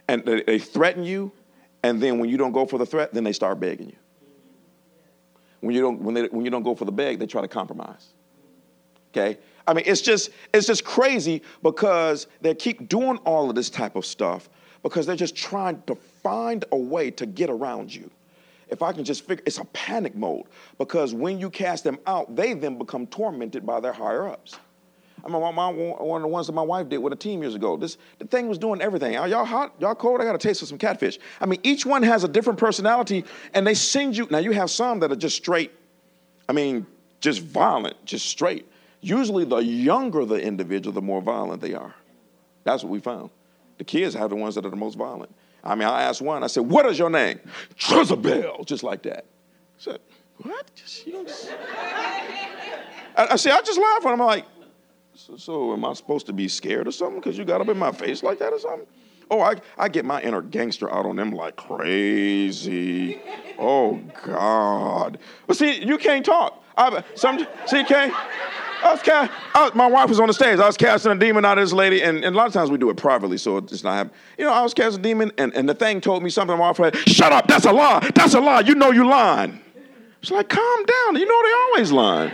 And 0.07 0.23
they, 0.23 0.59
threaten 0.59 1.03
you, 1.03 1.31
and 1.83 2.01
then 2.01 2.19
when 2.19 2.29
you 2.29 2.37
don't 2.37 2.51
go 2.51 2.65
for 2.65 2.77
the 2.77 2.85
threat, 2.85 3.13
then 3.13 3.23
they 3.23 3.33
start 3.33 3.59
begging 3.59 3.87
you. 3.87 3.95
When 5.61 5.73
you 5.73 5.81
don't, 5.81 6.01
when, 6.01 6.13
they, 6.13 6.23
when 6.25 6.45
you 6.45 6.51
don't 6.51 6.63
go 6.63 6.75
for 6.75 6.85
the 6.85 6.91
beg, 6.91 7.17
they 7.17 7.25
try 7.25 7.41
to 7.41 7.47
compromise. 7.47 8.13
Okay? 9.11 9.39
I 9.67 9.73
mean, 9.73 9.85
it's 9.87 10.01
just, 10.01 10.29
it's 10.53 10.67
just 10.67 10.85
crazy 10.85 11.41
because 11.63 12.27
they 12.41 12.53
keep 12.53 12.87
doing 12.87 13.17
all 13.19 13.49
of 13.49 13.55
this 13.55 13.69
type 13.69 13.95
of 13.95 14.05
stuff 14.05 14.49
because 14.83 15.07
they're 15.07 15.15
just 15.15 15.35
trying 15.35 15.81
to 15.87 15.95
find 15.95 16.65
a 16.71 16.77
way 16.77 17.09
to 17.11 17.25
get 17.25 17.49
around 17.49 17.93
you. 17.93 18.11
If 18.67 18.81
I 18.81 18.91
can 18.91 19.03
just 19.03 19.25
figure, 19.25 19.43
it's 19.45 19.57
a 19.57 19.65
panic 19.65 20.15
mode 20.15 20.45
because 20.77 21.13
when 21.13 21.39
you 21.39 21.49
cast 21.49 21.83
them 21.83 21.97
out, 22.05 22.35
they 22.35 22.53
then 22.53 22.77
become 22.77 23.07
tormented 23.07 23.65
by 23.65 23.79
their 23.79 23.93
higher 23.93 24.27
ups. 24.27 24.57
I 25.25 25.29
mean, 25.29 25.41
my, 25.55 25.69
one 25.69 26.21
of 26.21 26.21
the 26.21 26.27
ones 26.27 26.47
that 26.47 26.53
my 26.53 26.61
wife 26.61 26.87
did 26.87 26.99
with 26.99 27.11
a 27.11 27.15
team 27.15 27.41
years 27.41 27.55
ago. 27.55 27.77
This 27.77 27.97
the 28.19 28.25
thing 28.25 28.47
was 28.47 28.59
doing 28.59 28.79
everything. 28.79 29.17
Are 29.17 29.27
y'all 29.27 29.45
hot? 29.45 29.73
Y'all 29.79 29.95
cold? 29.95 30.21
I 30.21 30.23
got 30.23 30.35
a 30.35 30.37
taste 30.39 30.61
of 30.61 30.67
some 30.67 30.77
catfish. 30.77 31.17
I 31.41 31.47
mean, 31.47 31.59
each 31.63 31.85
one 31.85 32.03
has 32.03 32.23
a 32.23 32.27
different 32.27 32.59
personality, 32.59 33.25
and 33.53 33.65
they 33.65 33.73
send 33.73 34.15
you. 34.15 34.27
Now 34.29 34.37
you 34.37 34.51
have 34.51 34.69
some 34.69 34.99
that 34.99 35.11
are 35.11 35.15
just 35.15 35.35
straight. 35.35 35.71
I 36.47 36.53
mean, 36.53 36.85
just 37.21 37.41
violent, 37.41 38.03
just 38.05 38.27
straight. 38.27 38.67
Usually, 39.01 39.45
the 39.45 39.57
younger 39.57 40.25
the 40.25 40.35
individual, 40.35 40.93
the 40.93 41.01
more 41.01 41.21
violent 41.21 41.61
they 41.61 41.73
are. 41.73 41.95
That's 42.63 42.83
what 42.83 42.91
we 42.91 42.99
found. 42.99 43.31
The 43.77 43.83
kids 43.83 44.13
have 44.15 44.29
the 44.29 44.35
ones 44.35 44.55
that 44.55 44.65
are 44.65 44.69
the 44.69 44.75
most 44.75 44.95
violent. 44.95 45.33
I 45.63 45.73
mean, 45.73 45.87
I 45.87 46.03
asked 46.03 46.21
one, 46.21 46.43
I 46.43 46.47
said, 46.47 46.69
What 46.69 46.85
is 46.85 46.99
your 46.99 47.09
name? 47.09 47.39
Jezebel, 47.77 48.63
just 48.65 48.83
like 48.83 49.01
that. 49.03 49.25
I 49.25 49.79
said, 49.79 49.99
What? 50.37 50.69
Just, 50.75 51.07
you 51.07 51.13
know, 51.13 51.23
just... 51.23 51.51
I, 53.17 53.27
I 53.31 53.35
said, 53.35 53.53
I 53.53 53.61
just 53.61 53.79
laugh, 53.79 54.03
and 54.03 54.09
I'm 54.09 54.19
like, 54.19 54.45
so, 55.15 55.37
so 55.37 55.73
am 55.73 55.85
I 55.85 55.93
supposed 55.93 56.25
to 56.27 56.33
be 56.33 56.47
scared 56.47 56.87
or 56.87 56.91
something 56.91 57.19
because 57.19 57.37
you 57.37 57.45
got 57.45 57.61
up 57.61 57.69
in 57.69 57.77
my 57.77 57.91
face 57.91 58.23
like 58.23 58.39
that 58.39 58.51
or 58.53 58.59
something? 58.59 58.87
Oh, 59.31 59.41
I, 59.41 59.55
I 59.77 59.89
get 59.89 60.05
my 60.05 60.21
inner 60.21 60.41
gangster 60.41 60.91
out 60.93 61.05
on 61.05 61.15
them 61.15 61.31
like 61.31 61.55
crazy. 61.55 63.19
Oh, 63.57 63.99
God. 64.23 65.17
But 65.47 65.57
see, 65.57 65.83
you 65.83 65.97
can't 65.97 66.25
talk. 66.25 66.63
I, 66.77 67.03
some, 67.15 67.39
see, 67.65 67.83
can't. 67.85 68.13
I 68.83 68.91
was 68.91 69.01
cast, 69.01 69.31
I, 69.55 69.71
my 69.73 69.87
wife 69.87 70.09
was 70.09 70.19
on 70.19 70.27
the 70.27 70.33
stage. 70.33 70.59
I 70.59 70.67
was 70.67 70.77
casting 70.77 71.11
a 71.11 71.15
demon 71.15 71.43
out 71.43 71.57
of 71.57 71.63
this 71.63 71.73
lady, 71.73 72.03
and, 72.03 72.23
and 72.23 72.35
a 72.35 72.37
lot 72.37 72.47
of 72.47 72.53
times 72.53 72.69
we 72.69 72.77
do 72.77 72.89
it 72.89 72.97
privately, 72.97 73.37
so 73.37 73.57
it's 73.57 73.83
not 73.83 73.95
happening. 73.95 74.15
You 74.37 74.45
know, 74.45 74.53
I 74.53 74.61
was 74.61 74.75
casting 74.75 74.99
a 74.99 75.03
demon, 75.03 75.31
and, 75.37 75.55
and 75.55 75.67
the 75.67 75.73
thing 75.73 76.01
told 76.01 76.21
me 76.21 76.29
something. 76.29 76.55
My 76.55 76.67
wife 76.67 76.77
said, 76.77 76.95
"Shut 77.09 77.31
up! 77.31 77.47
That's 77.47 77.65
a 77.65 77.71
lie! 77.71 78.07
That's 78.13 78.35
a 78.35 78.39
lie! 78.39 78.59
You 78.59 78.75
know 78.75 78.91
you 78.91 79.07
lying." 79.07 79.59
It's 80.21 80.29
like, 80.29 80.49
calm 80.49 80.85
down. 80.85 81.15
You 81.15 81.25
know 81.25 81.41
they 81.43 81.53
always 81.53 81.91
lying. 81.91 82.31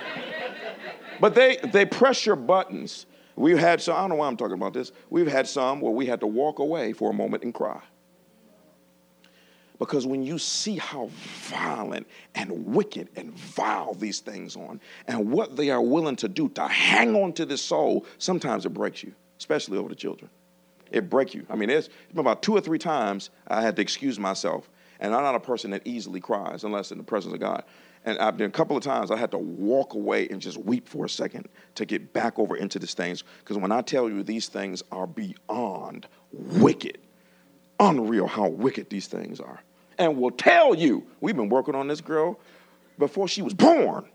But 1.21 1.35
they 1.35 1.57
they 1.71 1.85
press 1.85 2.25
your 2.25 2.35
buttons. 2.35 3.05
We've 3.35 3.59
had 3.59 3.79
some. 3.79 3.95
I 3.95 4.01
don't 4.01 4.09
know 4.09 4.15
why 4.15 4.27
I'm 4.27 4.35
talking 4.35 4.55
about 4.55 4.73
this. 4.73 4.91
We've 5.11 5.31
had 5.31 5.47
some 5.47 5.79
where 5.79 5.91
we 5.91 6.07
had 6.07 6.19
to 6.21 6.27
walk 6.27 6.59
away 6.59 6.93
for 6.93 7.11
a 7.11 7.13
moment 7.13 7.43
and 7.43 7.53
cry. 7.53 7.79
Because 9.77 10.05
when 10.05 10.21
you 10.23 10.37
see 10.37 10.77
how 10.77 11.09
violent 11.47 12.07
and 12.35 12.65
wicked 12.67 13.09
and 13.15 13.31
vile 13.33 13.93
these 13.93 14.19
things 14.19 14.55
are, 14.55 14.77
and 15.07 15.31
what 15.31 15.55
they 15.55 15.69
are 15.69 15.81
willing 15.81 16.15
to 16.17 16.27
do 16.27 16.49
to 16.49 16.67
hang 16.67 17.15
on 17.15 17.33
to 17.33 17.45
this 17.45 17.61
soul, 17.61 18.05
sometimes 18.17 18.65
it 18.65 18.69
breaks 18.69 19.03
you, 19.03 19.13
especially 19.39 19.77
over 19.77 19.89
the 19.89 19.95
children. 19.95 20.29
It 20.91 21.09
breaks 21.09 21.33
you. 21.33 21.45
I 21.49 21.55
mean, 21.55 21.69
it's 21.69 21.89
about 22.15 22.43
two 22.43 22.55
or 22.55 22.61
three 22.61 22.77
times 22.77 23.29
I 23.47 23.61
had 23.61 23.75
to 23.77 23.81
excuse 23.81 24.19
myself. 24.19 24.69
And 24.99 25.15
I'm 25.15 25.23
not 25.23 25.33
a 25.33 25.39
person 25.39 25.71
that 25.71 25.81
easily 25.85 26.19
cries 26.19 26.63
unless 26.63 26.91
in 26.91 26.99
the 26.99 27.03
presence 27.03 27.33
of 27.33 27.39
God. 27.39 27.63
And 28.05 28.17
I've 28.17 28.35
been 28.35 28.47
a 28.47 28.53
couple 28.53 28.75
of 28.75 28.83
times 28.83 29.11
I 29.11 29.17
had 29.17 29.31
to 29.31 29.37
walk 29.37 29.93
away 29.93 30.27
and 30.29 30.41
just 30.41 30.57
weep 30.57 30.87
for 30.87 31.05
a 31.05 31.09
second 31.09 31.47
to 31.75 31.85
get 31.85 32.13
back 32.13 32.39
over 32.39 32.55
into 32.55 32.79
these 32.79 32.95
things. 32.95 33.23
Because 33.39 33.57
when 33.57 33.71
I 33.71 33.81
tell 33.81 34.09
you 34.09 34.23
these 34.23 34.47
things 34.47 34.81
are 34.91 35.05
beyond 35.05 36.07
wicked, 36.31 36.97
unreal 37.79 38.27
how 38.27 38.47
wicked 38.47 38.89
these 38.89 39.07
things 39.07 39.39
are 39.39 39.61
and 39.97 40.17
will 40.17 40.31
tell 40.31 40.73
you. 40.73 41.05
We've 41.19 41.35
been 41.35 41.49
working 41.49 41.75
on 41.75 41.87
this 41.87 42.01
girl 42.01 42.39
before 42.97 43.27
she 43.27 43.43
was 43.43 43.53
born. 43.53 44.05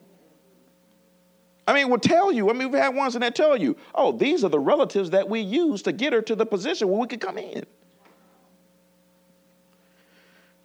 I 1.68 1.72
mean, 1.72 1.88
we'll 1.88 1.98
tell 1.98 2.32
you. 2.32 2.50
I 2.50 2.52
mean, 2.52 2.70
we've 2.70 2.80
had 2.80 2.94
ones 2.94 3.14
that 3.14 3.34
tell 3.34 3.56
you, 3.56 3.76
oh, 3.94 4.12
these 4.12 4.44
are 4.44 4.48
the 4.48 4.58
relatives 4.58 5.10
that 5.10 5.28
we 5.28 5.40
use 5.40 5.82
to 5.82 5.92
get 5.92 6.12
her 6.12 6.22
to 6.22 6.34
the 6.34 6.46
position 6.46 6.88
where 6.88 7.00
we 7.00 7.06
could 7.06 7.20
come 7.20 7.38
in. 7.38 7.64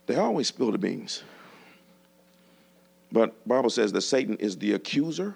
They 0.05 0.15
always 0.15 0.47
spill 0.47 0.71
the 0.71 0.77
beans. 0.77 1.23
But 3.11 3.47
Bible 3.47 3.69
says 3.69 3.91
that 3.91 4.01
Satan 4.01 4.37
is 4.37 4.57
the 4.57 4.73
accuser, 4.73 5.35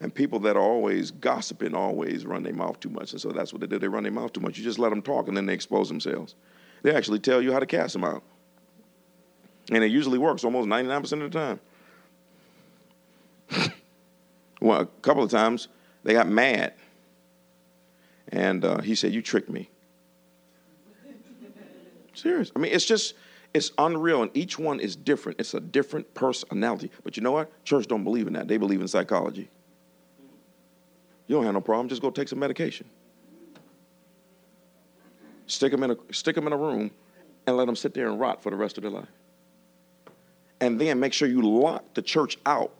and 0.00 0.12
people 0.12 0.40
that 0.40 0.56
are 0.56 0.62
always 0.62 1.12
gossiping 1.12 1.74
always 1.74 2.26
run 2.26 2.42
their 2.42 2.52
mouth 2.52 2.80
too 2.80 2.90
much. 2.90 3.12
And 3.12 3.20
so 3.20 3.30
that's 3.30 3.52
what 3.52 3.60
they 3.60 3.68
do. 3.68 3.78
They 3.78 3.88
run 3.88 4.02
their 4.02 4.12
mouth 4.12 4.32
too 4.32 4.40
much. 4.40 4.58
You 4.58 4.64
just 4.64 4.80
let 4.80 4.90
them 4.90 5.02
talk, 5.02 5.28
and 5.28 5.36
then 5.36 5.46
they 5.46 5.54
expose 5.54 5.88
themselves. 5.88 6.34
They 6.82 6.94
actually 6.94 7.20
tell 7.20 7.40
you 7.40 7.52
how 7.52 7.60
to 7.60 7.66
cast 7.66 7.92
them 7.92 8.02
out. 8.02 8.24
And 9.70 9.84
it 9.84 9.92
usually 9.92 10.18
works 10.18 10.42
almost 10.42 10.68
99% 10.68 11.24
of 11.24 11.32
the 11.32 11.58
time. 13.58 13.72
well, 14.60 14.80
a 14.80 14.86
couple 14.86 15.22
of 15.22 15.30
times 15.30 15.68
they 16.02 16.14
got 16.14 16.28
mad. 16.28 16.74
And 18.28 18.64
uh, 18.64 18.80
he 18.80 18.96
said, 18.96 19.12
You 19.12 19.22
tricked 19.22 19.50
me. 19.50 19.70
Serious. 22.14 22.50
I 22.56 22.58
mean, 22.58 22.72
it's 22.72 22.84
just, 22.84 23.14
it's 23.54 23.70
unreal. 23.78 24.22
And 24.22 24.30
each 24.34 24.58
one 24.58 24.80
is 24.80 24.96
different. 24.96 25.40
It's 25.40 25.54
a 25.54 25.60
different 25.60 26.12
personality. 26.14 26.90
But 27.04 27.16
you 27.16 27.22
know 27.22 27.32
what? 27.32 27.64
Church 27.64 27.86
don't 27.86 28.04
believe 28.04 28.26
in 28.26 28.32
that. 28.34 28.48
They 28.48 28.56
believe 28.56 28.80
in 28.80 28.88
psychology. 28.88 29.50
You 31.26 31.36
don't 31.36 31.44
have 31.44 31.54
no 31.54 31.60
problem. 31.60 31.88
Just 31.88 32.02
go 32.02 32.10
take 32.10 32.28
some 32.28 32.38
medication. 32.38 32.88
Stick 35.46 35.72
them 35.72 35.82
in 35.82 35.92
a, 35.92 35.96
stick 36.12 36.34
them 36.34 36.46
in 36.46 36.52
a 36.52 36.56
room 36.56 36.90
and 37.46 37.56
let 37.56 37.66
them 37.66 37.76
sit 37.76 37.94
there 37.94 38.08
and 38.08 38.18
rot 38.18 38.42
for 38.42 38.50
the 38.50 38.56
rest 38.56 38.78
of 38.78 38.82
their 38.82 38.90
life 38.90 39.08
and 40.62 40.80
then 40.80 41.00
make 41.00 41.12
sure 41.12 41.26
you 41.26 41.42
lock 41.42 41.82
the 41.94 42.00
church 42.00 42.38
out. 42.46 42.70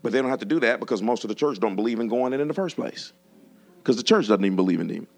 But 0.00 0.12
they 0.12 0.22
don't 0.22 0.30
have 0.30 0.38
to 0.38 0.46
do 0.46 0.60
that 0.60 0.78
because 0.78 1.02
most 1.02 1.24
of 1.24 1.28
the 1.28 1.34
church 1.34 1.58
don't 1.58 1.74
believe 1.74 1.98
in 1.98 2.06
going 2.06 2.32
in 2.32 2.40
in 2.40 2.46
the 2.46 2.54
first 2.54 2.76
place. 2.76 3.12
Because 3.78 3.96
the 3.96 4.04
church 4.04 4.28
doesn't 4.28 4.44
even 4.44 4.54
believe 4.54 4.80
in 4.80 4.86
demons. 4.86 5.08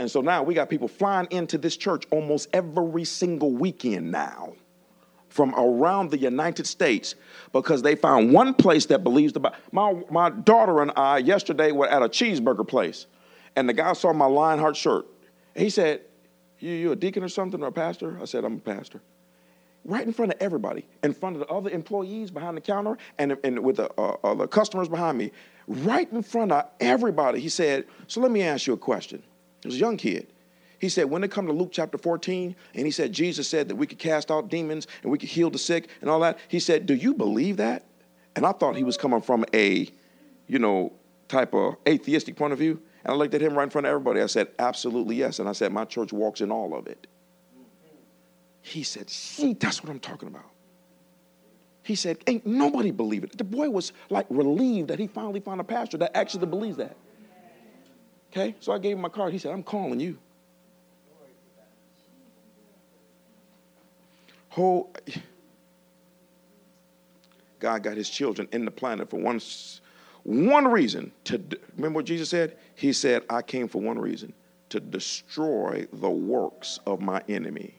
And 0.00 0.10
so 0.10 0.22
now 0.22 0.42
we 0.42 0.54
got 0.54 0.70
people 0.70 0.88
flying 0.88 1.28
into 1.30 1.58
this 1.58 1.76
church 1.76 2.06
almost 2.10 2.48
every 2.54 3.04
single 3.04 3.52
weekend 3.52 4.10
now 4.10 4.54
from 5.28 5.54
around 5.54 6.10
the 6.10 6.16
United 6.16 6.66
States 6.66 7.14
because 7.52 7.82
they 7.82 7.94
found 7.94 8.32
one 8.32 8.54
place 8.54 8.86
that 8.86 9.04
believes 9.04 9.34
the 9.34 9.40
Bible. 9.40 9.58
My, 9.72 10.02
my 10.10 10.30
daughter 10.30 10.80
and 10.80 10.90
I 10.96 11.18
yesterday 11.18 11.70
were 11.70 11.86
at 11.86 12.00
a 12.00 12.08
cheeseburger 12.08 12.66
place, 12.66 13.04
and 13.56 13.68
the 13.68 13.74
guy 13.74 13.92
saw 13.92 14.14
my 14.14 14.24
Lionheart 14.24 14.74
shirt. 14.74 15.04
He 15.54 15.68
said, 15.68 16.00
you, 16.60 16.72
you 16.72 16.92
a 16.92 16.96
deacon 16.96 17.22
or 17.22 17.28
something 17.28 17.62
or 17.62 17.66
a 17.66 17.72
pastor? 17.72 18.18
I 18.22 18.24
said, 18.24 18.42
I'm 18.46 18.56
a 18.56 18.60
pastor 18.60 19.02
right 19.84 20.06
in 20.06 20.12
front 20.14 20.32
of 20.32 20.40
everybody, 20.40 20.86
in 21.02 21.12
front 21.12 21.36
of 21.36 21.40
the 21.40 21.46
other 21.48 21.70
employees 21.70 22.30
behind 22.30 22.56
the 22.56 22.60
counter 22.60 22.96
and, 23.18 23.36
and 23.44 23.58
with 23.62 23.76
the, 23.76 23.90
uh, 23.98 24.16
uh, 24.24 24.34
the 24.34 24.46
customers 24.46 24.88
behind 24.88 25.16
me, 25.18 25.30
right 25.66 26.10
in 26.10 26.22
front 26.22 26.52
of 26.52 26.66
everybody. 26.80 27.40
He 27.40 27.48
said, 27.50 27.84
So 28.06 28.20
let 28.20 28.30
me 28.30 28.42
ask 28.42 28.66
you 28.66 28.72
a 28.72 28.78
question. 28.78 29.22
It 29.62 29.66
was 29.66 29.76
a 29.76 29.78
young 29.78 29.96
kid. 29.96 30.26
He 30.78 30.88
said, 30.88 31.04
when 31.04 31.22
it 31.22 31.30
come 31.30 31.46
to 31.46 31.52
Luke 31.52 31.70
chapter 31.72 31.98
14, 31.98 32.56
and 32.74 32.86
he 32.86 32.90
said, 32.90 33.12
Jesus 33.12 33.46
said 33.46 33.68
that 33.68 33.76
we 33.76 33.86
could 33.86 33.98
cast 33.98 34.30
out 34.30 34.48
demons 34.48 34.86
and 35.02 35.12
we 35.12 35.18
could 35.18 35.28
heal 35.28 35.50
the 35.50 35.58
sick 35.58 35.88
and 36.00 36.08
all 36.08 36.20
that. 36.20 36.38
He 36.48 36.58
said, 36.58 36.86
Do 36.86 36.94
you 36.94 37.12
believe 37.12 37.58
that? 37.58 37.84
And 38.34 38.46
I 38.46 38.52
thought 38.52 38.76
he 38.76 38.84
was 38.84 38.96
coming 38.96 39.20
from 39.20 39.44
a, 39.52 39.88
you 40.46 40.58
know, 40.58 40.92
type 41.28 41.54
of 41.54 41.76
atheistic 41.86 42.36
point 42.36 42.54
of 42.54 42.58
view. 42.58 42.80
And 43.04 43.12
I 43.12 43.16
looked 43.16 43.34
at 43.34 43.42
him 43.42 43.54
right 43.54 43.64
in 43.64 43.70
front 43.70 43.86
of 43.86 43.90
everybody. 43.90 44.22
I 44.22 44.26
said, 44.26 44.48
Absolutely 44.58 45.16
yes. 45.16 45.38
And 45.38 45.48
I 45.48 45.52
said, 45.52 45.70
My 45.70 45.84
church 45.84 46.14
walks 46.14 46.40
in 46.40 46.50
all 46.50 46.74
of 46.74 46.86
it. 46.86 47.06
He 48.62 48.82
said, 48.82 49.10
See, 49.10 49.52
that's 49.52 49.82
what 49.82 49.90
I'm 49.90 50.00
talking 50.00 50.28
about. 50.28 50.50
He 51.82 51.94
said, 51.94 52.18
Ain't 52.26 52.46
nobody 52.46 52.90
believe 52.90 53.24
it. 53.24 53.36
The 53.36 53.44
boy 53.44 53.68
was 53.68 53.92
like 54.08 54.24
relieved 54.30 54.88
that 54.88 54.98
he 54.98 55.08
finally 55.08 55.40
found 55.40 55.60
a 55.60 55.64
pastor 55.64 55.98
that 55.98 56.16
actually 56.16 56.46
believes 56.46 56.78
that. 56.78 56.96
Okay? 58.30 58.54
So 58.60 58.72
I 58.72 58.78
gave 58.78 58.96
him 58.96 59.02
my 59.02 59.08
card. 59.08 59.32
He 59.32 59.38
said, 59.38 59.52
I'm 59.52 59.62
calling 59.62 60.00
you. 60.00 60.18
Whole 64.50 64.92
God 67.60 67.82
got 67.82 67.96
his 67.96 68.10
children 68.10 68.48
in 68.52 68.64
the 68.64 68.70
planet 68.70 69.08
for 69.10 69.20
one, 69.20 69.40
one 70.24 70.66
reason. 70.66 71.12
To 71.24 71.40
remember 71.76 71.98
what 71.98 72.06
Jesus 72.06 72.30
said? 72.30 72.56
He 72.74 72.92
said, 72.92 73.22
I 73.30 73.42
came 73.42 73.68
for 73.68 73.80
one 73.80 73.98
reason 73.98 74.32
to 74.70 74.80
destroy 74.80 75.86
the 75.92 76.10
works 76.10 76.80
of 76.86 77.00
my 77.00 77.22
enemy. 77.28 77.74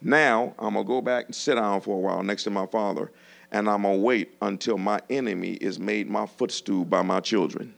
Now 0.00 0.54
I'm 0.58 0.74
gonna 0.74 0.84
go 0.84 1.00
back 1.00 1.26
and 1.26 1.34
sit 1.34 1.56
down 1.56 1.80
for 1.80 1.96
a 1.96 2.00
while 2.00 2.22
next 2.22 2.44
to 2.44 2.50
my 2.50 2.66
father, 2.66 3.12
and 3.50 3.68
I'm 3.68 3.82
gonna 3.82 3.98
wait 3.98 4.34
until 4.42 4.78
my 4.78 5.00
enemy 5.10 5.52
is 5.52 5.78
made 5.78 6.08
my 6.08 6.26
footstool 6.26 6.84
by 6.84 7.02
my 7.02 7.20
children. 7.20 7.74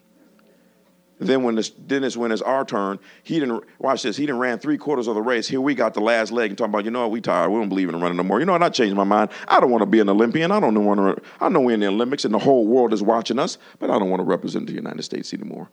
Then 1.24 1.42
when 1.42 1.54
this, 1.54 1.72
then 1.86 2.04
it's 2.04 2.16
when 2.16 2.32
it's 2.32 2.42
our 2.42 2.64
turn. 2.64 2.98
He 3.22 3.40
didn't 3.40 3.64
watch 3.78 4.02
this. 4.02 4.16
He 4.16 4.26
didn't 4.26 4.40
ran 4.40 4.58
three 4.58 4.76
quarters 4.76 5.06
of 5.06 5.14
the 5.14 5.22
race. 5.22 5.48
Here 5.48 5.60
we 5.60 5.74
got 5.74 5.94
the 5.94 6.00
last 6.00 6.32
leg 6.32 6.50
and 6.50 6.58
talking 6.58 6.72
about, 6.72 6.84
you 6.84 6.90
know 6.90 7.02
what, 7.02 7.10
we 7.10 7.20
tired. 7.20 7.50
We 7.50 7.58
don't 7.58 7.68
believe 7.68 7.88
in 7.88 8.00
running 8.00 8.16
no 8.16 8.22
more. 8.22 8.40
You 8.40 8.46
know 8.46 8.52
what? 8.52 8.62
I 8.62 8.68
changed 8.68 8.94
my 8.94 9.04
mind. 9.04 9.30
I 9.48 9.60
don't 9.60 9.70
want 9.70 9.82
to 9.82 9.86
be 9.86 10.00
an 10.00 10.08
Olympian. 10.08 10.50
I 10.50 10.60
don't 10.60 10.84
want 10.84 11.00
to. 11.00 11.22
I 11.40 11.48
know 11.48 11.60
we're 11.60 11.74
in 11.74 11.80
the 11.80 11.86
Olympics 11.86 12.24
and 12.24 12.34
the 12.34 12.38
whole 12.38 12.66
world 12.66 12.92
is 12.92 13.02
watching 13.02 13.38
us, 13.38 13.58
but 13.78 13.90
I 13.90 13.98
don't 13.98 14.10
want 14.10 14.20
to 14.20 14.24
represent 14.24 14.66
the 14.66 14.72
United 14.72 15.02
States 15.02 15.32
anymore. 15.32 15.68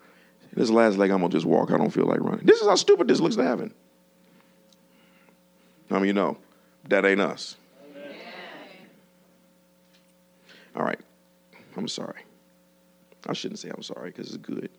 This 0.54 0.70
last 0.70 0.98
leg, 0.98 1.12
I'm 1.12 1.22
gonna 1.22 1.32
just 1.32 1.46
walk. 1.46 1.72
I 1.72 1.78
don't 1.78 1.92
feel 1.92 2.06
like 2.06 2.20
running. 2.20 2.46
This 2.46 2.60
is 2.60 2.68
how 2.68 2.76
stupid 2.76 3.08
this 3.08 3.20
looks 3.20 3.38
to 3.38 3.44
heaven. 3.44 3.74
I 5.90 5.96
mean, 5.96 6.08
you 6.08 6.14
know, 6.14 6.38
that 6.90 7.06
ain't 7.06 7.22
us. 7.22 7.56
All 10.76 10.84
right. 10.84 11.00
I'm 11.76 11.88
sorry. 11.88 12.22
I 13.28 13.34
shouldn't 13.34 13.60
say 13.60 13.70
I'm 13.70 13.84
sorry 13.84 14.10
because 14.12 14.28
it's 14.28 14.38
good. 14.38 14.70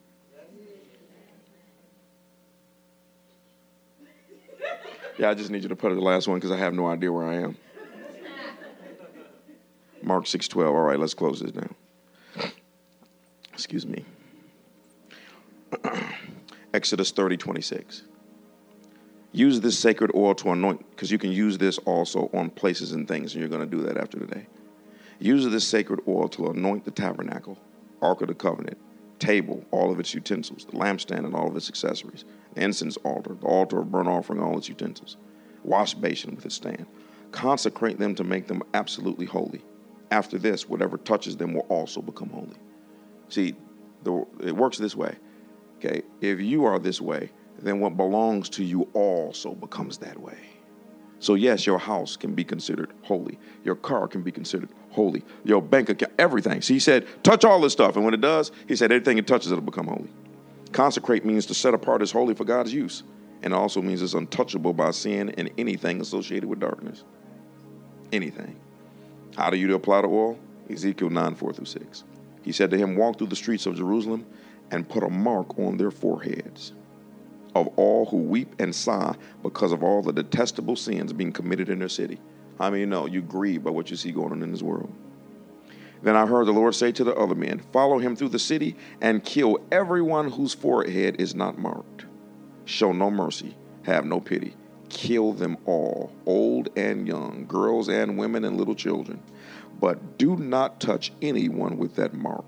Yeah, 5.18 5.30
I 5.30 5.34
just 5.34 5.50
need 5.50 5.62
you 5.62 5.68
to 5.68 5.76
put 5.76 5.92
it 5.92 5.96
the 5.96 6.00
last 6.00 6.26
one 6.26 6.38
because 6.38 6.50
I 6.50 6.56
have 6.56 6.74
no 6.74 6.86
idea 6.86 7.12
where 7.12 7.26
I 7.26 7.34
am. 7.34 7.56
Mark 10.02 10.24
6:12. 10.24 10.66
All 10.66 10.82
right, 10.82 10.98
let's 10.98 11.14
close 11.14 11.40
this 11.40 11.52
down. 11.52 11.74
Excuse 13.52 13.86
me. 13.86 14.04
Exodus 16.74 17.10
30, 17.10 17.36
26. 17.36 18.02
Use 19.32 19.60
this 19.60 19.78
sacred 19.78 20.10
oil 20.14 20.34
to 20.34 20.50
anoint, 20.50 20.88
because 20.90 21.10
you 21.10 21.18
can 21.18 21.32
use 21.32 21.56
this 21.56 21.78
also 21.78 22.28
on 22.34 22.50
places 22.50 22.92
and 22.92 23.06
things, 23.08 23.32
and 23.32 23.40
you're 23.40 23.48
going 23.48 23.68
to 23.68 23.76
do 23.76 23.82
that 23.82 23.96
after 23.96 24.18
today. 24.18 24.46
Use 25.18 25.46
this 25.48 25.66
sacred 25.66 26.00
oil 26.08 26.28
to 26.28 26.48
anoint 26.48 26.84
the 26.84 26.90
tabernacle, 26.90 27.56
Ark 28.02 28.20
of 28.22 28.28
the 28.28 28.34
Covenant, 28.34 28.78
table, 29.22 29.64
all 29.70 29.92
of 29.92 30.00
its 30.00 30.12
utensils, 30.14 30.64
the 30.64 30.72
lampstand 30.72 31.24
and 31.24 31.34
all 31.34 31.46
of 31.46 31.56
its 31.56 31.68
accessories, 31.68 32.24
the 32.54 32.62
incense 32.62 32.96
altar, 32.98 33.36
the 33.40 33.46
altar 33.46 33.78
of 33.78 33.90
burnt 33.90 34.08
offering, 34.08 34.40
all 34.40 34.58
its 34.58 34.68
utensils, 34.68 35.16
wash 35.62 35.94
basin 35.94 36.34
with 36.34 36.44
its 36.44 36.56
stand. 36.56 36.86
Consecrate 37.30 37.98
them 37.98 38.16
to 38.16 38.24
make 38.24 38.48
them 38.48 38.62
absolutely 38.74 39.24
holy. 39.24 39.62
After 40.10 40.38
this, 40.38 40.68
whatever 40.68 40.98
touches 40.98 41.36
them 41.36 41.54
will 41.54 41.66
also 41.68 42.02
become 42.02 42.30
holy. 42.30 42.56
See, 43.28 43.54
the, 44.02 44.26
it 44.40 44.56
works 44.56 44.76
this 44.76 44.96
way. 44.96 45.16
Okay, 45.78 46.02
if 46.20 46.40
you 46.40 46.64
are 46.64 46.80
this 46.80 47.00
way, 47.00 47.30
then 47.60 47.78
what 47.78 47.96
belongs 47.96 48.48
to 48.50 48.64
you 48.64 48.88
also 48.92 49.54
becomes 49.54 49.98
that 49.98 50.18
way. 50.18 50.38
So, 51.20 51.34
yes, 51.34 51.64
your 51.64 51.78
house 51.78 52.16
can 52.16 52.34
be 52.34 52.42
considered 52.42 52.92
holy. 53.02 53.38
Your 53.62 53.76
car 53.76 54.08
can 54.08 54.22
be 54.22 54.32
considered 54.32 54.70
holy. 54.92 55.24
Your 55.44 55.60
bank 55.60 55.88
account, 55.88 56.12
everything. 56.18 56.62
So 56.62 56.74
he 56.74 56.80
said, 56.80 57.06
touch 57.22 57.44
all 57.44 57.60
this 57.60 57.72
stuff. 57.72 57.96
And 57.96 58.04
when 58.04 58.14
it 58.14 58.20
does, 58.20 58.52
he 58.68 58.76
said, 58.76 58.92
anything 58.92 59.18
it 59.18 59.26
touches, 59.26 59.50
it'll 59.50 59.64
become 59.64 59.86
holy. 59.86 60.10
Consecrate 60.72 61.24
means 61.24 61.46
to 61.46 61.54
set 61.54 61.74
apart 61.74 62.02
as 62.02 62.10
holy 62.10 62.34
for 62.34 62.44
God's 62.44 62.72
use. 62.72 63.02
And 63.42 63.52
it 63.52 63.56
also 63.56 63.82
means 63.82 64.02
it's 64.02 64.14
untouchable 64.14 64.72
by 64.72 64.92
sin 64.92 65.30
and 65.30 65.50
anything 65.58 66.00
associated 66.00 66.48
with 66.48 66.60
darkness. 66.60 67.04
Anything. 68.12 68.56
How 69.36 69.50
do 69.50 69.56
you 69.56 69.74
apply 69.74 70.02
the 70.02 70.08
oil? 70.08 70.38
Ezekiel 70.70 71.10
9, 71.10 71.34
4 71.34 71.52
through 71.52 71.64
6. 71.64 72.04
He 72.42 72.52
said 72.52 72.70
to 72.70 72.78
him, 72.78 72.96
Walk 72.96 73.18
through 73.18 73.28
the 73.28 73.36
streets 73.36 73.66
of 73.66 73.76
Jerusalem 73.76 74.26
and 74.70 74.88
put 74.88 75.02
a 75.02 75.08
mark 75.08 75.58
on 75.58 75.76
their 75.76 75.90
foreheads 75.90 76.72
of 77.54 77.68
all 77.76 78.06
who 78.06 78.16
weep 78.16 78.54
and 78.58 78.74
sigh 78.74 79.14
because 79.42 79.72
of 79.72 79.82
all 79.82 80.02
the 80.02 80.12
detestable 80.12 80.76
sins 80.76 81.12
being 81.12 81.32
committed 81.32 81.68
in 81.68 81.78
their 81.78 81.88
city. 81.88 82.18
I 82.62 82.70
mean, 82.70 82.90
no, 82.90 83.06
you 83.06 83.22
grieve 83.22 83.64
by 83.64 83.70
what 83.70 83.90
you 83.90 83.96
see 83.96 84.12
going 84.12 84.30
on 84.30 84.40
in 84.40 84.52
this 84.52 84.62
world. 84.62 84.92
Then 86.00 86.14
I 86.14 86.26
heard 86.26 86.46
the 86.46 86.52
Lord 86.52 86.76
say 86.76 86.92
to 86.92 87.02
the 87.02 87.12
other 87.16 87.34
men, 87.34 87.60
Follow 87.72 87.98
him 87.98 88.14
through 88.14 88.28
the 88.28 88.38
city 88.38 88.76
and 89.00 89.24
kill 89.24 89.58
everyone 89.72 90.30
whose 90.30 90.54
forehead 90.54 91.20
is 91.20 91.34
not 91.34 91.58
marked. 91.58 92.06
Show 92.64 92.92
no 92.92 93.10
mercy, 93.10 93.56
have 93.82 94.04
no 94.04 94.20
pity. 94.20 94.54
Kill 94.90 95.32
them 95.32 95.56
all, 95.64 96.12
old 96.24 96.68
and 96.76 97.08
young, 97.08 97.46
girls 97.48 97.88
and 97.88 98.16
women 98.16 98.44
and 98.44 98.56
little 98.56 98.76
children. 98.76 99.20
But 99.80 100.16
do 100.16 100.36
not 100.36 100.78
touch 100.78 101.12
anyone 101.20 101.78
with 101.78 101.96
that 101.96 102.14
mark. 102.14 102.44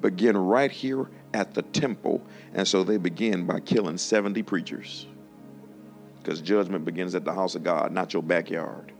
Begin 0.00 0.36
right 0.36 0.72
here 0.72 1.08
at 1.32 1.54
the 1.54 1.62
temple. 1.62 2.26
And 2.52 2.66
so 2.66 2.82
they 2.82 2.96
begin 2.96 3.46
by 3.46 3.60
killing 3.60 3.96
70 3.96 4.42
preachers. 4.42 5.06
Because 6.22 6.40
judgment 6.40 6.84
begins 6.84 7.14
at 7.14 7.24
the 7.24 7.32
house 7.32 7.54
of 7.54 7.62
God, 7.64 7.92
not 7.92 8.12
your 8.12 8.22
backyard. 8.22 8.92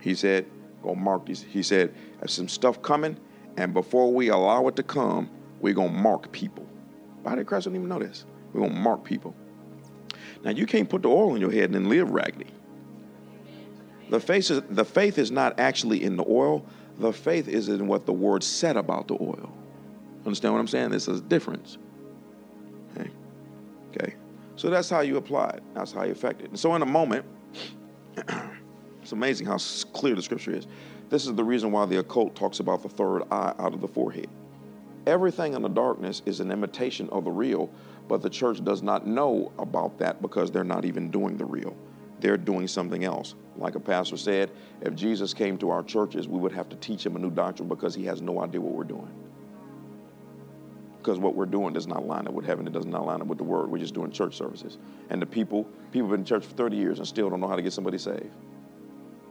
He 0.00 0.14
said, 0.14 0.46
Go 0.82 0.94
mark 0.94 1.24
these. 1.26 1.42
He 1.42 1.62
said, 1.62 1.94
There's 2.18 2.32
some 2.32 2.48
stuff 2.48 2.82
coming, 2.82 3.16
and 3.56 3.72
before 3.72 4.12
we 4.12 4.28
allow 4.28 4.68
it 4.68 4.76
to 4.76 4.82
come, 4.82 5.30
we're 5.60 5.74
to 5.74 5.88
mark 5.88 6.30
people. 6.32 6.66
Why 7.22 7.34
did 7.34 7.46
Christ 7.46 7.64
don't 7.64 7.76
even 7.76 7.88
know 7.88 7.98
this? 7.98 8.26
We're 8.52 8.68
to 8.68 8.74
mark 8.74 9.04
people. 9.04 9.34
Now, 10.44 10.50
you 10.50 10.66
can't 10.66 10.88
put 10.88 11.02
the 11.02 11.08
oil 11.08 11.32
on 11.32 11.40
your 11.40 11.50
head 11.50 11.64
and 11.64 11.74
then 11.74 11.88
live 11.88 12.10
raggedy. 12.10 12.50
The 14.10 14.20
faith, 14.20 14.50
is, 14.50 14.60
the 14.68 14.84
faith 14.84 15.16
is 15.16 15.30
not 15.30 15.58
actually 15.58 16.04
in 16.04 16.16
the 16.16 16.24
oil, 16.28 16.66
the 16.98 17.12
faith 17.12 17.48
is 17.48 17.68
in 17.68 17.86
what 17.88 18.04
the 18.04 18.12
word 18.12 18.44
said 18.44 18.76
about 18.76 19.08
the 19.08 19.14
oil. 19.14 19.50
Understand 20.26 20.54
what 20.54 20.60
I'm 20.60 20.68
saying? 20.68 20.90
There's 20.90 21.08
a 21.08 21.20
difference. 21.20 21.78
Okay. 22.96 23.10
Okay. 23.90 24.14
So 24.56 24.70
that's 24.70 24.88
how 24.88 25.00
you 25.00 25.16
apply 25.16 25.50
it. 25.50 25.62
That's 25.74 25.92
how 25.92 26.04
you 26.04 26.12
affect 26.12 26.42
it. 26.42 26.50
And 26.50 26.58
so 26.58 26.74
in 26.74 26.82
a 26.82 26.86
moment, 26.86 27.24
it's 29.02 29.12
amazing 29.12 29.46
how 29.46 29.58
clear 29.92 30.14
the 30.14 30.22
scripture 30.22 30.54
is. 30.54 30.66
This 31.10 31.26
is 31.26 31.34
the 31.34 31.44
reason 31.44 31.72
why 31.72 31.86
the 31.86 31.98
occult 31.98 32.34
talks 32.34 32.60
about 32.60 32.82
the 32.82 32.88
third 32.88 33.22
eye 33.30 33.54
out 33.58 33.74
of 33.74 33.80
the 33.80 33.88
forehead. 33.88 34.28
Everything 35.06 35.52
in 35.54 35.62
the 35.62 35.68
darkness 35.68 36.22
is 36.24 36.40
an 36.40 36.50
imitation 36.50 37.08
of 37.10 37.24
the 37.24 37.30
real, 37.30 37.70
but 38.08 38.22
the 38.22 38.30
church 38.30 38.64
does 38.64 38.82
not 38.82 39.06
know 39.06 39.52
about 39.58 39.98
that 39.98 40.22
because 40.22 40.50
they're 40.50 40.64
not 40.64 40.84
even 40.84 41.10
doing 41.10 41.36
the 41.36 41.44
real. 41.44 41.76
They're 42.20 42.38
doing 42.38 42.66
something 42.66 43.04
else. 43.04 43.34
Like 43.56 43.74
a 43.74 43.80
pastor 43.80 44.16
said, 44.16 44.50
if 44.80 44.94
Jesus 44.94 45.34
came 45.34 45.58
to 45.58 45.68
our 45.68 45.82
churches, 45.82 46.26
we 46.26 46.38
would 46.38 46.52
have 46.52 46.68
to 46.70 46.76
teach 46.76 47.04
him 47.04 47.16
a 47.16 47.18
new 47.18 47.30
doctrine 47.30 47.68
because 47.68 47.94
he 47.94 48.04
has 48.06 48.22
no 48.22 48.40
idea 48.40 48.60
what 48.60 48.72
we're 48.72 48.84
doing 48.84 49.23
because 51.04 51.18
what 51.18 51.34
we're 51.34 51.44
doing 51.44 51.74
does 51.74 51.86
not 51.86 52.06
line 52.06 52.26
up 52.26 52.32
with 52.32 52.46
heaven. 52.46 52.66
It 52.66 52.72
does 52.72 52.86
not 52.86 53.04
line 53.04 53.20
up 53.20 53.26
with 53.26 53.36
the 53.36 53.44
word. 53.44 53.70
We're 53.70 53.78
just 53.78 53.92
doing 53.92 54.10
church 54.10 54.36
services. 54.36 54.78
And 55.10 55.20
the 55.20 55.26
people, 55.26 55.64
people 55.92 56.08
have 56.08 56.12
been 56.12 56.20
in 56.20 56.26
church 56.26 56.46
for 56.46 56.54
30 56.54 56.76
years 56.76 56.98
and 56.98 57.06
still 57.06 57.28
don't 57.28 57.40
know 57.40 57.46
how 57.46 57.56
to 57.56 57.62
get 57.62 57.74
somebody 57.74 57.98
saved. 57.98 58.30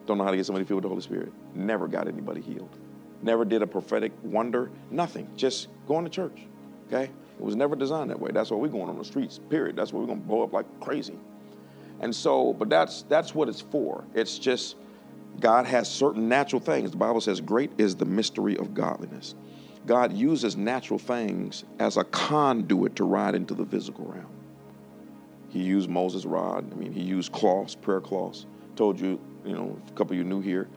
Don't 0.06 0.20
know 0.20 0.24
how 0.24 0.30
to 0.30 0.38
get 0.38 0.46
somebody 0.46 0.66
filled 0.66 0.78
with 0.78 0.84
the 0.84 0.90
Holy 0.90 1.02
Spirit. 1.02 1.32
Never 1.56 1.88
got 1.88 2.08
anybody 2.08 2.42
healed. 2.42 2.78
Never 3.24 3.44
did 3.44 3.64
a 3.64 3.68
prophetic 3.68 4.12
wonder. 4.22 4.70
Nothing. 4.92 5.28
Just 5.36 5.70
going 5.88 6.04
to 6.04 6.12
church. 6.12 6.42
Okay? 6.88 7.06
It 7.06 7.44
was 7.44 7.56
never 7.56 7.76
designed 7.76 8.12
that 8.12 8.20
way. 8.20 8.30
That's 8.32 8.52
why 8.52 8.58
we're 8.58 8.68
going 8.68 8.90
on 8.90 8.98
the 9.00 9.06
streets, 9.06 9.40
period. 9.50 9.76
That's 9.76 9.92
why 9.92 10.02
we're 10.02 10.08
to 10.08 10.16
blow 10.16 10.44
up 10.44 10.54
like 10.54 10.68
crazy. 10.80 11.18
And 12.02 12.16
so, 12.16 12.54
but 12.54 12.70
that's 12.70 13.02
that's 13.04 13.34
what 13.34 13.50
it's 13.50 13.62
for. 13.62 14.04
It's 14.14 14.38
just 14.38 14.76
God 15.40 15.66
has 15.66 15.90
certain 15.90 16.30
natural 16.30 16.60
things. 16.60 16.92
The 16.92 16.98
Bible 16.98 17.22
says, 17.22 17.42
Great 17.42 17.72
is 17.80 17.96
the 17.96 18.06
mystery 18.06 18.58
of 18.58 18.76
godliness. 18.76 19.34
God 19.86 20.14
uses 20.14 20.56
natural 20.56 20.98
things 20.98 21.66
as 21.80 21.98
a 21.98 22.04
conduit 22.06 22.96
to 22.96 23.04
ride 23.04 23.36
into 23.36 23.54
the 23.54 23.66
physical 23.66 24.06
realm. 24.06 24.28
He 25.50 25.62
used 25.62 25.90
Moses' 25.90 26.26
rod. 26.26 26.72
I 26.72 26.76
mean, 26.76 26.94
he 26.94 27.02
used 27.02 27.32
cloths, 27.32 27.76
prayer 27.76 28.02
cloths. 28.02 28.46
Told 28.76 29.00
you, 29.00 29.20
you 29.46 29.54
know, 29.54 29.78
a 29.88 29.92
couple 29.92 30.14
of 30.14 30.18
you 30.18 30.24
new 30.24 30.42
here, 30.42 30.68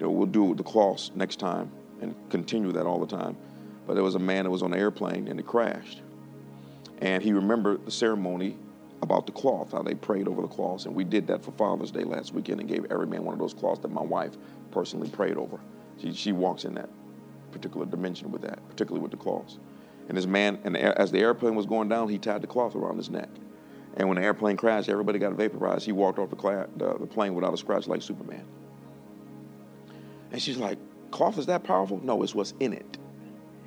we'll 0.00 0.26
do 0.26 0.54
the 0.54 0.62
cloths 0.62 1.10
next 1.14 1.36
time 1.36 1.70
and 2.00 2.14
continue 2.30 2.72
that 2.72 2.86
all 2.86 3.00
the 3.00 3.06
time. 3.06 3.36
But 3.86 3.94
there 3.94 4.02
was 4.02 4.14
a 4.14 4.20
man 4.20 4.44
that 4.44 4.50
was 4.50 4.62
on 4.62 4.72
an 4.72 4.78
airplane 4.78 5.28
and 5.28 5.38
it 5.38 5.46
crashed. 5.46 6.00
And 6.98 7.22
he 7.22 7.32
remembered 7.32 7.84
the 7.84 7.90
ceremony 7.90 8.56
about 9.02 9.26
the 9.26 9.32
cloth, 9.32 9.72
how 9.72 9.82
they 9.82 9.94
prayed 9.94 10.28
over 10.28 10.40
the 10.40 10.48
cloths. 10.48 10.86
And 10.86 10.94
we 10.94 11.04
did 11.04 11.26
that 11.26 11.44
for 11.44 11.50
Father's 11.52 11.90
Day 11.90 12.04
last 12.04 12.32
weekend 12.32 12.60
and 12.60 12.68
gave 12.68 12.86
every 12.90 13.06
man 13.06 13.24
one 13.24 13.34
of 13.34 13.40
those 13.40 13.52
cloths 13.52 13.80
that 13.80 13.90
my 13.90 14.00
wife 14.02 14.36
personally 14.70 15.10
prayed 15.10 15.36
over. 15.36 15.58
She, 16.00 16.12
she 16.14 16.32
walks 16.32 16.64
in 16.64 16.74
that 16.74 16.88
particular 17.54 17.86
dimension 17.86 18.30
with 18.30 18.42
that, 18.42 18.58
particularly 18.68 19.02
with 19.02 19.10
the 19.10 19.16
cloths. 19.16 19.58
And 20.08 20.18
this 20.18 20.26
man, 20.26 20.58
and 20.64 20.76
as 20.76 21.10
the 21.10 21.20
airplane 21.20 21.54
was 21.54 21.64
going 21.64 21.88
down, 21.88 22.08
he 22.08 22.18
tied 22.18 22.42
the 22.42 22.46
cloth 22.46 22.74
around 22.74 22.98
his 22.98 23.08
neck. 23.08 23.30
And 23.96 24.08
when 24.08 24.16
the 24.16 24.24
airplane 24.24 24.56
crashed, 24.56 24.88
everybody 24.88 25.18
got 25.18 25.32
vaporized. 25.34 25.86
He 25.86 25.92
walked 25.92 26.18
off 26.18 26.28
the, 26.30 26.36
cl- 26.40 26.68
the, 26.76 26.98
the 26.98 27.06
plane 27.06 27.34
without 27.34 27.54
a 27.54 27.56
scratch 27.56 27.86
like 27.86 28.02
Superman. 28.02 28.44
And 30.32 30.42
she's 30.42 30.58
like, 30.58 30.78
cloth 31.10 31.38
is 31.38 31.46
that 31.46 31.62
powerful? 31.62 32.00
No, 32.02 32.22
it's 32.22 32.34
what's 32.34 32.54
in 32.60 32.72
it. 32.72 32.98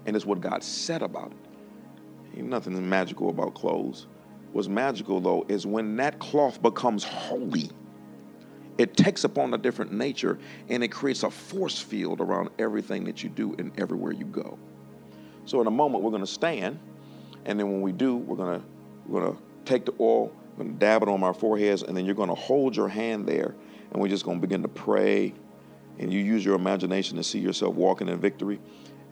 And 0.05 0.15
it's 0.15 0.25
what 0.25 0.41
God 0.41 0.63
said 0.63 1.01
about 1.01 1.31
it. 1.31 2.37
Ain't 2.37 2.49
nothing 2.49 2.87
magical 2.87 3.29
about 3.29 3.55
clothes. 3.55 4.07
What's 4.51 4.67
magical, 4.67 5.19
though, 5.19 5.45
is 5.47 5.65
when 5.65 5.95
that 5.95 6.19
cloth 6.19 6.61
becomes 6.61 7.03
holy, 7.03 7.69
it 8.77 8.95
takes 8.95 9.23
upon 9.23 9.53
a 9.53 9.57
different 9.57 9.91
nature 9.91 10.37
and 10.69 10.83
it 10.83 10.89
creates 10.89 11.23
a 11.23 11.31
force 11.31 11.79
field 11.79 12.21
around 12.21 12.49
everything 12.59 13.03
that 13.05 13.23
you 13.23 13.29
do 13.29 13.55
and 13.57 13.71
everywhere 13.79 14.11
you 14.11 14.25
go. 14.25 14.57
So, 15.45 15.61
in 15.61 15.67
a 15.67 15.71
moment, 15.71 16.03
we're 16.03 16.11
going 16.11 16.25
to 16.25 16.31
stand. 16.31 16.79
And 17.45 17.59
then 17.59 17.71
when 17.71 17.81
we 17.81 17.93
do, 17.93 18.17
we're 18.17 18.35
going 18.35 18.59
to, 18.59 18.65
we're 19.07 19.21
going 19.21 19.35
to 19.35 19.41
take 19.63 19.85
the 19.85 19.93
oil, 19.99 20.31
we're 20.57 20.65
going 20.65 20.73
to 20.73 20.79
dab 20.79 21.03
it 21.03 21.09
on 21.09 21.23
our 21.23 21.33
foreheads, 21.33 21.83
and 21.83 21.95
then 21.95 22.05
you're 22.05 22.15
going 22.15 22.29
to 22.29 22.35
hold 22.35 22.75
your 22.75 22.89
hand 22.89 23.25
there. 23.25 23.55
And 23.91 24.01
we're 24.01 24.09
just 24.09 24.25
going 24.25 24.37
to 24.37 24.41
begin 24.41 24.61
to 24.63 24.67
pray. 24.67 25.33
And 25.99 26.11
you 26.11 26.19
use 26.19 26.43
your 26.43 26.55
imagination 26.55 27.15
to 27.17 27.23
see 27.23 27.39
yourself 27.39 27.75
walking 27.75 28.09
in 28.09 28.19
victory. 28.19 28.59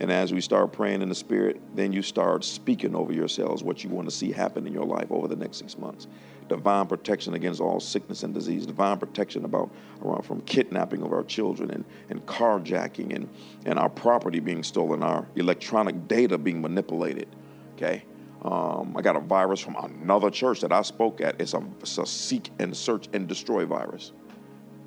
And 0.01 0.11
as 0.11 0.33
we 0.33 0.41
start 0.41 0.73
praying 0.73 1.01
in 1.01 1.09
the 1.09 1.15
Spirit, 1.15 1.61
then 1.73 1.93
you 1.93 2.01
start 2.01 2.43
speaking 2.43 2.95
over 2.95 3.13
yourselves 3.13 3.63
what 3.63 3.83
you 3.83 3.89
want 3.89 4.09
to 4.09 4.15
see 4.15 4.31
happen 4.31 4.67
in 4.67 4.73
your 4.73 4.85
life 4.85 5.09
over 5.09 5.27
the 5.29 5.37
next 5.37 5.57
six 5.57 5.77
months. 5.77 6.07
Divine 6.47 6.85
protection 6.85 7.33
against 7.33 7.59
all 7.59 7.79
sickness 7.79 8.23
and 8.23 8.33
disease, 8.33 8.65
divine 8.65 8.97
protection 8.99 9.45
about 9.45 9.71
around 10.03 10.23
from 10.23 10.41
kidnapping 10.41 11.01
of 11.01 11.11
our 11.11 11.23
children 11.23 11.71
and, 11.71 11.85
and 12.09 12.25
carjacking 12.25 13.15
and, 13.15 13.29
and 13.65 13.79
our 13.79 13.89
property 13.89 14.39
being 14.39 14.63
stolen, 14.63 15.01
our 15.01 15.25
electronic 15.35 16.07
data 16.07 16.37
being 16.37 16.61
manipulated. 16.61 17.27
Okay? 17.75 18.03
Um, 18.43 18.95
I 18.95 19.01
got 19.01 19.15
a 19.15 19.19
virus 19.19 19.59
from 19.59 19.75
another 19.75 20.29
church 20.29 20.61
that 20.61 20.71
I 20.71 20.83
spoke 20.83 21.19
at. 21.19 21.41
It's 21.41 21.55
a, 21.55 21.63
it's 21.79 21.97
a 21.97 22.05
seek 22.05 22.51
and 22.59 22.77
search 22.77 23.07
and 23.13 23.27
destroy 23.27 23.65
virus 23.65 24.11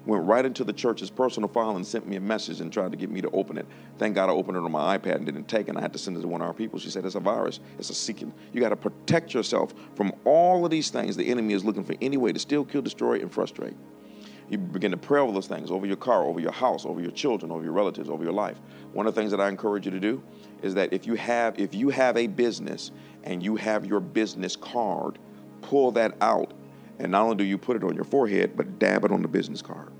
went 0.08 0.24
right 0.24 0.46
into 0.46 0.64
the 0.64 0.72
church's 0.72 1.10
personal 1.10 1.48
file 1.48 1.76
and 1.76 1.86
sent 1.86 2.08
me 2.08 2.16
a 2.16 2.20
message 2.20 2.62
and 2.62 2.72
tried 2.72 2.90
to 2.90 2.96
get 2.96 3.10
me 3.10 3.20
to 3.20 3.30
open 3.30 3.58
it. 3.58 3.66
Thank 3.98 4.14
God 4.14 4.30
I 4.30 4.32
opened 4.32 4.56
it 4.56 4.60
on 4.60 4.72
my 4.72 4.96
iPad 4.96 5.16
and 5.16 5.26
didn't 5.26 5.48
take 5.48 5.68
it. 5.68 5.76
I 5.76 5.82
had 5.82 5.92
to 5.92 5.98
send 5.98 6.16
it 6.16 6.22
to 6.22 6.28
one 6.28 6.40
of 6.40 6.46
our 6.46 6.54
people. 6.54 6.78
She 6.78 6.88
said, 6.88 7.04
It's 7.04 7.14
a 7.14 7.20
virus. 7.20 7.60
It's 7.78 7.90
a 7.90 7.94
seeking. 7.94 8.32
You 8.52 8.60
got 8.60 8.70
to 8.70 8.76
protect 8.76 9.34
yourself 9.34 9.74
from 9.94 10.12
all 10.24 10.64
of 10.64 10.70
these 10.70 10.88
things 10.88 11.14
the 11.14 11.28
enemy 11.28 11.52
is 11.52 11.62
looking 11.62 11.84
for 11.84 11.94
any 12.00 12.16
way 12.16 12.32
to 12.32 12.38
steal, 12.38 12.64
kill, 12.64 12.80
destroy, 12.80 13.20
and 13.20 13.30
frustrate. 13.30 13.74
You 14.48 14.56
begin 14.56 14.92
to 14.92 14.96
pray 14.96 15.20
over 15.20 15.30
those 15.30 15.46
things 15.46 15.70
over 15.70 15.84
your 15.84 15.96
car, 15.96 16.24
over 16.24 16.40
your 16.40 16.52
house, 16.52 16.86
over 16.86 17.02
your 17.02 17.10
children, 17.10 17.52
over 17.52 17.62
your 17.62 17.74
relatives, 17.74 18.08
over 18.08 18.24
your 18.24 18.32
life. 18.32 18.58
One 18.94 19.06
of 19.06 19.14
the 19.14 19.20
things 19.20 19.30
that 19.32 19.42
I 19.42 19.48
encourage 19.48 19.84
you 19.84 19.90
to 19.90 20.00
do 20.00 20.22
is 20.62 20.72
that 20.74 20.94
if 20.94 21.06
you 21.06 21.16
have 21.16 21.58
if 21.60 21.74
you 21.74 21.90
have 21.90 22.16
a 22.16 22.26
business 22.26 22.92
and 23.24 23.42
you 23.42 23.56
have 23.56 23.84
your 23.84 24.00
business 24.00 24.56
card, 24.56 25.18
pull 25.60 25.92
that 25.92 26.16
out 26.22 26.54
and 26.98 27.12
not 27.12 27.22
only 27.22 27.36
do 27.36 27.44
you 27.44 27.58
put 27.58 27.76
it 27.76 27.84
on 27.84 27.94
your 27.94 28.04
forehead, 28.04 28.56
but 28.56 28.78
dab 28.78 29.04
it 29.04 29.12
on 29.12 29.22
the 29.22 29.28
business 29.28 29.62
card. 29.62 29.92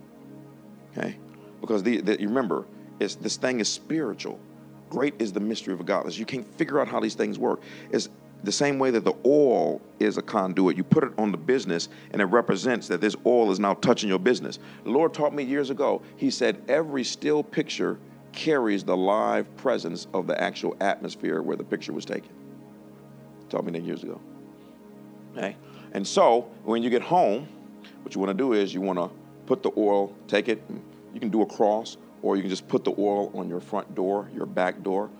Okay? 0.98 1.16
Because 1.60 1.82
the, 1.82 2.00
the, 2.00 2.20
you 2.20 2.28
remember, 2.28 2.64
it's, 3.00 3.14
this 3.14 3.36
thing 3.36 3.60
is 3.60 3.68
spiritual. 3.68 4.38
Great 4.90 5.14
is 5.18 5.32
the 5.32 5.40
mystery 5.40 5.74
of 5.74 5.84
godliness. 5.84 6.18
You 6.18 6.26
can't 6.26 6.46
figure 6.56 6.80
out 6.80 6.88
how 6.88 7.00
these 7.00 7.14
things 7.14 7.38
work. 7.38 7.60
It's 7.90 8.08
the 8.44 8.52
same 8.52 8.78
way 8.78 8.90
that 8.90 9.04
the 9.04 9.14
oil 9.26 9.80
is 9.98 10.16
a 10.16 10.22
conduit. 10.22 10.76
You 10.76 10.84
put 10.84 11.04
it 11.04 11.12
on 11.18 11.32
the 11.32 11.38
business, 11.38 11.88
and 12.12 12.22
it 12.22 12.26
represents 12.26 12.88
that 12.88 13.00
this 13.00 13.16
oil 13.26 13.50
is 13.50 13.58
now 13.58 13.74
touching 13.74 14.08
your 14.08 14.18
business. 14.18 14.58
The 14.84 14.90
Lord 14.90 15.12
taught 15.12 15.34
me 15.34 15.42
years 15.42 15.70
ago. 15.70 16.02
He 16.16 16.30
said 16.30 16.62
every 16.68 17.04
still 17.04 17.42
picture 17.42 17.98
carries 18.32 18.84
the 18.84 18.96
live 18.96 19.54
presence 19.56 20.06
of 20.14 20.26
the 20.26 20.40
actual 20.40 20.76
atmosphere 20.80 21.42
where 21.42 21.56
the 21.56 21.64
picture 21.64 21.92
was 21.92 22.04
taken. 22.04 22.30
He 23.40 23.46
taught 23.48 23.64
me 23.64 23.72
that 23.72 23.82
years 23.82 24.04
ago. 24.04 24.20
Okay? 25.36 25.56
And 25.92 26.06
so 26.06 26.42
when 26.64 26.82
you 26.82 26.90
get 26.90 27.02
home, 27.02 27.48
what 28.02 28.14
you 28.14 28.20
want 28.20 28.30
to 28.30 28.34
do 28.34 28.52
is 28.52 28.72
you 28.72 28.80
want 28.80 28.98
to 28.98 29.10
put 29.46 29.62
the 29.62 29.72
oil, 29.76 30.14
take 30.28 30.48
it, 30.48 30.62
you 31.14 31.20
can 31.20 31.30
do 31.30 31.42
a 31.42 31.46
cross, 31.46 31.96
or 32.22 32.36
you 32.36 32.42
can 32.42 32.50
just 32.50 32.68
put 32.68 32.84
the 32.84 32.92
oil 32.98 33.30
on 33.36 33.48
your 33.48 33.60
front 33.60 33.94
door, 33.94 34.28
your 34.34 34.46
back 34.46 34.82
door, 34.82 35.10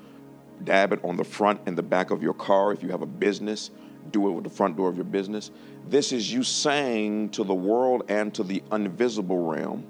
dab 0.64 0.93
it 0.93 1.01
on 1.05 1.16
the 1.16 1.24
front 1.24 1.61
and 1.66 1.76
the 1.76 1.82
back 1.82 2.11
of 2.11 2.22
your 2.22 2.34
car. 2.34 2.72
If 2.72 2.82
you 2.82 2.89
have 2.91 3.03
a 3.03 3.07
business, 3.07 3.70
do 4.11 4.28
it 4.28 4.32
with 4.32 4.45
the 4.45 4.51
front 4.51 4.76
door 4.76 4.89
of 4.89 4.97
your 4.97 5.05
business. 5.05 5.51
This 5.89 6.12
is 6.12 6.32
you 6.32 6.43
saying 6.43 7.30
to 7.30 7.45
the 7.45 7.55
world 7.55 8.05
and 8.09 8.34
to 8.34 8.43
the 8.43 8.62
invisible 8.72 9.47
realm, 9.47 9.86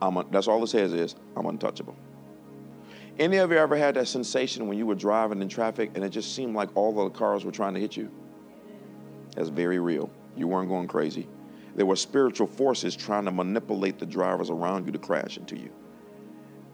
I'm 0.00 0.16
a, 0.16 0.26
that's 0.30 0.48
all 0.48 0.62
it 0.64 0.68
says 0.68 0.92
is, 0.92 1.14
I'm 1.36 1.46
untouchable. 1.46 1.96
Any 3.18 3.36
of 3.36 3.50
you 3.50 3.58
ever 3.58 3.76
had 3.76 3.94
that 3.96 4.08
sensation 4.08 4.66
when 4.66 4.78
you 4.78 4.86
were 4.86 4.94
driving 4.94 5.42
in 5.42 5.48
traffic 5.48 5.92
and 5.94 6.02
it 6.02 6.08
just 6.08 6.34
seemed 6.34 6.54
like 6.54 6.70
all 6.74 6.92
the 6.92 7.10
cars 7.10 7.44
were 7.44 7.52
trying 7.52 7.74
to 7.74 7.80
hit 7.80 7.96
you? 7.96 8.10
That's 9.36 9.48
very 9.48 9.78
real. 9.78 10.10
You 10.36 10.48
weren't 10.48 10.68
going 10.68 10.88
crazy. 10.88 11.28
There 11.74 11.86
were 11.86 11.96
spiritual 11.96 12.46
forces 12.46 12.94
trying 12.94 13.24
to 13.24 13.32
manipulate 13.32 13.98
the 13.98 14.06
drivers 14.06 14.50
around 14.50 14.86
you 14.86 14.92
to 14.92 14.98
crash 14.98 15.36
into 15.36 15.56
you. 15.56 15.70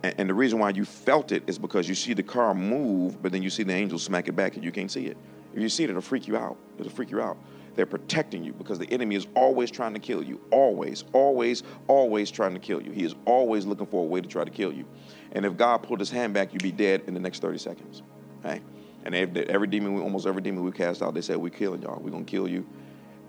And, 0.02 0.14
and 0.18 0.28
the 0.28 0.34
reason 0.34 0.58
why 0.58 0.70
you 0.70 0.84
felt 0.84 1.32
it 1.32 1.44
is 1.46 1.58
because 1.58 1.88
you 1.88 1.94
see 1.94 2.14
the 2.14 2.22
car 2.22 2.54
move, 2.54 3.22
but 3.22 3.32
then 3.32 3.42
you 3.42 3.50
see 3.50 3.62
the 3.62 3.74
angel 3.74 3.98
smack 3.98 4.28
it 4.28 4.32
back 4.32 4.56
and 4.56 4.64
you 4.64 4.72
can't 4.72 4.90
see 4.90 5.06
it. 5.06 5.16
If 5.54 5.62
you 5.62 5.68
see 5.68 5.84
it, 5.84 5.90
it'll 5.90 6.02
freak 6.02 6.28
you 6.28 6.36
out. 6.36 6.56
It'll 6.78 6.92
freak 6.92 7.10
you 7.10 7.20
out. 7.20 7.38
They're 7.74 7.86
protecting 7.86 8.42
you 8.42 8.52
because 8.52 8.80
the 8.80 8.90
enemy 8.90 9.14
is 9.14 9.28
always 9.36 9.70
trying 9.70 9.94
to 9.94 10.00
kill 10.00 10.22
you. 10.22 10.40
Always, 10.50 11.04
always, 11.12 11.62
always 11.86 12.30
trying 12.30 12.54
to 12.54 12.60
kill 12.60 12.82
you. 12.82 12.90
He 12.90 13.04
is 13.04 13.14
always 13.24 13.66
looking 13.66 13.86
for 13.86 14.02
a 14.02 14.06
way 14.06 14.20
to 14.20 14.28
try 14.28 14.44
to 14.44 14.50
kill 14.50 14.72
you. 14.72 14.84
And 15.32 15.46
if 15.46 15.56
God 15.56 15.84
pulled 15.84 16.00
his 16.00 16.10
hand 16.10 16.34
back, 16.34 16.52
you'd 16.52 16.62
be 16.62 16.72
dead 16.72 17.04
in 17.06 17.14
the 17.14 17.20
next 17.20 17.40
30 17.40 17.58
seconds. 17.58 18.02
Okay? 18.44 18.60
And 19.04 19.14
every 19.14 19.68
demon, 19.68 20.00
almost 20.00 20.26
every 20.26 20.42
demon 20.42 20.64
we 20.64 20.72
cast 20.72 21.02
out, 21.02 21.14
they 21.14 21.20
said, 21.20 21.36
We're 21.36 21.50
killing 21.50 21.82
y'all. 21.82 22.00
We're 22.00 22.10
going 22.10 22.24
to 22.24 22.30
kill 22.30 22.48
you 22.48 22.66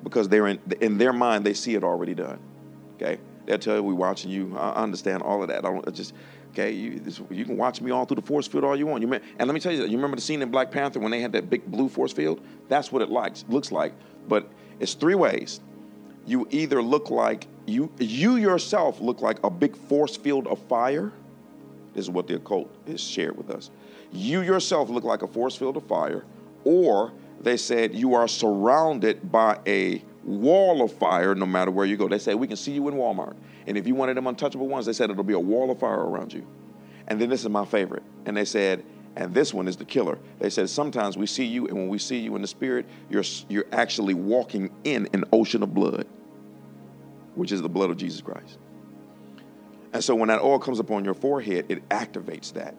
because 0.04 0.30
they're 0.30 0.48
in, 0.48 0.60
in 0.82 0.98
their 0.98 1.14
mind, 1.14 1.46
they 1.46 1.54
see 1.54 1.76
it 1.76 1.84
already 1.84 2.14
done. 2.14 2.40
Okay? 2.96 3.20
They'll 3.46 3.58
tell 3.58 3.78
you, 3.78 3.84
we're 3.84 3.94
watching 3.96 4.30
you. 4.30 4.56
I 4.58 4.84
understand 4.84 5.24
all 5.24 5.42
of 5.42 5.50
that. 5.50 5.66
I 5.66 5.72
don't 5.72 5.94
just, 5.94 6.14
okay, 6.52 6.72
you, 6.72 7.00
this, 7.00 7.22
you 7.30 7.46
can 7.46 7.58
watch 7.58 7.82
me 7.82 7.92
all 7.92 8.06
through 8.06 8.16
the 8.16 8.22
force 8.22 8.48
field 8.48 8.64
all 8.64 8.76
you 8.76 8.86
want. 8.86 9.02
You 9.02 9.12
and 9.14 9.24
let 9.40 9.54
me 9.54 9.60
tell 9.60 9.72
you, 9.72 9.84
you 9.86 9.96
remember 9.96 10.16
the 10.16 10.22
scene 10.22 10.42
in 10.42 10.52
Black 10.52 10.72
Panther 10.72 11.00
when 11.00 11.12
they 11.12 11.20
had 11.20 11.32
that 11.32 11.50
big 11.50 11.66
blue 11.66 11.90
force 11.90 12.14
field? 12.14 12.42
That's 12.68 12.92
what 12.92 13.02
it 13.02 13.10
likes, 13.10 13.46
looks 13.50 13.72
like. 13.72 13.94
But 14.28 14.50
it's 14.80 14.94
three 14.94 15.16
ways. 15.16 15.62
You 16.26 16.48
either 16.52 16.82
look 16.82 17.10
like, 17.10 17.48
you, 17.66 17.92
you 17.98 18.36
yourself 18.36 19.02
look 19.02 19.22
like 19.22 19.44
a 19.44 19.50
big 19.50 19.76
force 19.76 20.16
field 20.16 20.48
of 20.48 20.60
fire. 20.68 21.12
This 21.94 22.06
is 22.06 22.12
what 22.12 22.28
the 22.28 22.36
occult 22.36 22.70
is 22.86 23.02
shared 23.02 23.36
with 23.36 23.50
us. 23.50 23.72
You 24.12 24.42
yourself 24.42 24.90
look 24.90 25.04
like 25.04 25.24
a 25.24 25.28
force 25.28 25.56
field 25.56 25.76
of 25.76 25.84
fire, 25.86 26.24
or 26.64 27.12
they 27.42 27.58
said 27.58 27.96
you 27.96 28.16
are 28.16 28.28
surrounded 28.28 29.32
by 29.32 29.60
a 29.66 30.04
wall 30.24 30.82
of 30.82 30.92
fire 30.94 31.36
no 31.36 31.46
matter 31.46 31.72
where 31.72 31.86
you 31.86 31.98
go. 31.98 32.08
They 32.08 32.20
said 32.20 32.36
we 32.36 32.48
can 32.48 32.58
see 32.58 32.72
you 32.72 32.88
in 32.88 32.96
Walmart. 32.96 33.36
And 33.68 33.78
if 33.78 33.88
you 33.88 33.96
wanted 33.96 34.18
them 34.18 34.28
untouchable 34.28 34.68
ones, 34.68 34.86
they 34.86 34.94
said 34.94 35.10
it'll 35.10 35.24
be 35.24 35.34
a 35.34 35.40
wall 35.40 35.72
of 35.72 35.80
fire 35.80 36.06
around 36.06 36.34
you. 36.34 36.46
And 37.08 37.20
then 37.20 37.30
this 37.30 37.42
is 37.42 37.50
my 37.50 37.66
favorite. 37.66 38.04
And 38.26 38.36
they 38.36 38.46
said, 38.46 38.84
and 39.16 39.34
this 39.34 39.54
one 39.54 39.68
is 39.68 39.78
the 39.78 39.86
killer. 39.86 40.20
They 40.40 40.50
said 40.50 40.70
sometimes 40.70 41.18
we 41.18 41.26
see 41.26 41.46
you, 41.46 41.68
and 41.68 41.76
when 41.76 41.88
we 41.90 41.98
see 41.98 42.20
you 42.20 42.36
in 42.36 42.42
the 42.42 42.48
spirit, 42.48 42.86
you're 43.10 43.24
you're 43.50 43.66
actually 43.72 44.14
walking 44.14 44.72
in 44.84 45.10
an 45.14 45.26
ocean 45.34 45.64
of 45.64 45.74
blood, 45.74 46.08
which 47.36 47.52
is 47.52 47.62
the 47.62 47.70
blood 47.70 47.90
of 47.90 47.98
Jesus 47.98 48.22
Christ. 48.22 48.60
And 49.92 50.04
so 50.04 50.14
when 50.14 50.28
that 50.28 50.42
oil 50.42 50.60
comes 50.60 50.80
upon 50.80 51.04
your 51.04 51.16
forehead, 51.16 51.66
it 51.70 51.88
activates 51.90 52.54
that 52.54 52.76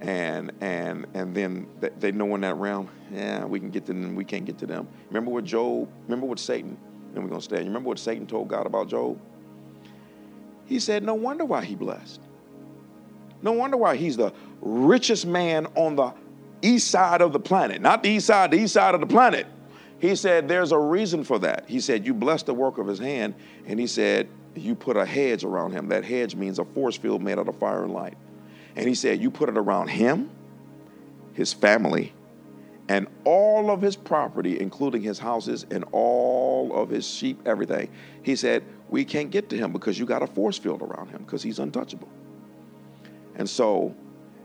and 0.00 0.52
and 0.60 1.06
and 1.14 1.34
then 1.34 1.66
they 1.98 2.12
know 2.12 2.34
in 2.34 2.42
that 2.42 2.56
realm, 2.56 2.88
yeah, 3.12 3.44
we 3.44 3.60
can 3.60 3.70
get 3.70 3.86
to 3.86 3.92
them, 3.92 4.14
we 4.14 4.24
can't 4.24 4.44
get 4.44 4.58
to 4.58 4.66
them. 4.66 4.88
Remember 5.08 5.30
what 5.30 5.44
Job, 5.44 5.88
remember 6.04 6.26
what 6.26 6.38
Satan, 6.38 6.76
and 7.14 7.24
we're 7.24 7.30
gonna 7.30 7.40
stay. 7.40 7.58
You 7.58 7.66
remember 7.66 7.88
what 7.88 7.98
Satan 7.98 8.26
told 8.26 8.48
God 8.48 8.66
about 8.66 8.88
Job? 8.88 9.18
He 10.66 10.80
said, 10.80 11.02
No 11.02 11.14
wonder 11.14 11.44
why 11.44 11.64
he 11.64 11.74
blessed. 11.74 12.20
No 13.42 13.52
wonder 13.52 13.76
why 13.76 13.96
he's 13.96 14.16
the 14.16 14.32
richest 14.60 15.26
man 15.26 15.66
on 15.76 15.96
the 15.96 16.12
east 16.62 16.90
side 16.90 17.22
of 17.22 17.32
the 17.32 17.40
planet. 17.40 17.80
Not 17.80 18.02
the 18.02 18.10
east 18.10 18.26
side, 18.26 18.50
the 18.50 18.58
east 18.58 18.74
side 18.74 18.94
of 18.94 19.00
the 19.00 19.06
planet. 19.06 19.46
He 19.98 20.14
said, 20.16 20.48
There's 20.48 20.72
a 20.72 20.78
reason 20.78 21.24
for 21.24 21.38
that. 21.38 21.64
He 21.68 21.80
said, 21.80 22.06
You 22.06 22.12
blessed 22.14 22.46
the 22.46 22.54
work 22.54 22.78
of 22.78 22.86
his 22.86 22.98
hand, 22.98 23.34
and 23.66 23.78
he 23.78 23.86
said, 23.86 24.28
You 24.54 24.74
put 24.74 24.96
a 24.96 25.06
hedge 25.06 25.44
around 25.44 25.72
him. 25.72 25.88
That 25.88 26.04
hedge 26.04 26.34
means 26.34 26.58
a 26.58 26.64
force 26.64 26.96
field 26.96 27.22
made 27.22 27.38
out 27.38 27.48
of 27.48 27.56
fire 27.58 27.84
and 27.84 27.92
light. 27.92 28.16
And 28.76 28.86
he 28.86 28.94
said, 28.94 29.20
You 29.20 29.30
put 29.30 29.48
it 29.48 29.56
around 29.56 29.88
him, 29.88 30.30
his 31.32 31.52
family, 31.52 32.12
and 32.88 33.08
all 33.24 33.70
of 33.70 33.80
his 33.80 33.96
property, 33.96 34.60
including 34.60 35.02
his 35.02 35.18
houses 35.18 35.66
and 35.70 35.84
all 35.92 36.72
of 36.74 36.90
his 36.90 37.06
sheep, 37.06 37.40
everything. 37.46 37.90
He 38.22 38.36
said, 38.36 38.62
We 38.88 39.04
can't 39.04 39.30
get 39.30 39.48
to 39.50 39.56
him 39.56 39.72
because 39.72 39.98
you 39.98 40.06
got 40.06 40.22
a 40.22 40.26
force 40.26 40.58
field 40.58 40.82
around 40.82 41.08
him 41.08 41.22
because 41.24 41.42
he's 41.42 41.58
untouchable. 41.58 42.08
And 43.34 43.48
so, 43.48 43.94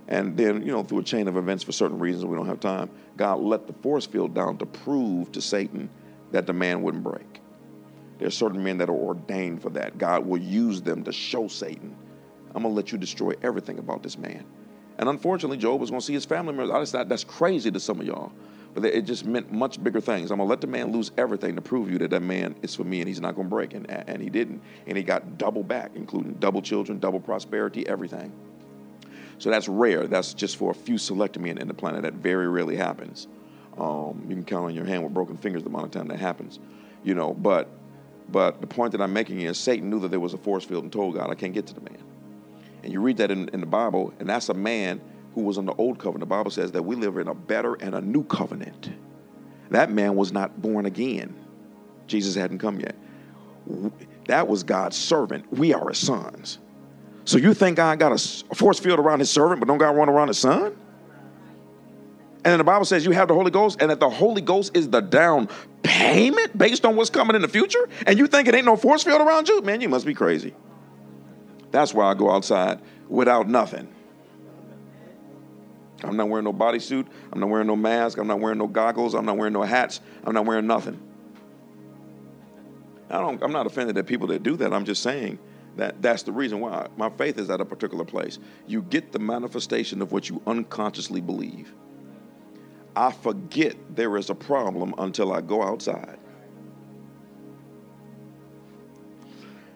and 0.07 0.35
then, 0.35 0.65
you 0.65 0.71
know, 0.71 0.83
through 0.83 0.99
a 0.99 1.03
chain 1.03 1.27
of 1.27 1.37
events 1.37 1.63
for 1.63 1.71
certain 1.71 1.99
reasons, 1.99 2.25
we 2.25 2.35
don't 2.35 2.47
have 2.47 2.59
time, 2.59 2.89
God 3.17 3.39
let 3.39 3.67
the 3.67 3.73
force 3.73 4.05
field 4.05 4.33
down 4.33 4.57
to 4.57 4.65
prove 4.65 5.31
to 5.33 5.41
Satan 5.41 5.89
that 6.31 6.47
the 6.47 6.53
man 6.53 6.81
wouldn't 6.81 7.03
break. 7.03 7.41
There's 8.17 8.37
certain 8.37 8.63
men 8.63 8.77
that 8.77 8.89
are 8.89 8.95
ordained 8.95 9.61
for 9.61 9.69
that. 9.71 9.97
God 9.97 10.25
will 10.25 10.39
use 10.39 10.81
them 10.81 11.03
to 11.03 11.11
show 11.11 11.47
Satan 11.47 11.95
I'm 12.55 12.63
going 12.63 12.73
to 12.73 12.77
let 12.77 12.91
you 12.91 12.97
destroy 12.97 13.33
everything 13.43 13.79
about 13.79 14.03
this 14.03 14.17
man. 14.17 14.45
And 14.97 15.09
unfortunately, 15.09 15.57
Job 15.57 15.81
was 15.81 15.89
going 15.89 16.01
to 16.01 16.05
see 16.05 16.13
his 16.13 16.25
family 16.25 16.53
members. 16.53 16.69
I 16.69 16.79
just 16.79 16.91
thought 16.91 17.09
that's 17.09 17.23
crazy 17.23 17.71
to 17.71 17.79
some 17.79 17.99
of 17.99 18.05
y'all. 18.05 18.31
but 18.73 18.85
it 18.85 19.01
just 19.03 19.25
meant 19.25 19.51
much 19.51 19.83
bigger 19.83 19.99
things. 19.99 20.31
I'm 20.31 20.37
gonna 20.37 20.49
let 20.49 20.61
the 20.61 20.67
man 20.67 20.91
lose 20.91 21.11
everything 21.17 21.55
to 21.55 21.61
prove 21.61 21.91
you 21.91 21.97
that 21.99 22.11
that 22.11 22.21
man 22.21 22.55
is 22.61 22.75
for 22.75 22.83
me 22.83 22.99
and 22.99 23.07
he's 23.07 23.19
not 23.19 23.35
gonna 23.35 23.49
break. 23.49 23.73
And, 23.73 23.89
and 23.89 24.21
he 24.21 24.29
didn't. 24.29 24.61
And 24.87 24.97
he 24.97 25.03
got 25.03 25.37
double 25.37 25.63
back, 25.63 25.91
including 25.95 26.33
double 26.35 26.61
children, 26.61 26.99
double 26.99 27.19
prosperity, 27.19 27.87
everything. 27.87 28.31
So 29.39 29.49
that's 29.49 29.67
rare. 29.67 30.07
That's 30.07 30.33
just 30.33 30.57
for 30.57 30.71
a 30.71 30.75
few 30.75 30.97
select 30.97 31.37
men 31.39 31.57
in 31.57 31.67
the 31.67 31.73
planet. 31.73 32.03
That 32.03 32.13
very 32.13 32.47
rarely 32.47 32.75
happens. 32.75 33.27
Um, 33.77 34.25
you 34.29 34.35
can 34.35 34.45
count 34.45 34.65
on 34.65 34.75
your 34.75 34.85
hand 34.85 35.03
with 35.03 35.13
broken 35.13 35.37
fingers 35.37 35.63
the 35.63 35.69
amount 35.69 35.85
of 35.85 35.91
time 35.91 36.07
that 36.09 36.19
happens. 36.19 36.59
You 37.03 37.15
know, 37.15 37.33
but 37.33 37.69
but 38.29 38.61
the 38.61 38.67
point 38.67 38.93
that 38.93 39.01
I'm 39.01 39.13
making 39.13 39.41
is 39.41 39.57
Satan 39.57 39.89
knew 39.89 39.99
that 40.01 40.09
there 40.09 40.19
was 40.19 40.33
a 40.33 40.37
force 40.37 40.63
field 40.63 40.83
and 40.83 40.93
told 40.93 41.15
God, 41.15 41.29
I 41.29 41.35
can't 41.35 41.53
get 41.53 41.67
to 41.67 41.73
the 41.73 41.81
man. 41.81 41.97
And 42.83 42.91
you 42.91 43.01
read 43.01 43.17
that 43.17 43.31
in, 43.31 43.49
in 43.49 43.59
the 43.59 43.65
Bible, 43.65 44.13
and 44.19 44.27
that's 44.27 44.49
a 44.49 44.53
man 44.53 45.01
who 45.35 45.41
was 45.41 45.57
in 45.57 45.65
the 45.65 45.73
old 45.73 45.99
covenant. 45.99 46.21
The 46.21 46.35
Bible 46.35 46.51
says 46.51 46.71
that 46.71 46.83
we 46.83 46.95
live 46.95 47.17
in 47.17 47.27
a 47.27 47.35
better 47.35 47.75
and 47.75 47.95
a 47.95 48.01
new 48.01 48.23
covenant. 48.23 48.89
That 49.69 49.91
man 49.91 50.15
was 50.15 50.31
not 50.31 50.61
born 50.61 50.85
again. 50.85 51.33
Jesus 52.07 52.35
hadn't 52.35 52.59
come 52.59 52.79
yet. 52.79 52.95
That 54.27 54.47
was 54.47 54.63
God's 54.63 54.97
servant. 54.97 55.51
We 55.53 55.73
are 55.73 55.89
his 55.89 55.99
sons. 55.99 56.59
So 57.23 57.37
you 57.37 57.53
think 57.53 57.77
God 57.77 57.99
got 57.99 58.11
a 58.11 58.55
force 58.55 58.79
field 58.79 58.99
around 58.99 59.19
his 59.19 59.29
servant, 59.29 59.59
but 59.59 59.67
don't 59.67 59.77
God 59.77 59.95
run 59.95 60.09
around 60.09 60.27
his 60.27 60.39
son? 60.39 60.75
And 62.43 62.51
then 62.51 62.57
the 62.57 62.63
Bible 62.63 62.85
says 62.85 63.05
you 63.05 63.11
have 63.11 63.27
the 63.27 63.35
Holy 63.35 63.51
Ghost, 63.51 63.77
and 63.79 63.91
that 63.91 63.99
the 63.99 64.09
Holy 64.09 64.41
Ghost 64.41 64.75
is 64.75 64.89
the 64.89 64.99
down 64.99 65.47
payment 65.83 66.57
based 66.57 66.85
on 66.85 66.95
what's 66.95 67.11
coming 67.11 67.35
in 67.35 67.41
the 67.41 67.47
future. 67.47 67.87
And 68.07 68.17
you 68.17 68.25
think 68.25 68.47
it 68.47 68.55
ain't 68.55 68.65
no 68.65 68.75
force 68.75 69.03
field 69.03 69.21
around 69.21 69.47
you? 69.47 69.61
Man, 69.61 69.79
you 69.79 69.89
must 69.89 70.05
be 70.05 70.15
crazy. 70.15 70.53
That's 71.71 71.93
why 71.93 72.05
I 72.05 72.13
go 72.13 72.29
outside 72.31 72.79
without 73.07 73.47
nothing. 73.47 73.87
I'm 76.03 76.17
not 76.17 76.29
wearing 76.29 76.45
no 76.45 76.53
bodysuit. 76.53 77.07
I'm 77.31 77.39
not 77.39 77.49
wearing 77.49 77.67
no 77.67 77.75
mask. 77.75 78.17
I'm 78.17 78.27
not 78.27 78.39
wearing 78.39 78.57
no 78.57 78.67
goggles. 78.67 79.13
I'm 79.13 79.25
not 79.25 79.37
wearing 79.37 79.53
no 79.53 79.61
hats. 79.61 80.01
I'm 80.25 80.33
not 80.33 80.45
wearing 80.45 80.67
nothing. 80.67 80.99
I 83.09 83.19
don't, 83.19 83.41
I'm 83.43 83.51
not 83.51 83.65
offended 83.65 83.97
at 83.97 84.07
people 84.07 84.27
that 84.27 84.41
do 84.41 84.55
that. 84.57 84.73
I'm 84.73 84.85
just 84.85 85.03
saying 85.03 85.37
that 85.75 86.01
that's 86.01 86.23
the 86.23 86.31
reason 86.31 86.59
why 86.59 86.87
my 86.97 87.09
faith 87.09 87.37
is 87.37 87.49
at 87.49 87.61
a 87.61 87.65
particular 87.65 88.05
place. 88.05 88.39
You 88.67 88.81
get 88.83 89.11
the 89.11 89.19
manifestation 89.19 90.01
of 90.01 90.11
what 90.11 90.29
you 90.29 90.41
unconsciously 90.47 91.21
believe. 91.21 91.73
I 92.95 93.11
forget 93.11 93.75
there 93.95 94.17
is 94.17 94.29
a 94.29 94.35
problem 94.35 94.93
until 94.97 95.31
I 95.31 95.41
go 95.41 95.61
outside. 95.61 96.17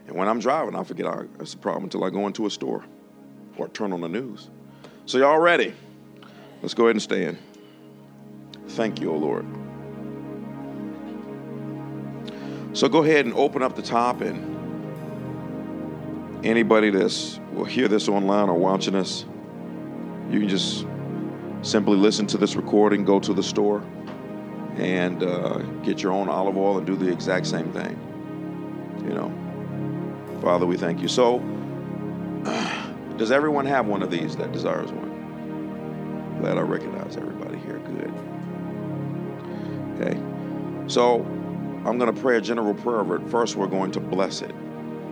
And 0.07 0.15
when 0.15 0.27
I'm 0.27 0.39
driving, 0.39 0.75
I 0.75 0.83
forget 0.83 1.07
I, 1.07 1.23
it's 1.39 1.53
a 1.53 1.57
problem 1.57 1.85
until 1.85 2.03
I 2.03 2.09
go 2.09 2.27
into 2.27 2.45
a 2.45 2.49
store 2.49 2.85
or 3.57 3.67
turn 3.69 3.93
on 3.93 4.01
the 4.01 4.09
news. 4.09 4.49
So, 5.05 5.17
y'all 5.17 5.39
ready? 5.39 5.73
Let's 6.61 6.73
go 6.73 6.85
ahead 6.85 6.95
and 6.95 7.01
stand. 7.01 7.37
Thank 8.69 8.99
you, 8.99 9.11
O 9.11 9.17
Lord. 9.17 9.45
So 12.75 12.89
go 12.89 13.03
ahead 13.03 13.25
and 13.25 13.33
open 13.35 13.63
up 13.63 13.77
the 13.77 13.81
top, 13.81 14.19
and 14.19 14.55
anybody 16.45 16.89
that's 16.89 17.39
will 17.53 17.63
hear 17.63 17.87
this 17.87 18.09
online 18.09 18.49
or 18.49 18.57
watching 18.57 18.95
us, 18.95 19.23
you 20.29 20.41
can 20.41 20.49
just 20.49 20.85
simply 21.61 21.95
listen 21.95 22.27
to 22.27 22.37
this 22.37 22.57
recording, 22.57 23.05
go 23.05 23.17
to 23.19 23.33
the 23.33 23.43
store, 23.43 23.81
and 24.75 25.23
uh, 25.23 25.59
get 25.83 26.03
your 26.03 26.11
own 26.11 26.27
olive 26.27 26.57
oil 26.57 26.77
and 26.77 26.85
do 26.85 26.97
the 26.97 27.09
exact 27.09 27.47
same 27.47 27.71
thing. 27.71 27.97
You 29.07 29.13
know, 29.13 29.31
Father, 30.45 30.67
we 30.67 30.77
thank 30.77 31.01
you. 31.01 31.07
So, 31.07 31.39
does 33.17 33.31
everyone 33.31 33.65
have 33.65 33.87
one 33.87 34.03
of 34.03 34.11
these 34.11 34.35
that 34.35 34.51
desires 34.51 34.91
one? 34.91 36.37
Glad 36.39 36.59
I 36.59 36.61
recognize 36.61 37.17
everybody 37.17 37.57
here. 37.57 37.79
Good. 37.79 38.13
Okay. 39.95 40.21
So 40.87 41.21
I'm 41.83 41.97
going 41.97 42.13
to 42.13 42.21
pray 42.21 42.37
a 42.37 42.41
general 42.41 42.75
prayer 42.75 42.99
over 42.99 43.15
it. 43.15 43.27
First, 43.27 43.55
we're 43.55 43.65
going 43.65 43.91
to 43.93 43.99
bless 43.99 44.43
it. 44.43 44.53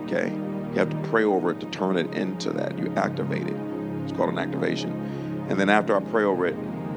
Okay. 0.04 0.30
You 0.30 0.78
have 0.78 0.90
to 0.90 1.08
pray 1.08 1.24
over 1.24 1.50
it 1.50 1.58
to 1.58 1.66
turn 1.66 1.96
it 1.96 2.14
into 2.14 2.52
that. 2.52 2.78
You 2.78 2.94
activate 2.94 3.48
it. 3.48 3.56
It's 4.04 4.12
called 4.12 4.30
an 4.30 4.38
activation. 4.38 4.92
And 5.50 5.58
then 5.58 5.68
after 5.68 5.96
I 5.96 6.00
pray 6.10 6.22
over 6.22 6.46
it, 6.46 6.54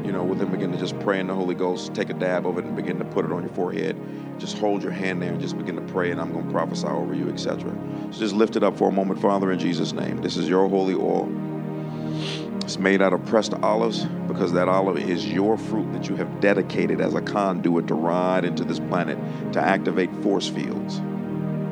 you 0.08 0.14
know, 0.14 0.24
we'll 0.24 0.38
then 0.38 0.50
begin 0.50 0.72
to 0.72 0.78
just 0.78 0.98
pray 1.02 1.20
in 1.20 1.28
the 1.28 1.36
Holy 1.36 1.54
Ghost, 1.54 1.94
take 1.94 2.10
a 2.10 2.14
dab 2.14 2.48
of 2.48 2.58
it 2.58 2.64
and 2.64 2.78
begin 2.78 2.98
to 2.98 3.04
put 3.04 3.26
it 3.26 3.32
on 3.34 3.44
your 3.44 3.52
forehead. 3.52 3.98
Just 4.40 4.58
hold 4.58 4.82
your 4.82 4.94
hand 4.94 5.22
there 5.22 5.34
and 5.34 5.42
just 5.42 5.58
begin 5.58 5.76
to 5.76 5.82
pray, 5.82 6.12
and 6.12 6.22
I'm 6.22 6.32
going 6.32 6.46
to 6.46 6.52
prophesy 6.52 6.88
over 6.88 7.14
you, 7.14 7.30
etc. 7.30 7.76
So 8.12 8.20
just 8.20 8.34
lift 8.34 8.56
it 8.56 8.64
up 8.64 8.78
for 8.78 8.88
a 8.88 8.92
moment, 8.92 9.22
Father, 9.22 9.52
in 9.52 9.60
Jesus' 9.60 9.92
name. 9.92 10.22
This 10.22 10.38
is 10.38 10.48
your 10.48 10.70
holy 10.70 10.94
oil. 10.94 11.30
It's 12.62 12.80
made 12.80 13.02
out 13.02 13.12
of 13.12 13.26
pressed 13.26 13.54
olives 13.56 14.06
because 14.30 14.54
that 14.54 14.70
olive 14.70 14.98
is 14.98 15.28
your 15.28 15.58
fruit 15.58 15.92
that 15.92 16.08
you 16.08 16.16
have 16.16 16.40
dedicated 16.40 17.02
as 17.02 17.14
a 17.14 17.22
conduit 17.22 17.88
to 17.88 17.94
ride 17.94 18.46
into 18.46 18.64
this 18.64 18.80
planet 18.80 19.18
to 19.52 19.60
activate 19.60 20.16
force 20.24 20.48
fields. 20.48 21.02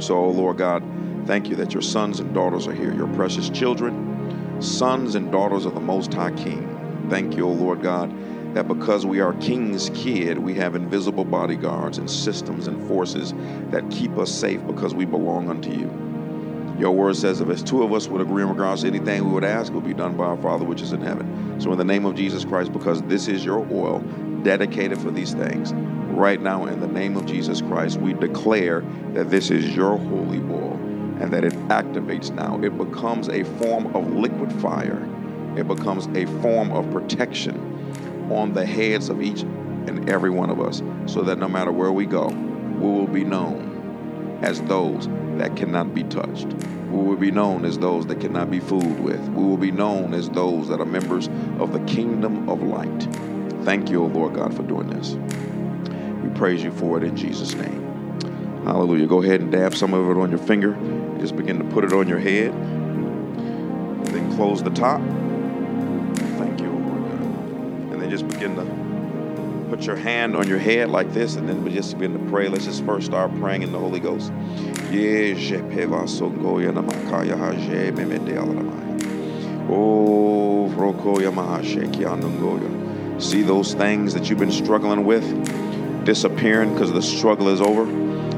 So, 0.05 0.17
oh 0.17 0.31
Lord 0.31 0.57
God, 0.57 0.83
thank 1.25 1.49
you 1.49 1.55
that 1.55 1.73
your 1.73 1.81
sons 1.81 2.19
and 2.19 2.33
daughters 2.33 2.67
are 2.67 2.73
here, 2.73 2.93
your 2.93 3.07
precious 3.15 3.49
children, 3.49 4.61
sons 4.61 5.15
and 5.15 5.31
daughters 5.31 5.65
of 5.65 5.73
the 5.73 5.79
Most 5.79 6.13
High 6.13 6.31
King. 6.31 6.75
Thank 7.09 7.37
you, 7.37 7.45
O 7.45 7.49
oh 7.49 7.53
Lord 7.53 7.81
God, 7.81 8.11
that 8.55 8.69
because 8.69 9.05
we 9.05 9.19
are 9.19 9.33
King's 9.33 9.89
kid, 9.89 10.39
we 10.39 10.53
have 10.53 10.75
invisible 10.75 11.25
bodyguards 11.25 11.97
and 11.97 12.09
systems 12.09 12.67
and 12.67 12.87
forces 12.87 13.33
that 13.69 13.83
keep 13.91 14.17
us 14.17 14.31
safe 14.31 14.65
because 14.65 14.95
we 14.95 15.03
belong 15.03 15.49
unto 15.49 15.69
you. 15.69 15.91
Your 16.79 16.93
word 16.93 17.17
says 17.17 17.41
if 17.41 17.49
it's 17.49 17.61
two 17.61 17.83
of 17.83 17.91
us 17.91 18.07
would 18.07 18.21
agree 18.21 18.43
in 18.43 18.49
regards 18.49 18.83
to 18.83 18.87
anything 18.87 19.25
we 19.25 19.31
would 19.33 19.43
ask, 19.43 19.73
will 19.73 19.81
be 19.81 19.93
done 19.93 20.15
by 20.15 20.23
our 20.23 20.37
Father 20.37 20.63
which 20.63 20.81
is 20.81 20.93
in 20.93 21.01
heaven. 21.01 21.59
So 21.59 21.69
in 21.73 21.77
the 21.77 21.83
name 21.83 22.05
of 22.05 22.15
Jesus 22.15 22.45
Christ, 22.45 22.71
because 22.71 23.01
this 23.03 23.27
is 23.27 23.43
your 23.43 23.67
oil 23.73 23.99
dedicated 24.43 25.01
for 25.01 25.11
these 25.11 25.33
things, 25.33 25.73
right 26.13 26.41
now 26.41 26.65
in 26.65 26.79
the 26.79 26.87
name 26.87 27.17
of 27.17 27.25
Jesus 27.25 27.59
Christ, 27.59 27.99
we 27.99 28.13
declare 28.13 28.85
that 29.15 29.31
this 29.31 29.51
is 29.51 29.75
your 29.75 29.97
holy 29.97 30.39
oil 30.39 30.79
and 31.19 31.29
that 31.33 31.43
it 31.43 31.53
activates 31.67 32.33
now. 32.33 32.57
It 32.63 32.77
becomes 32.77 33.27
a 33.27 33.43
form 33.43 33.93
of 33.93 34.13
liquid 34.13 34.53
fire. 34.61 35.05
It 35.57 35.67
becomes 35.67 36.07
a 36.15 36.25
form 36.41 36.71
of 36.71 36.89
protection 36.91 37.74
on 38.31 38.53
the 38.53 38.65
heads 38.65 39.09
of 39.09 39.21
each 39.21 39.41
and 39.41 40.09
every 40.09 40.29
one 40.29 40.49
of 40.49 40.59
us 40.59 40.81
so 41.05 41.21
that 41.21 41.37
no 41.37 41.47
matter 41.47 41.71
where 41.71 41.91
we 41.91 42.05
go, 42.05 42.27
we 42.27 42.89
will 42.89 43.07
be 43.07 43.23
known 43.23 44.39
as 44.41 44.61
those 44.63 45.07
that 45.37 45.55
cannot 45.55 45.93
be 45.93 46.03
touched. 46.03 46.47
We 46.91 47.03
will 47.03 47.17
be 47.17 47.31
known 47.31 47.65
as 47.65 47.77
those 47.77 48.05
that 48.07 48.19
cannot 48.19 48.51
be 48.51 48.59
fooled 48.59 48.99
with. 48.99 49.19
We 49.29 49.43
will 49.43 49.57
be 49.57 49.71
known 49.71 50.13
as 50.13 50.29
those 50.29 50.67
that 50.69 50.79
are 50.79 50.85
members 50.85 51.27
of 51.59 51.73
the 51.73 51.79
kingdom 51.81 52.47
of 52.49 52.61
light. 52.61 53.07
Thank 53.63 53.89
you, 53.89 54.03
O 54.03 54.07
Lord 54.07 54.35
God, 54.35 54.55
for 54.55 54.63
doing 54.63 54.87
this. 54.87 55.15
We 56.23 56.29
praise 56.37 56.63
you 56.63 56.71
for 56.71 56.97
it 56.97 57.03
in 57.03 57.15
Jesus' 57.15 57.53
name. 57.53 57.81
Hallelujah. 58.63 59.07
Go 59.07 59.21
ahead 59.21 59.41
and 59.41 59.51
dab 59.51 59.75
some 59.75 59.93
of 59.93 60.09
it 60.09 60.19
on 60.19 60.29
your 60.29 60.39
finger. 60.39 60.75
Just 61.19 61.35
begin 61.35 61.57
to 61.59 61.65
put 61.65 61.83
it 61.83 61.93
on 61.93 62.07
your 62.07 62.19
head. 62.19 62.51
Then 64.07 64.35
close 64.35 64.63
the 64.63 64.71
top. 64.71 65.01
Just 68.17 68.29
begin 68.29 68.55
to 68.55 68.63
put 69.69 69.85
your 69.85 69.97
hand 69.97 70.37
on 70.37 70.47
your 70.47 70.57
head 70.57 70.89
like 70.89 71.11
this, 71.11 71.35
and 71.35 71.49
then 71.49 71.65
we 71.65 71.73
just 71.73 71.97
begin 71.97 72.13
to 72.17 72.31
pray. 72.31 72.47
Let's 72.47 72.63
just 72.63 72.85
first 72.85 73.07
start 73.07 73.29
praying 73.41 73.63
in 73.63 73.73
the 73.73 73.79
Holy 73.79 73.99
Ghost. 73.99 74.31
Oh, 79.67 80.69
See 83.19 83.41
those 83.41 83.73
things 83.73 84.13
that 84.13 84.29
you've 84.29 84.39
been 84.39 84.51
struggling 84.51 85.03
with 85.03 86.05
disappearing 86.05 86.71
because 86.71 86.93
the 86.93 87.01
struggle 87.01 87.49
is 87.49 87.59
over. 87.59 87.85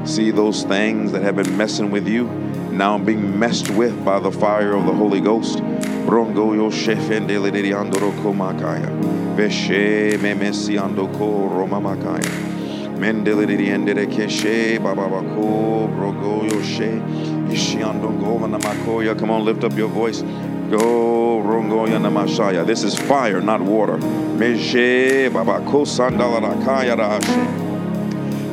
See 0.06 0.32
those 0.32 0.64
things 0.64 1.12
that 1.12 1.22
have 1.22 1.36
been 1.36 1.56
messing 1.56 1.92
with 1.92 2.08
you 2.08 2.24
now 2.72 2.98
being 2.98 3.38
messed 3.38 3.70
with 3.70 4.04
by 4.04 4.18
the 4.18 4.32
fire 4.32 4.72
of 4.72 4.86
the 4.86 4.92
Holy 4.92 5.20
Ghost. 5.20 5.60
Brongo 6.08 6.54
yo 6.56 6.70
shefendele 6.70 7.52
de 7.52 7.70
andoro 7.74 8.10
makaya. 8.32 8.88
Veshe 9.36 10.16
memesi 10.16 10.78
andoko 10.78 11.50
roma 11.50 11.78
makaya. 11.78 12.96
Mendele 12.96 13.46
de 13.46 13.68
endere 13.68 14.06
keshe 14.06 14.78
bababako 14.78 15.86
brogo 15.94 16.50
yo 16.50 16.62
she. 16.62 17.02
Ishiandongo 17.52 18.40
makoya. 18.58 19.18
Come 19.18 19.32
on, 19.32 19.44
lift 19.44 19.64
up 19.64 19.76
your 19.76 19.90
voice. 19.90 20.22
Go 20.70 21.42
rongoya 21.44 22.00
namashaya. 22.00 22.64
This 22.66 22.84
is 22.84 22.98
fire, 22.98 23.42
not 23.42 23.60
water. 23.60 23.98
Meje 24.38 25.28
babako 25.28 25.84
sandala 25.84 26.40
rakaya 26.40 26.96
rashe. 26.96 27.67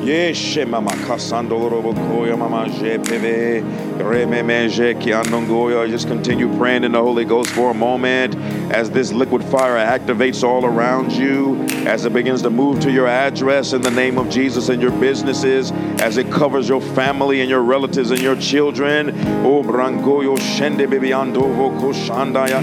Yeshe 0.05 0.67
mama 0.69 0.91
kasando 0.91 1.57
koya 1.81 2.37
mama 2.37 2.69
jepeve 2.69 3.63
rememeje 3.97 4.93
kiandongoya. 5.01 5.89
Just 5.89 6.07
continue 6.07 6.47
praying 6.59 6.83
in 6.83 6.91
the 6.91 7.01
Holy 7.01 7.25
Ghost 7.25 7.49
for 7.49 7.71
a 7.71 7.73
moment 7.73 8.35
as 8.71 8.91
this 8.91 9.11
liquid 9.11 9.43
fire 9.45 9.77
activates 9.77 10.43
all 10.43 10.63
around 10.63 11.11
you, 11.11 11.59
as 11.87 12.05
it 12.05 12.13
begins 12.13 12.43
to 12.43 12.51
move 12.51 12.79
to 12.81 12.91
your 12.91 13.07
address 13.07 13.73
in 13.73 13.81
the 13.81 13.89
name 13.89 14.19
of 14.19 14.29
Jesus 14.29 14.69
and 14.69 14.79
your 14.79 14.91
businesses, 14.91 15.71
as 15.99 16.17
it 16.17 16.31
covers 16.31 16.69
your 16.69 16.81
family 16.81 17.41
and 17.41 17.49
your 17.49 17.63
relatives 17.63 18.11
and 18.11 18.21
your 18.21 18.35
children. 18.35 19.09
Oh 19.43 19.63
brangoyo 19.63 20.37
shende 20.37 20.85
bebiando 20.85 21.41
voko 21.55 21.91
shandaya. 21.93 22.61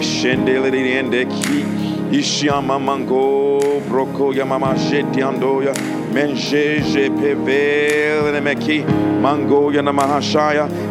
Shende 0.00 1.28
ki 1.28 1.64
Ishiyama 2.08 2.82
mango 2.82 3.80
broko 3.82 4.32
yamama 4.32 4.74
shetiandoya. 4.74 5.74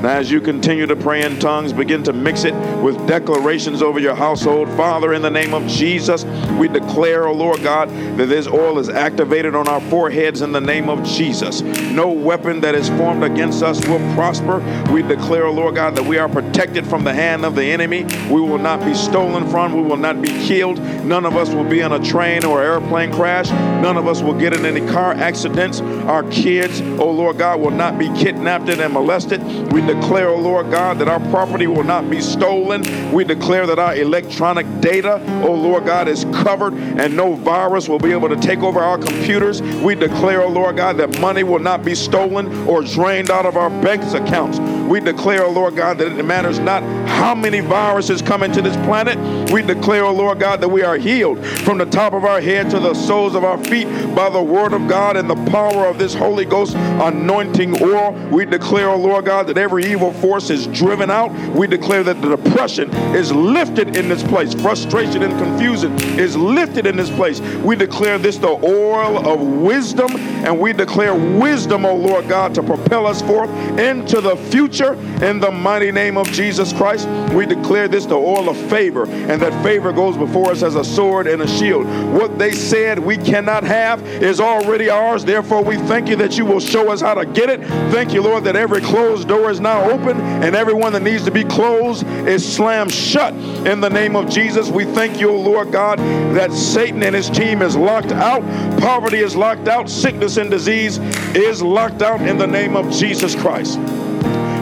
Now, 0.01 0.17
as 0.19 0.31
you 0.31 0.39
continue 0.39 0.85
to 0.85 0.95
pray 0.95 1.23
in 1.23 1.39
tongues, 1.39 1.73
begin 1.73 2.03
to 2.03 2.13
mix 2.13 2.45
it 2.45 2.53
with 2.81 2.95
declarations 3.07 3.81
over 3.81 3.99
your 3.99 4.15
household. 4.15 4.69
Father, 4.77 5.13
in 5.13 5.21
the 5.21 5.29
name 5.29 5.53
of 5.53 5.67
Jesus, 5.67 6.23
we 6.57 6.67
declare, 6.67 7.27
O 7.27 7.33
Lord 7.33 7.61
God, 7.61 7.89
that 8.17 8.27
this 8.27 8.47
oil 8.47 8.79
is 8.79 8.87
activated 8.87 9.53
on 9.53 9.67
our 9.67 9.81
foreheads 9.81 10.41
in 10.41 10.51
the 10.53 10.61
name 10.61 10.89
of 10.89 11.03
Jesus. 11.03 11.61
No 11.61 12.09
weapon 12.09 12.61
that 12.61 12.75
is 12.75 12.87
formed 12.89 13.23
against 13.23 13.63
us 13.63 13.85
will 13.87 13.99
prosper. 14.15 14.59
We 14.93 15.01
declare, 15.01 15.45
O 15.45 15.51
Lord 15.51 15.75
God, 15.75 15.95
that 15.95 16.05
we 16.05 16.17
are 16.17 16.29
protected 16.29 16.87
from 16.87 17.03
the 17.03 17.13
hand 17.13 17.43
of 17.43 17.55
the 17.55 17.65
enemy. 17.65 18.03
We 18.29 18.39
will 18.39 18.59
not 18.59 18.83
be 18.85 18.93
stolen 18.93 19.49
from. 19.49 19.73
We 19.73 19.81
will 19.81 19.97
not 19.97 20.21
be 20.21 20.29
killed. 20.47 20.79
None 21.03 21.25
of 21.25 21.35
us 21.35 21.49
will 21.49 21.65
be 21.65 21.81
in 21.81 21.91
a 21.91 21.99
train 22.03 22.45
or 22.45 22.63
airplane 22.63 23.11
crash. 23.11 23.49
None 23.81 23.97
of 23.97 24.07
us 24.07 24.21
will 24.21 24.37
get 24.37 24.53
in 24.53 24.65
any 24.65 24.85
car 24.91 25.16
accidents. 25.17 25.81
Our 25.81 26.23
kids, 26.29 26.81
oh 26.81 27.11
Lord 27.11 27.37
God, 27.37 27.59
will 27.59 27.71
not 27.71 27.97
be 27.97 28.07
kidnapped 28.13 28.69
and 28.69 28.93
molested. 28.93 29.41
We 29.71 29.81
declare, 29.81 30.29
oh 30.29 30.39
Lord 30.39 30.71
God, 30.71 30.99
that 30.99 31.07
our 31.07 31.19
property 31.29 31.67
will 31.67 31.83
not 31.83 32.09
be 32.09 32.21
stolen. 32.21 32.83
We 33.11 33.23
declare 33.23 33.67
that 33.67 33.79
our 33.79 33.95
electronic 33.95 34.65
data, 34.79 35.21
oh 35.45 35.53
Lord 35.53 35.85
God, 35.85 36.07
is 36.07 36.25
covered 36.25 36.73
and 36.73 37.15
no 37.15 37.33
virus 37.33 37.89
will 37.89 37.99
be 37.99 38.11
able 38.11 38.29
to 38.29 38.37
take 38.37 38.59
over 38.59 38.79
our 38.79 38.97
computers. 38.97 39.61
We 39.61 39.95
declare, 39.95 40.41
oh 40.41 40.49
Lord 40.49 40.77
God, 40.77 40.97
that 40.97 41.19
money 41.19 41.43
will 41.43 41.59
not 41.59 41.83
be 41.83 41.95
stolen 41.95 42.67
or 42.67 42.83
drained 42.83 43.31
out 43.31 43.45
of 43.45 43.57
our 43.57 43.69
bank 43.69 43.97
accounts. 44.13 44.59
We 44.89 44.99
declare, 44.99 45.43
oh 45.43 45.51
Lord 45.51 45.75
God, 45.75 45.97
that 45.97 46.17
it 46.17 46.23
matters 46.23 46.59
not 46.59 46.83
how 47.07 47.33
many 47.33 47.59
viruses 47.61 48.21
come 48.21 48.43
into 48.43 48.61
this 48.61 48.75
planet. 48.85 49.17
We 49.51 49.61
declare, 49.61 50.05
oh 50.05 50.13
Lord 50.13 50.39
God, 50.39 50.61
that 50.61 50.69
we 50.69 50.83
are 50.83 50.97
healed 50.97 51.45
from 51.45 51.77
the 51.77 51.85
top 51.85 52.13
of 52.13 52.25
our 52.25 52.41
head 52.41 52.69
to 52.71 52.79
the 52.79 52.93
soles 52.93 53.35
of 53.35 53.43
our 53.43 53.57
feet 53.63 53.87
by 54.15 54.29
the 54.29 54.41
word 54.41 54.73
of 54.73 54.87
God 54.87 55.06
and 55.15 55.29
the 55.29 55.51
power 55.51 55.85
of 55.85 55.97
this 55.97 56.13
Holy 56.13 56.45
Ghost 56.45 56.75
anointing 56.75 57.81
oil. 57.81 58.11
We 58.31 58.45
declare, 58.45 58.89
oh 58.89 58.97
Lord 58.97 59.25
God, 59.25 59.47
that 59.47 59.57
every 59.57 59.85
evil 59.85 60.11
force 60.13 60.49
is 60.49 60.67
driven 60.67 61.09
out. 61.09 61.31
We 61.55 61.67
declare 61.67 62.03
that 62.03 62.21
the 62.21 62.35
depression 62.35 62.93
is 63.15 63.31
lifted 63.31 63.95
in 63.95 64.09
this 64.09 64.23
place. 64.23 64.53
Frustration 64.53 65.23
and 65.23 65.37
confusion 65.37 65.93
is 66.19 66.35
lifted 66.35 66.85
in 66.85 66.97
this 66.97 67.09
place. 67.11 67.39
We 67.39 67.75
declare 67.75 68.17
this 68.17 68.37
the 68.37 68.47
oil 68.47 69.27
of 69.27 69.39
wisdom, 69.39 70.15
and 70.15 70.59
we 70.59 70.73
declare 70.73 71.13
wisdom, 71.13 71.85
oh 71.85 71.95
Lord 71.95 72.27
God, 72.27 72.53
to 72.55 72.63
propel 72.63 73.07
us 73.07 73.21
forth 73.21 73.49
into 73.79 74.21
the 74.21 74.35
future 74.35 74.93
in 75.23 75.39
the 75.39 75.51
mighty 75.51 75.91
name 75.91 76.17
of 76.17 76.27
Jesus 76.31 76.73
Christ. 76.73 77.07
We 77.33 77.45
declare 77.45 77.87
this 77.87 78.05
the 78.05 78.15
oil 78.15 78.49
of 78.49 78.57
favor, 78.69 79.05
and 79.05 79.41
that 79.41 79.63
favor 79.63 79.91
goes 79.91 80.17
before 80.17 80.51
us 80.51 80.63
as 80.63 80.75
a 80.75 80.83
sword 80.83 81.27
and 81.27 81.41
a 81.41 81.47
shield. 81.47 81.85
What 82.13 82.37
they 82.37 82.51
said 82.51 82.99
we 82.99 83.17
cannot 83.17 83.63
have 83.63 84.01
is 84.01 84.39
already 84.39 84.86
ours. 84.89 85.25
Therefore, 85.25 85.63
we 85.63 85.77
thank 85.77 86.07
you 86.07 86.15
that 86.17 86.37
you 86.37 86.45
will 86.45 86.59
show 86.59 86.91
us 86.91 87.01
how 87.01 87.13
to 87.13 87.25
get 87.25 87.49
it. 87.49 87.61
Thank 87.91 88.13
you, 88.13 88.21
Lord, 88.21 88.43
that 88.45 88.55
every 88.55 88.81
closed 88.81 89.27
door 89.27 89.49
is 89.49 89.59
now 89.59 89.89
open, 89.89 90.19
and 90.19 90.55
everyone 90.55 90.93
that 90.93 91.03
needs 91.03 91.23
to 91.25 91.31
be 91.31 91.43
closed 91.43 92.05
is 92.27 92.43
slammed 92.55 92.93
shut. 92.93 93.33
In 93.33 93.81
the 93.81 93.89
name 93.89 94.15
of 94.15 94.29
Jesus, 94.29 94.69
we 94.69 94.85
thank 94.85 95.19
you, 95.19 95.31
Lord 95.31 95.71
God, 95.71 95.99
that 96.35 96.51
Satan 96.51 97.03
and 97.03 97.15
his 97.15 97.29
team 97.29 97.61
is 97.61 97.75
locked 97.75 98.11
out, 98.11 98.41
poverty 98.79 99.19
is 99.19 99.35
locked 99.35 99.67
out, 99.67 99.89
sickness 99.89 100.37
and 100.37 100.49
disease 100.49 100.97
is 101.35 101.61
locked 101.61 102.01
out 102.01 102.21
in 102.21 102.37
the 102.37 102.47
name 102.47 102.75
of 102.75 102.91
Jesus 102.91 103.35
Christ. 103.35 103.79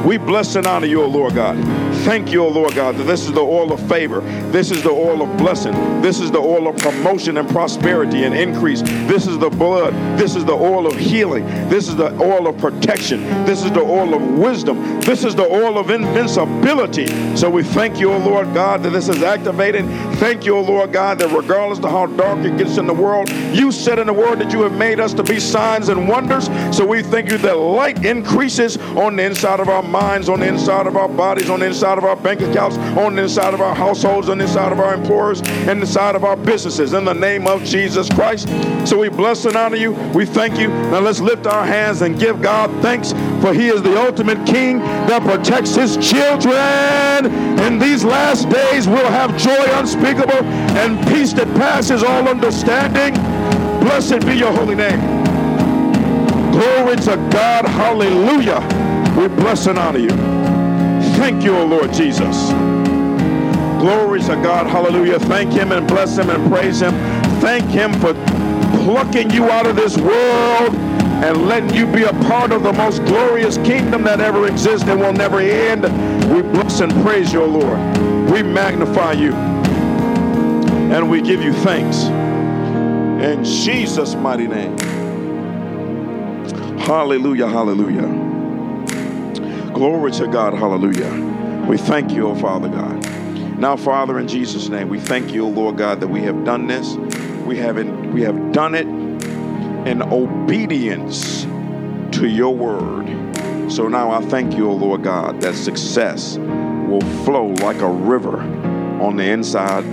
We 0.06 0.18
bless 0.18 0.56
and 0.56 0.68
honor 0.68 0.86
you, 0.86 1.01
O 1.01 1.08
Lord 1.08 1.34
God. 1.34 1.58
Thank 2.06 2.32
you, 2.32 2.43
O 2.43 2.47
Lord 2.47 2.76
God, 2.76 2.95
that 2.97 3.06
this 3.06 3.26
is 3.26 3.32
the 3.32 3.41
oil 3.41 3.74
of 3.74 3.80
favor. 3.89 4.22
This 4.51 4.70
is 4.70 4.84
the 4.84 4.91
oil 4.91 5.24
of 5.24 5.38
blessing. 5.38 5.74
This 6.03 6.20
is 6.20 6.30
the 6.30 6.38
oil 6.38 6.68
of 6.68 6.78
promotion 6.78 7.38
and 7.38 7.49
prosperity 7.49 8.26
and 8.26 8.36
increase. 8.36 8.84
This 8.84 9.26
is 9.26 9.39
the 9.39 9.49
blood. 9.49 9.95
This 10.20 10.36
is 10.36 10.45
the 10.45 10.53
oil 10.53 10.86
of 10.86 10.95
healing. 10.95 11.47
This 11.68 11.88
is 11.88 11.95
the 11.95 12.14
oil 12.22 12.47
of 12.47 12.60
protection. 12.60 13.24
This 13.45 13.64
is 13.64 13.72
the 13.72 13.82
oil 13.82 14.14
of 14.14 14.22
wisdom. 14.38 15.01
This 15.01 15.24
is 15.24 15.34
the 15.34 15.47
oil 15.49 15.80
of 15.80 15.89
invincibility. 15.89 17.08
So 17.36 17.49
we 17.49 17.64
thank 17.64 17.99
you, 17.99 18.12
O 18.12 18.20
Lord 18.20 18.53
God, 18.53 18.84
that 18.84 18.91
this 18.91 19.10
is 19.10 19.24
activated. 19.24 19.86
Thank 20.20 20.45
you, 20.45 20.58
O 20.58 20.62
Lord 20.62 20.93
God, 20.93 21.18
that 21.18 21.36
regardless 21.36 21.80
of 21.80 21.89
how 21.89 22.06
dark 22.06 22.45
it 22.45 22.56
gets 22.60 22.78
in 22.78 22.86
the 22.86 22.93
world, 22.93 23.32
you 23.32 23.72
said 23.72 23.97
in 23.97 24.06
the 24.06 24.14
word 24.14 24.38
that 24.38 24.53
you 24.53 24.62
have 24.62 24.78
made 24.78 24.99
us 24.99 25.16
to 25.16 25.24
be 25.24 25.39
signs 25.39 25.89
and 25.89 26.08
wonders. 26.08 26.45
So 26.76 26.86
we 26.86 27.01
thank 27.01 27.32
you 27.32 27.39
that 27.39 27.58
light 27.58 28.06
increases 28.06 28.78
on 28.78 29.16
the 29.16 29.24
inside 29.24 29.60
of 29.60 29.70
our 29.70 29.82
minds, 29.95 30.27
on 30.27 30.41
the 30.41 30.47
inside 30.47 30.87
of 30.87 30.97
our 30.97 31.07
bodies, 31.07 31.49
on 31.49 31.61
the 31.61 31.67
inside 31.67 31.97
of 31.97 32.03
our 32.03 32.17
bank 32.17 32.41
accounts, 32.41 32.77
on 32.97 33.15
the 33.15 33.23
inside 33.23 33.53
of 33.53 33.61
our 33.61 33.73
households, 33.73 34.27
on 34.27 34.39
the 34.39 34.43
inside 34.43 34.73
of 34.73 34.79
our 34.81 34.93
employers, 34.93 35.41
and 35.69 35.81
the 35.81 35.87
side 35.87 36.15
of 36.17 36.25
our 36.25 36.35
businesses. 36.35 36.91
In 36.91 37.05
the 37.05 37.13
name 37.13 37.47
of 37.47 37.63
Jesus 37.63 38.09
Christ. 38.09 38.49
So 38.85 38.99
we 38.99 39.07
bless 39.07 39.45
and 39.45 39.55
honor 39.55 39.77
you. 39.77 39.93
We 40.13 40.25
thank 40.25 40.59
you. 40.59 40.67
Now 40.67 40.99
let's 40.99 41.21
lift 41.21 41.47
our 41.47 41.65
hands 41.65 42.01
and 42.01 42.19
give 42.19 42.41
God 42.41 42.69
thanks, 42.81 43.13
for 43.41 43.53
He 43.53 43.69
is 43.69 43.81
the 43.83 43.97
ultimate 43.97 44.45
King 44.45 44.79
that 45.07 45.21
protects 45.21 45.75
His 45.75 45.95
children. 45.95 47.31
In 47.61 47.79
these 47.79 48.03
last 48.03 48.49
days, 48.49 48.89
we'll 48.89 49.11
have 49.19 49.37
joy 49.37 49.65
unspeakable 49.79 50.43
and 50.75 51.07
peace 51.07 51.31
that 51.33 51.47
passes 51.55 52.03
all 52.03 52.27
understanding. 52.27 53.13
Blessed 53.79 54.25
be 54.25 54.33
your 54.33 54.51
holy 54.51 54.75
name. 54.75 54.99
Glory 56.51 56.97
to 56.97 57.15
God. 57.31 57.65
Hallelujah. 57.65 58.84
We 59.16 59.28
bless 59.30 59.68
and 59.68 59.80
honor 59.80 59.99
you. 59.99 60.09
Thank 61.18 61.43
you, 61.43 61.55
O 61.55 61.66
Lord 61.66 61.93
Jesus. 61.93 62.49
Glory 63.80 64.20
to 64.22 64.36
God. 64.43 64.68
Hallelujah. 64.68 65.20
Thank 65.20 65.53
him 65.53 65.72
and 65.72 65.88
bless 65.88 66.18
him 66.18 66.30
and 66.30 66.51
praise 66.51 66.82
him. 66.82 66.93
Thank 67.39 67.66
him 67.70 67.93
for 67.93 68.13
plucking 68.84 69.32
you 69.32 69.49
out 69.49 69.68
of 69.68 69.76
this 69.76 69.97
world 69.97 70.76
and 70.76 71.47
letting 71.47 71.74
you 71.74 71.86
be 71.88 72.03
a 72.03 72.13
part 72.28 72.51
of 72.51 72.63
the 72.63 72.74
most 72.74 73.03
glorious 73.05 73.57
kingdom 73.59 74.03
that 74.03 74.20
ever 74.20 74.47
exists 74.47 74.88
and 74.88 74.99
will 74.99 75.13
never 75.13 75.39
end. 75.39 75.84
We 76.34 76.41
bless 76.41 76.82
and 76.82 76.91
praise 77.03 77.32
your 77.32 77.47
Lord. 77.47 77.80
We 78.30 78.43
magnify 78.43 79.13
you. 79.13 79.34
And 79.34 81.09
we 81.09 81.22
give 81.22 81.41
you 81.41 81.53
thanks. 81.53 82.03
In 83.24 83.43
Jesus' 83.43 84.13
mighty 84.16 84.47
name. 84.47 84.78
Hallelujah, 86.80 87.47
hallelujah. 87.47 88.34
Glory 89.76 90.09
to 90.13 90.26
God. 90.30 90.53
Hallelujah. 90.53 91.11
We 91.67 91.78
thank 91.78 92.13
you, 92.13 92.30
O 92.30 92.36
Father 92.36 92.69
God. 92.69 93.59
Now, 93.59 93.76
Father, 93.76 94.19
in 94.19 94.26
Jesus' 94.26 94.69
name, 94.69 94.88
we 94.88 95.01
thank 95.01 95.34
you, 95.34 95.43
O 95.43 95.49
Lord 95.49 95.76
God, 95.78 95.99
that 95.99 96.07
we 96.07 96.21
have 96.21 96.45
done 96.45 96.67
this. 96.67 96.93
We 97.45 97.57
have, 97.57 97.78
in, 97.78 98.13
we 98.13 98.21
have 98.21 98.53
done 98.53 98.73
it 98.73 98.88
in 99.86 100.01
obedience 100.01 101.43
to 102.17 102.26
your 102.26 102.55
word. 102.55 103.05
So 103.69 103.89
now 103.89 104.11
I 104.11 104.21
thank 104.21 104.55
you, 104.55 104.69
O 104.69 104.73
Lord 104.73 105.03
God, 105.03 105.41
that 105.41 105.55
success 105.55 106.38
will 106.38 107.01
flow 107.26 107.47
like 107.47 107.82
a 107.82 107.91
river 107.91 108.39
on 109.01 109.17
the 109.17 109.26
inside, 109.26 109.84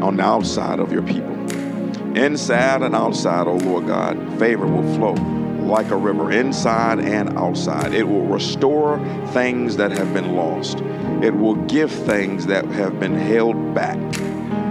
on 0.00 0.18
the 0.18 0.22
outside 0.22 0.78
of 0.78 0.92
your 0.92 1.02
people. 1.02 1.32
Inside 2.16 2.82
and 2.82 2.94
outside, 2.94 3.48
O 3.48 3.56
Lord 3.56 3.88
God, 3.88 4.38
favor 4.38 4.68
will 4.68 4.94
flow 4.94 5.41
like 5.62 5.90
a 5.90 5.96
river, 5.96 6.32
inside 6.32 7.00
and 7.00 7.36
outside. 7.38 7.94
It 7.94 8.04
will 8.04 8.26
restore 8.26 8.98
things 9.28 9.76
that 9.76 9.92
have 9.92 10.12
been 10.12 10.34
lost, 10.34 10.80
it 11.22 11.34
will 11.34 11.56
give 11.66 11.90
things 11.90 12.46
that 12.46 12.64
have 12.66 12.98
been 13.00 13.14
held 13.14 13.74
back. 13.74 13.98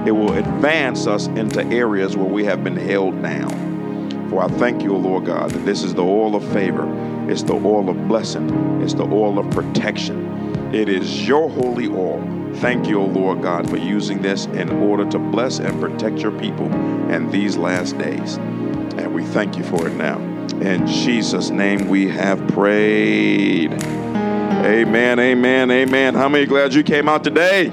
It 0.05 0.11
will 0.11 0.33
advance 0.33 1.05
us 1.05 1.27
into 1.27 1.63
areas 1.65 2.17
where 2.17 2.27
we 2.27 2.43
have 2.45 2.63
been 2.63 2.75
held 2.75 3.21
down. 3.21 4.29
For 4.29 4.43
I 4.43 4.47
thank 4.47 4.81
you, 4.81 4.95
Lord 4.95 5.25
God, 5.25 5.51
that 5.51 5.65
this 5.65 5.83
is 5.83 5.93
the 5.93 6.03
oil 6.03 6.35
of 6.35 6.43
favor, 6.51 6.87
it's 7.29 7.43
the 7.43 7.53
oil 7.53 7.89
of 7.89 8.07
blessing, 8.07 8.81
it's 8.81 8.93
the 8.93 9.03
oil 9.03 9.37
of 9.37 9.49
protection. 9.51 10.73
It 10.73 10.87
is 10.87 11.27
your 11.27 11.49
holy 11.49 11.87
oil. 11.87 12.25
Thank 12.55 12.87
you, 12.87 13.01
O 13.01 13.05
Lord 13.05 13.41
God, 13.41 13.69
for 13.69 13.75
using 13.77 14.21
this 14.21 14.45
in 14.45 14.69
order 14.69 15.03
to 15.11 15.19
bless 15.19 15.59
and 15.59 15.79
protect 15.81 16.19
your 16.19 16.31
people 16.31 16.71
in 17.11 17.29
these 17.29 17.57
last 17.57 17.97
days. 17.97 18.37
And 18.37 19.13
we 19.13 19.25
thank 19.25 19.57
you 19.57 19.65
for 19.65 19.87
it 19.87 19.93
now. 19.95 20.30
In 20.61 20.85
Jesus' 20.85 21.49
name 21.49 21.87
we 21.87 22.07
have 22.09 22.47
prayed. 22.49 23.73
Amen, 23.73 25.19
amen, 25.19 25.71
amen. 25.71 26.13
How 26.13 26.29
many 26.29 26.45
glad 26.45 26.75
you 26.75 26.83
came 26.83 27.09
out 27.09 27.23
today? 27.23 27.69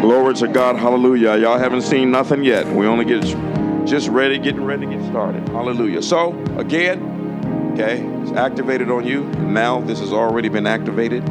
Glory 0.00 0.34
to 0.36 0.48
God, 0.48 0.76
hallelujah. 0.76 1.36
Y'all 1.36 1.58
haven't 1.58 1.82
seen 1.82 2.10
nothing 2.10 2.42
yet. 2.42 2.66
We 2.66 2.86
only 2.86 3.04
get 3.04 3.20
just 3.86 4.08
ready, 4.08 4.38
getting 4.38 4.64
ready 4.64 4.86
to 4.86 4.96
get 4.96 5.04
started. 5.10 5.46
Hallelujah. 5.50 6.00
So, 6.00 6.32
again, 6.56 7.74
okay, 7.74 8.00
it's 8.22 8.32
activated 8.32 8.90
on 8.90 9.06
you. 9.06 9.24
Now 9.24 9.82
this 9.82 10.00
has 10.00 10.14
already 10.14 10.48
been 10.48 10.66
activated. 10.66 11.28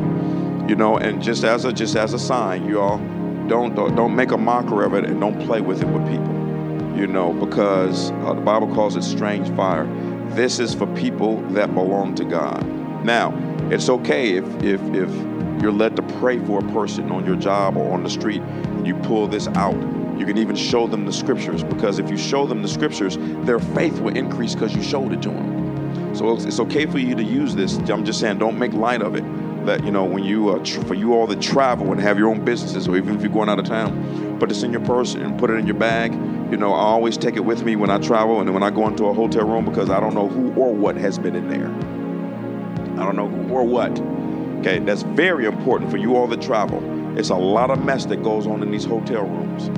You 0.69 0.75
know, 0.75 0.97
and 0.97 1.23
just 1.23 1.43
as 1.43 1.65
a 1.65 1.73
just 1.73 1.95
as 1.95 2.13
a 2.13 2.19
sign, 2.19 2.69
you 2.69 2.79
all 2.79 2.99
don't, 3.47 3.73
don't 3.73 4.15
make 4.15 4.29
a 4.29 4.37
mockery 4.37 4.85
of 4.85 4.93
it 4.93 5.05
and 5.05 5.19
don't 5.19 5.43
play 5.47 5.59
with 5.59 5.81
it 5.81 5.87
with 5.87 6.07
people 6.07 6.36
you 6.97 7.07
know, 7.07 7.31
because 7.33 8.11
uh, 8.11 8.33
the 8.33 8.41
Bible 8.41 8.73
calls 8.73 8.95
it 8.95 9.03
strange 9.03 9.49
fire. 9.55 9.85
This 10.31 10.59
is 10.59 10.73
for 10.73 10.87
people 10.95 11.41
that 11.51 11.73
belong 11.73 12.15
to 12.15 12.25
God. 12.25 12.65
Now, 13.05 13.33
it's 13.71 13.89
okay 13.89 14.35
if 14.35 14.45
if 14.63 14.81
if 14.93 15.09
you're 15.61 15.71
led 15.71 15.95
to 15.95 16.01
pray 16.19 16.39
for 16.45 16.59
a 16.59 16.73
person 16.73 17.11
on 17.11 17.25
your 17.25 17.35
job 17.35 17.77
or 17.77 17.93
on 17.93 18.03
the 18.03 18.09
street, 18.09 18.41
and 18.41 18.85
you 18.85 18.95
pull 18.95 19.27
this 19.27 19.47
out. 19.49 19.75
You 20.17 20.25
can 20.25 20.37
even 20.37 20.55
show 20.55 20.87
them 20.87 21.05
the 21.05 21.13
scriptures 21.13 21.63
because 21.63 21.99
if 21.99 22.09
you 22.09 22.17
show 22.17 22.47
them 22.47 22.63
the 22.63 22.67
scriptures, 22.67 23.17
their 23.45 23.59
faith 23.59 23.99
will 23.99 24.15
increase 24.17 24.55
because 24.55 24.75
you 24.75 24.81
showed 24.81 25.13
it 25.13 25.21
to 25.21 25.29
them. 25.29 26.15
So 26.15 26.33
it's, 26.33 26.45
it's, 26.45 26.59
okay 26.61 26.87
for 26.87 26.97
you 26.97 27.13
to 27.13 27.23
use 27.23 27.53
this. 27.53 27.77
I'm 27.77 28.03
just 28.03 28.19
saying, 28.19 28.39
don't 28.39 28.57
make 28.57 28.73
light 28.73 29.03
of 29.03 29.15
it. 29.15 29.23
That 29.65 29.83
you 29.83 29.91
know, 29.91 30.05
when 30.05 30.23
you 30.23 30.49
uh, 30.49 30.59
tr- 30.63 30.81
for 30.81 30.95
you 30.95 31.13
all 31.13 31.27
that 31.27 31.41
travel 31.41 31.91
and 31.91 32.01
have 32.01 32.17
your 32.17 32.29
own 32.29 32.43
businesses, 32.43 32.87
or 32.87 32.97
even 32.97 33.15
if 33.15 33.21
you're 33.21 33.31
going 33.31 33.49
out 33.49 33.59
of 33.59 33.65
town, 33.65 34.39
put 34.39 34.49
this 34.49 34.63
in 34.63 34.71
your 34.71 34.81
purse 34.81 35.13
and 35.13 35.37
put 35.37 35.49
it 35.49 35.55
in 35.55 35.67
your 35.67 35.75
bag. 35.75 36.13
You 36.49 36.55
know, 36.55 36.73
I 36.73 36.79
always 36.79 37.17
take 37.17 37.35
it 37.35 37.41
with 37.43 37.63
me 37.63 37.75
when 37.75 37.89
I 37.89 37.97
travel 37.97 38.39
and 38.39 38.53
when 38.53 38.63
I 38.63 38.69
go 38.69 38.87
into 38.87 39.07
a 39.07 39.13
hotel 39.13 39.45
room 39.45 39.65
because 39.65 39.89
I 39.89 39.99
don't 39.99 40.13
know 40.13 40.29
who 40.29 40.53
or 40.53 40.73
what 40.73 40.95
has 40.95 41.19
been 41.19 41.35
in 41.35 41.49
there. 41.49 41.67
I 42.97 43.05
don't 43.05 43.17
know 43.17 43.27
who 43.27 43.53
or 43.53 43.65
what. 43.65 43.99
Okay, 44.59 44.79
that's 44.79 45.01
very 45.01 45.45
important 45.45 45.91
for 45.91 45.97
you 45.97 46.15
all 46.15 46.25
that 46.27 46.41
travel. 46.41 46.81
It's 47.19 47.29
a 47.29 47.35
lot 47.35 47.69
of 47.69 47.83
mess 47.83 48.05
that 48.05 48.23
goes 48.23 48.47
on 48.47 48.63
in 48.63 48.71
these 48.71 48.85
hotel 48.85 49.23
rooms. 49.23 49.69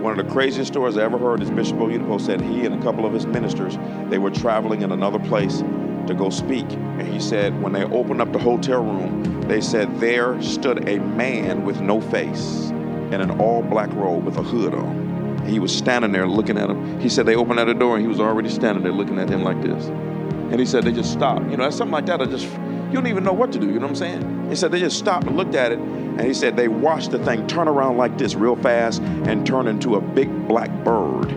One 0.00 0.18
of 0.18 0.26
the 0.26 0.32
craziest 0.32 0.72
stories 0.72 0.96
I 0.96 1.02
ever 1.02 1.18
heard 1.18 1.42
is 1.42 1.50
Bishop 1.50 1.76
Oyedepo 1.76 2.18
said 2.18 2.40
he 2.40 2.64
and 2.64 2.74
a 2.74 2.82
couple 2.82 3.04
of 3.04 3.12
his 3.12 3.26
ministers, 3.26 3.76
they 4.08 4.18
were 4.18 4.30
traveling 4.30 4.80
in 4.80 4.92
another 4.92 5.18
place 5.18 5.58
to 6.06 6.14
go 6.16 6.30
speak. 6.30 6.64
And 6.72 7.06
he 7.06 7.20
said 7.20 7.60
when 7.60 7.74
they 7.74 7.84
opened 7.84 8.22
up 8.22 8.32
the 8.32 8.38
hotel 8.38 8.82
room, 8.82 9.42
they 9.42 9.60
said 9.60 10.00
there 10.00 10.40
stood 10.40 10.88
a 10.88 11.00
man 11.00 11.64
with 11.64 11.82
no 11.82 12.00
face 12.00 12.70
in 12.70 13.20
an 13.20 13.38
all 13.40 13.62
black 13.62 13.92
robe 13.92 14.24
with 14.24 14.38
a 14.38 14.42
hood 14.42 14.72
on. 14.72 15.07
He 15.48 15.58
was 15.58 15.76
standing 15.76 16.12
there 16.12 16.26
looking 16.26 16.58
at 16.58 16.70
him. 16.70 17.00
He 17.00 17.08
said 17.08 17.26
they 17.26 17.36
opened 17.36 17.58
at 17.58 17.66
the 17.66 17.74
door 17.74 17.96
and 17.96 18.02
he 18.02 18.08
was 18.08 18.20
already 18.20 18.48
standing 18.48 18.82
there 18.82 18.92
looking 18.92 19.18
at 19.18 19.28
him 19.28 19.42
like 19.42 19.60
this. 19.62 19.86
And 19.86 20.58
he 20.58 20.66
said 20.66 20.84
they 20.84 20.92
just 20.92 21.12
stopped. 21.12 21.50
You 21.50 21.56
know, 21.56 21.68
something 21.70 21.92
like 21.92 22.06
that. 22.06 22.20
I 22.20 22.26
just 22.26 22.46
you 22.88 22.94
don't 22.94 23.06
even 23.06 23.22
know 23.22 23.34
what 23.34 23.52
to 23.52 23.58
do. 23.58 23.66
You 23.66 23.74
know 23.74 23.80
what 23.80 23.90
I'm 23.90 23.96
saying? 23.96 24.48
He 24.48 24.56
said 24.56 24.72
they 24.72 24.80
just 24.80 24.98
stopped 24.98 25.26
and 25.26 25.36
looked 25.36 25.54
at 25.54 25.72
it 25.72 25.78
and 25.78 26.20
he 26.22 26.32
said 26.32 26.56
they 26.56 26.68
watched 26.68 27.10
the 27.10 27.18
thing 27.24 27.46
turn 27.46 27.68
around 27.68 27.96
like 27.96 28.16
this 28.16 28.34
real 28.34 28.56
fast 28.56 29.02
and 29.02 29.46
turn 29.46 29.68
into 29.68 29.96
a 29.96 30.00
big 30.00 30.48
black 30.48 30.70
bird. 30.84 31.30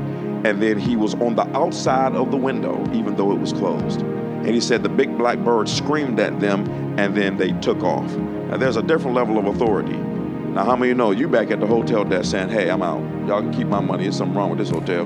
And 0.44 0.62
then 0.62 0.80
he 0.80 0.96
was 0.96 1.14
on 1.16 1.36
the 1.36 1.46
outside 1.56 2.16
of 2.16 2.32
the 2.32 2.38
window, 2.38 2.82
even 2.94 3.16
though 3.16 3.32
it 3.32 3.38
was 3.38 3.54
closed. 3.54 4.02
And 4.02 4.50
he 4.50 4.62
said 4.62 4.82
the 4.82 4.90
big 4.90 5.18
black 5.18 5.40
bird 5.40 5.70
screamed 5.70 6.20
at 6.20 6.40
them 6.40 6.68
and 6.98 7.16
then 7.16 7.38
they 7.38 7.52
took 7.60 7.84
off. 7.84 8.12
Now 8.16 8.58
there's 8.58 8.78
a 8.78 8.82
different 8.82 9.16
level 9.16 9.38
of 9.38 9.46
authority. 9.46 10.00
Now, 10.54 10.66
how 10.66 10.76
many 10.76 10.90
you 10.90 10.96
know 10.96 11.12
you 11.12 11.30
back 11.30 11.50
at 11.50 11.62
the 11.62 11.68
hotel 11.68 12.04
desk 12.04 12.32
saying, 12.32 12.50
hey, 12.50 12.70
I'm 12.70 12.82
out. 12.82 13.00
Y'all 13.26 13.42
can 13.42 13.54
keep 13.54 13.68
my 13.68 13.80
money. 13.80 14.04
There's 14.04 14.18
something 14.18 14.38
wrong 14.38 14.50
with 14.50 14.60
this 14.60 14.70
hotel. 14.70 15.06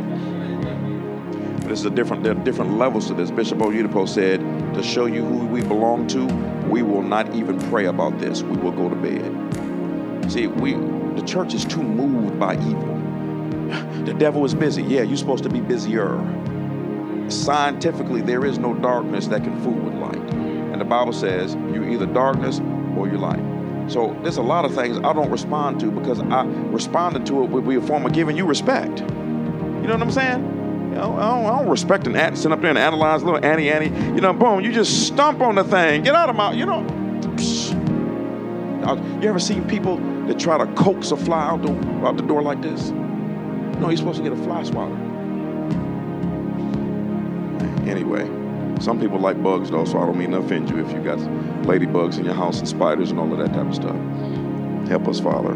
But 1.59 1.71
it's 1.71 1.83
a 1.83 1.91
different, 1.91 2.23
there 2.23 2.31
are 2.31 2.43
different 2.43 2.79
levels 2.79 3.07
to 3.07 3.13
this. 3.13 3.29
Bishop 3.29 3.59
Oyedepo 3.59 4.09
said, 4.09 4.39
to 4.73 4.81
show 4.81 5.05
you 5.05 5.23
who 5.23 5.45
we 5.45 5.61
belong 5.61 6.07
to, 6.07 6.25
we 6.67 6.81
will 6.81 7.03
not 7.03 7.33
even 7.35 7.59
pray 7.69 7.85
about 7.85 8.17
this. 8.17 8.41
We 8.41 8.57
will 8.57 8.71
go 8.71 8.89
to 8.89 8.95
bed. 8.95 10.31
See, 10.31 10.47
we 10.47 10.73
the 10.73 11.21
church 11.21 11.53
is 11.53 11.63
too 11.63 11.81
moved 11.81 12.39
by 12.39 12.55
evil. 12.55 12.95
The 14.03 14.13
devil 14.17 14.43
is 14.45 14.53
busy. 14.53 14.83
Yeah, 14.83 15.03
you're 15.03 15.15
supposed 15.15 15.43
to 15.43 15.49
be 15.49 15.61
busier. 15.61 16.19
Scientifically, 17.29 18.21
there 18.21 18.45
is 18.45 18.57
no 18.59 18.73
darkness 18.73 19.27
that 19.27 19.43
can 19.43 19.61
fool 19.61 19.73
with 19.73 19.93
light. 19.93 20.33
And 20.33 20.81
the 20.81 20.85
Bible 20.85 21.13
says 21.13 21.53
you're 21.53 21.87
either 21.87 22.05
darkness 22.05 22.59
or 22.97 23.07
you're 23.07 23.17
light. 23.17 23.54
So 23.87 24.17
there's 24.23 24.37
a 24.37 24.41
lot 24.41 24.65
of 24.65 24.73
things 24.73 24.97
I 24.97 25.13
don't 25.13 25.29
respond 25.29 25.79
to 25.81 25.91
because 25.91 26.19
I 26.19 26.43
responded 26.43 27.25
to 27.27 27.43
it 27.43 27.49
with 27.49 27.83
a 27.83 27.85
form 27.85 28.05
of 28.05 28.13
giving 28.13 28.35
you 28.35 28.45
respect. 28.45 28.99
You 28.99 29.05
know 29.05 29.93
what 29.93 30.01
I'm 30.01 30.11
saying? 30.11 30.43
You 30.89 31.01
know, 31.01 31.15
I, 31.17 31.29
don't, 31.29 31.45
I 31.45 31.59
don't 31.59 31.69
respect 31.69 32.07
an 32.07 32.35
sit 32.35 32.51
up 32.51 32.61
there 32.61 32.69
and 32.69 32.79
analyze 32.79 33.21
little 33.21 33.43
Annie 33.45 33.69
Annie. 33.69 33.89
You 34.15 34.21
know, 34.21 34.33
boom, 34.33 34.61
you 34.61 34.71
just 34.71 35.07
stomp 35.07 35.41
on 35.41 35.55
the 35.55 35.63
thing. 35.63 36.03
Get 36.03 36.15
out 36.15 36.29
of 36.29 36.35
my, 36.35 36.53
you 36.53 36.65
know. 36.65 36.81
You 39.21 39.29
ever 39.29 39.39
seen 39.39 39.67
people 39.67 39.97
that 40.27 40.39
try 40.39 40.57
to 40.57 40.67
coax 40.73 41.11
a 41.11 41.17
fly 41.17 41.47
out 41.47 41.63
the, 41.63 41.71
out 42.05 42.17
the 42.17 42.23
door 42.23 42.41
like 42.41 42.61
this. 42.61 42.91
No, 42.91 43.89
you're 43.89 43.97
supposed 43.97 44.17
to 44.17 44.23
get 44.23 44.31
a 44.31 44.43
fly 44.43 44.63
swatter. 44.63 44.95
Anyway, 47.89 48.23
some 48.79 48.99
people 48.99 49.19
like 49.19 49.41
bugs 49.41 49.71
though, 49.71 49.85
so 49.85 49.99
I 49.99 50.05
don't 50.05 50.17
mean 50.17 50.31
to 50.31 50.37
offend 50.37 50.69
you 50.69 50.85
if 50.85 50.91
you 50.91 50.99
got 50.99 51.17
ladybugs 51.65 52.17
in 52.17 52.25
your 52.25 52.33
house 52.33 52.59
and 52.59 52.67
spiders 52.67 53.11
and 53.11 53.19
all 53.19 53.31
of 53.31 53.39
that 53.39 53.53
type 53.53 53.67
of 53.67 53.75
stuff. 53.75 53.95
Help 54.87 55.07
us, 55.07 55.19
Father. 55.19 55.55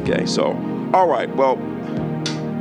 Okay, 0.00 0.24
so, 0.26 0.52
all 0.94 1.08
right, 1.08 1.34
well, 1.36 1.56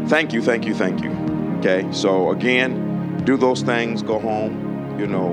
thank 0.07 0.33
you, 0.33 0.41
thank 0.41 0.65
you, 0.65 0.73
thank 0.73 1.03
you. 1.03 1.11
Okay, 1.59 1.87
so 1.91 2.31
again, 2.31 3.23
do 3.23 3.37
those 3.37 3.61
things, 3.61 4.01
go 4.01 4.19
home, 4.19 4.99
you 4.99 5.07
know, 5.07 5.29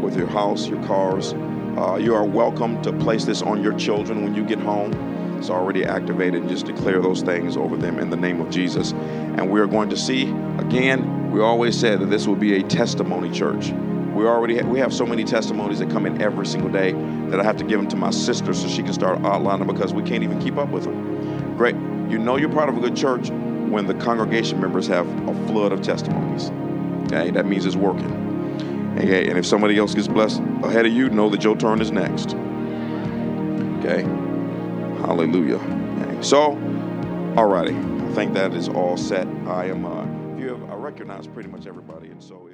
with 0.00 0.16
your 0.16 0.26
house, 0.26 0.66
your 0.66 0.82
cars, 0.84 1.34
uh, 1.76 1.96
you 1.96 2.14
are 2.14 2.24
welcome 2.24 2.80
to 2.82 2.92
place 2.92 3.24
this 3.24 3.42
on 3.42 3.62
your 3.62 3.72
children 3.76 4.22
when 4.22 4.34
you 4.34 4.44
get 4.44 4.60
home. 4.60 4.92
It's 5.38 5.50
already 5.50 5.84
activated 5.84 6.42
and 6.42 6.48
just 6.48 6.66
declare 6.66 7.00
those 7.02 7.22
things 7.22 7.56
over 7.56 7.76
them 7.76 7.98
in 7.98 8.10
the 8.10 8.16
name 8.16 8.40
of 8.40 8.48
Jesus. 8.48 8.92
And 8.92 9.50
we're 9.50 9.66
going 9.66 9.88
to 9.90 9.96
see, 9.96 10.30
again, 10.58 11.13
we 11.34 11.40
always 11.40 11.76
said 11.76 11.98
that 11.98 12.06
this 12.06 12.28
will 12.28 12.36
be 12.36 12.54
a 12.54 12.62
testimony 12.62 13.28
church. 13.28 13.70
We 14.14 14.24
already 14.24 14.54
have, 14.58 14.68
we 14.68 14.78
have 14.78 14.94
so 14.94 15.04
many 15.04 15.24
testimonies 15.24 15.80
that 15.80 15.90
come 15.90 16.06
in 16.06 16.22
every 16.22 16.46
single 16.46 16.70
day 16.70 16.92
that 16.92 17.40
I 17.40 17.42
have 17.42 17.56
to 17.56 17.64
give 17.64 17.80
them 17.80 17.88
to 17.88 17.96
my 17.96 18.10
sister 18.10 18.54
so 18.54 18.68
she 18.68 18.84
can 18.84 18.92
start 18.92 19.18
outlining 19.24 19.66
because 19.66 19.92
we 19.92 20.04
can't 20.04 20.22
even 20.22 20.40
keep 20.40 20.56
up 20.56 20.68
with 20.68 20.84
them. 20.84 21.56
Great. 21.56 21.74
You 22.08 22.18
know 22.18 22.36
you're 22.36 22.52
part 22.52 22.68
of 22.68 22.76
a 22.76 22.80
good 22.80 22.94
church 22.94 23.30
when 23.30 23.88
the 23.88 23.94
congregation 23.94 24.60
members 24.60 24.86
have 24.86 25.08
a 25.28 25.34
flood 25.48 25.72
of 25.72 25.82
testimonies. 25.82 26.52
Okay, 27.06 27.32
that 27.32 27.46
means 27.46 27.66
it's 27.66 27.74
working. 27.74 28.94
Okay, 29.00 29.28
and 29.28 29.36
if 29.36 29.44
somebody 29.44 29.76
else 29.76 29.92
gets 29.92 30.06
blessed 30.06 30.40
ahead 30.62 30.86
of 30.86 30.92
you, 30.92 31.10
know 31.10 31.28
that 31.30 31.42
your 31.42 31.56
turn 31.56 31.80
is 31.80 31.90
next. 31.90 32.34
Okay, 33.80 34.02
hallelujah. 35.02 35.56
Okay. 35.56 36.22
So, 36.22 36.54
alrighty, 37.34 37.74
I 38.08 38.14
think 38.14 38.34
that 38.34 38.54
is 38.54 38.68
all 38.68 38.96
set. 38.96 39.26
I 39.48 39.64
am. 39.64 39.84
Uh, 39.84 40.03
I 40.70 40.74
recognize 40.74 41.26
pretty 41.26 41.48
much 41.48 41.66
everybody, 41.66 42.10
and 42.10 42.22
so. 42.22 42.48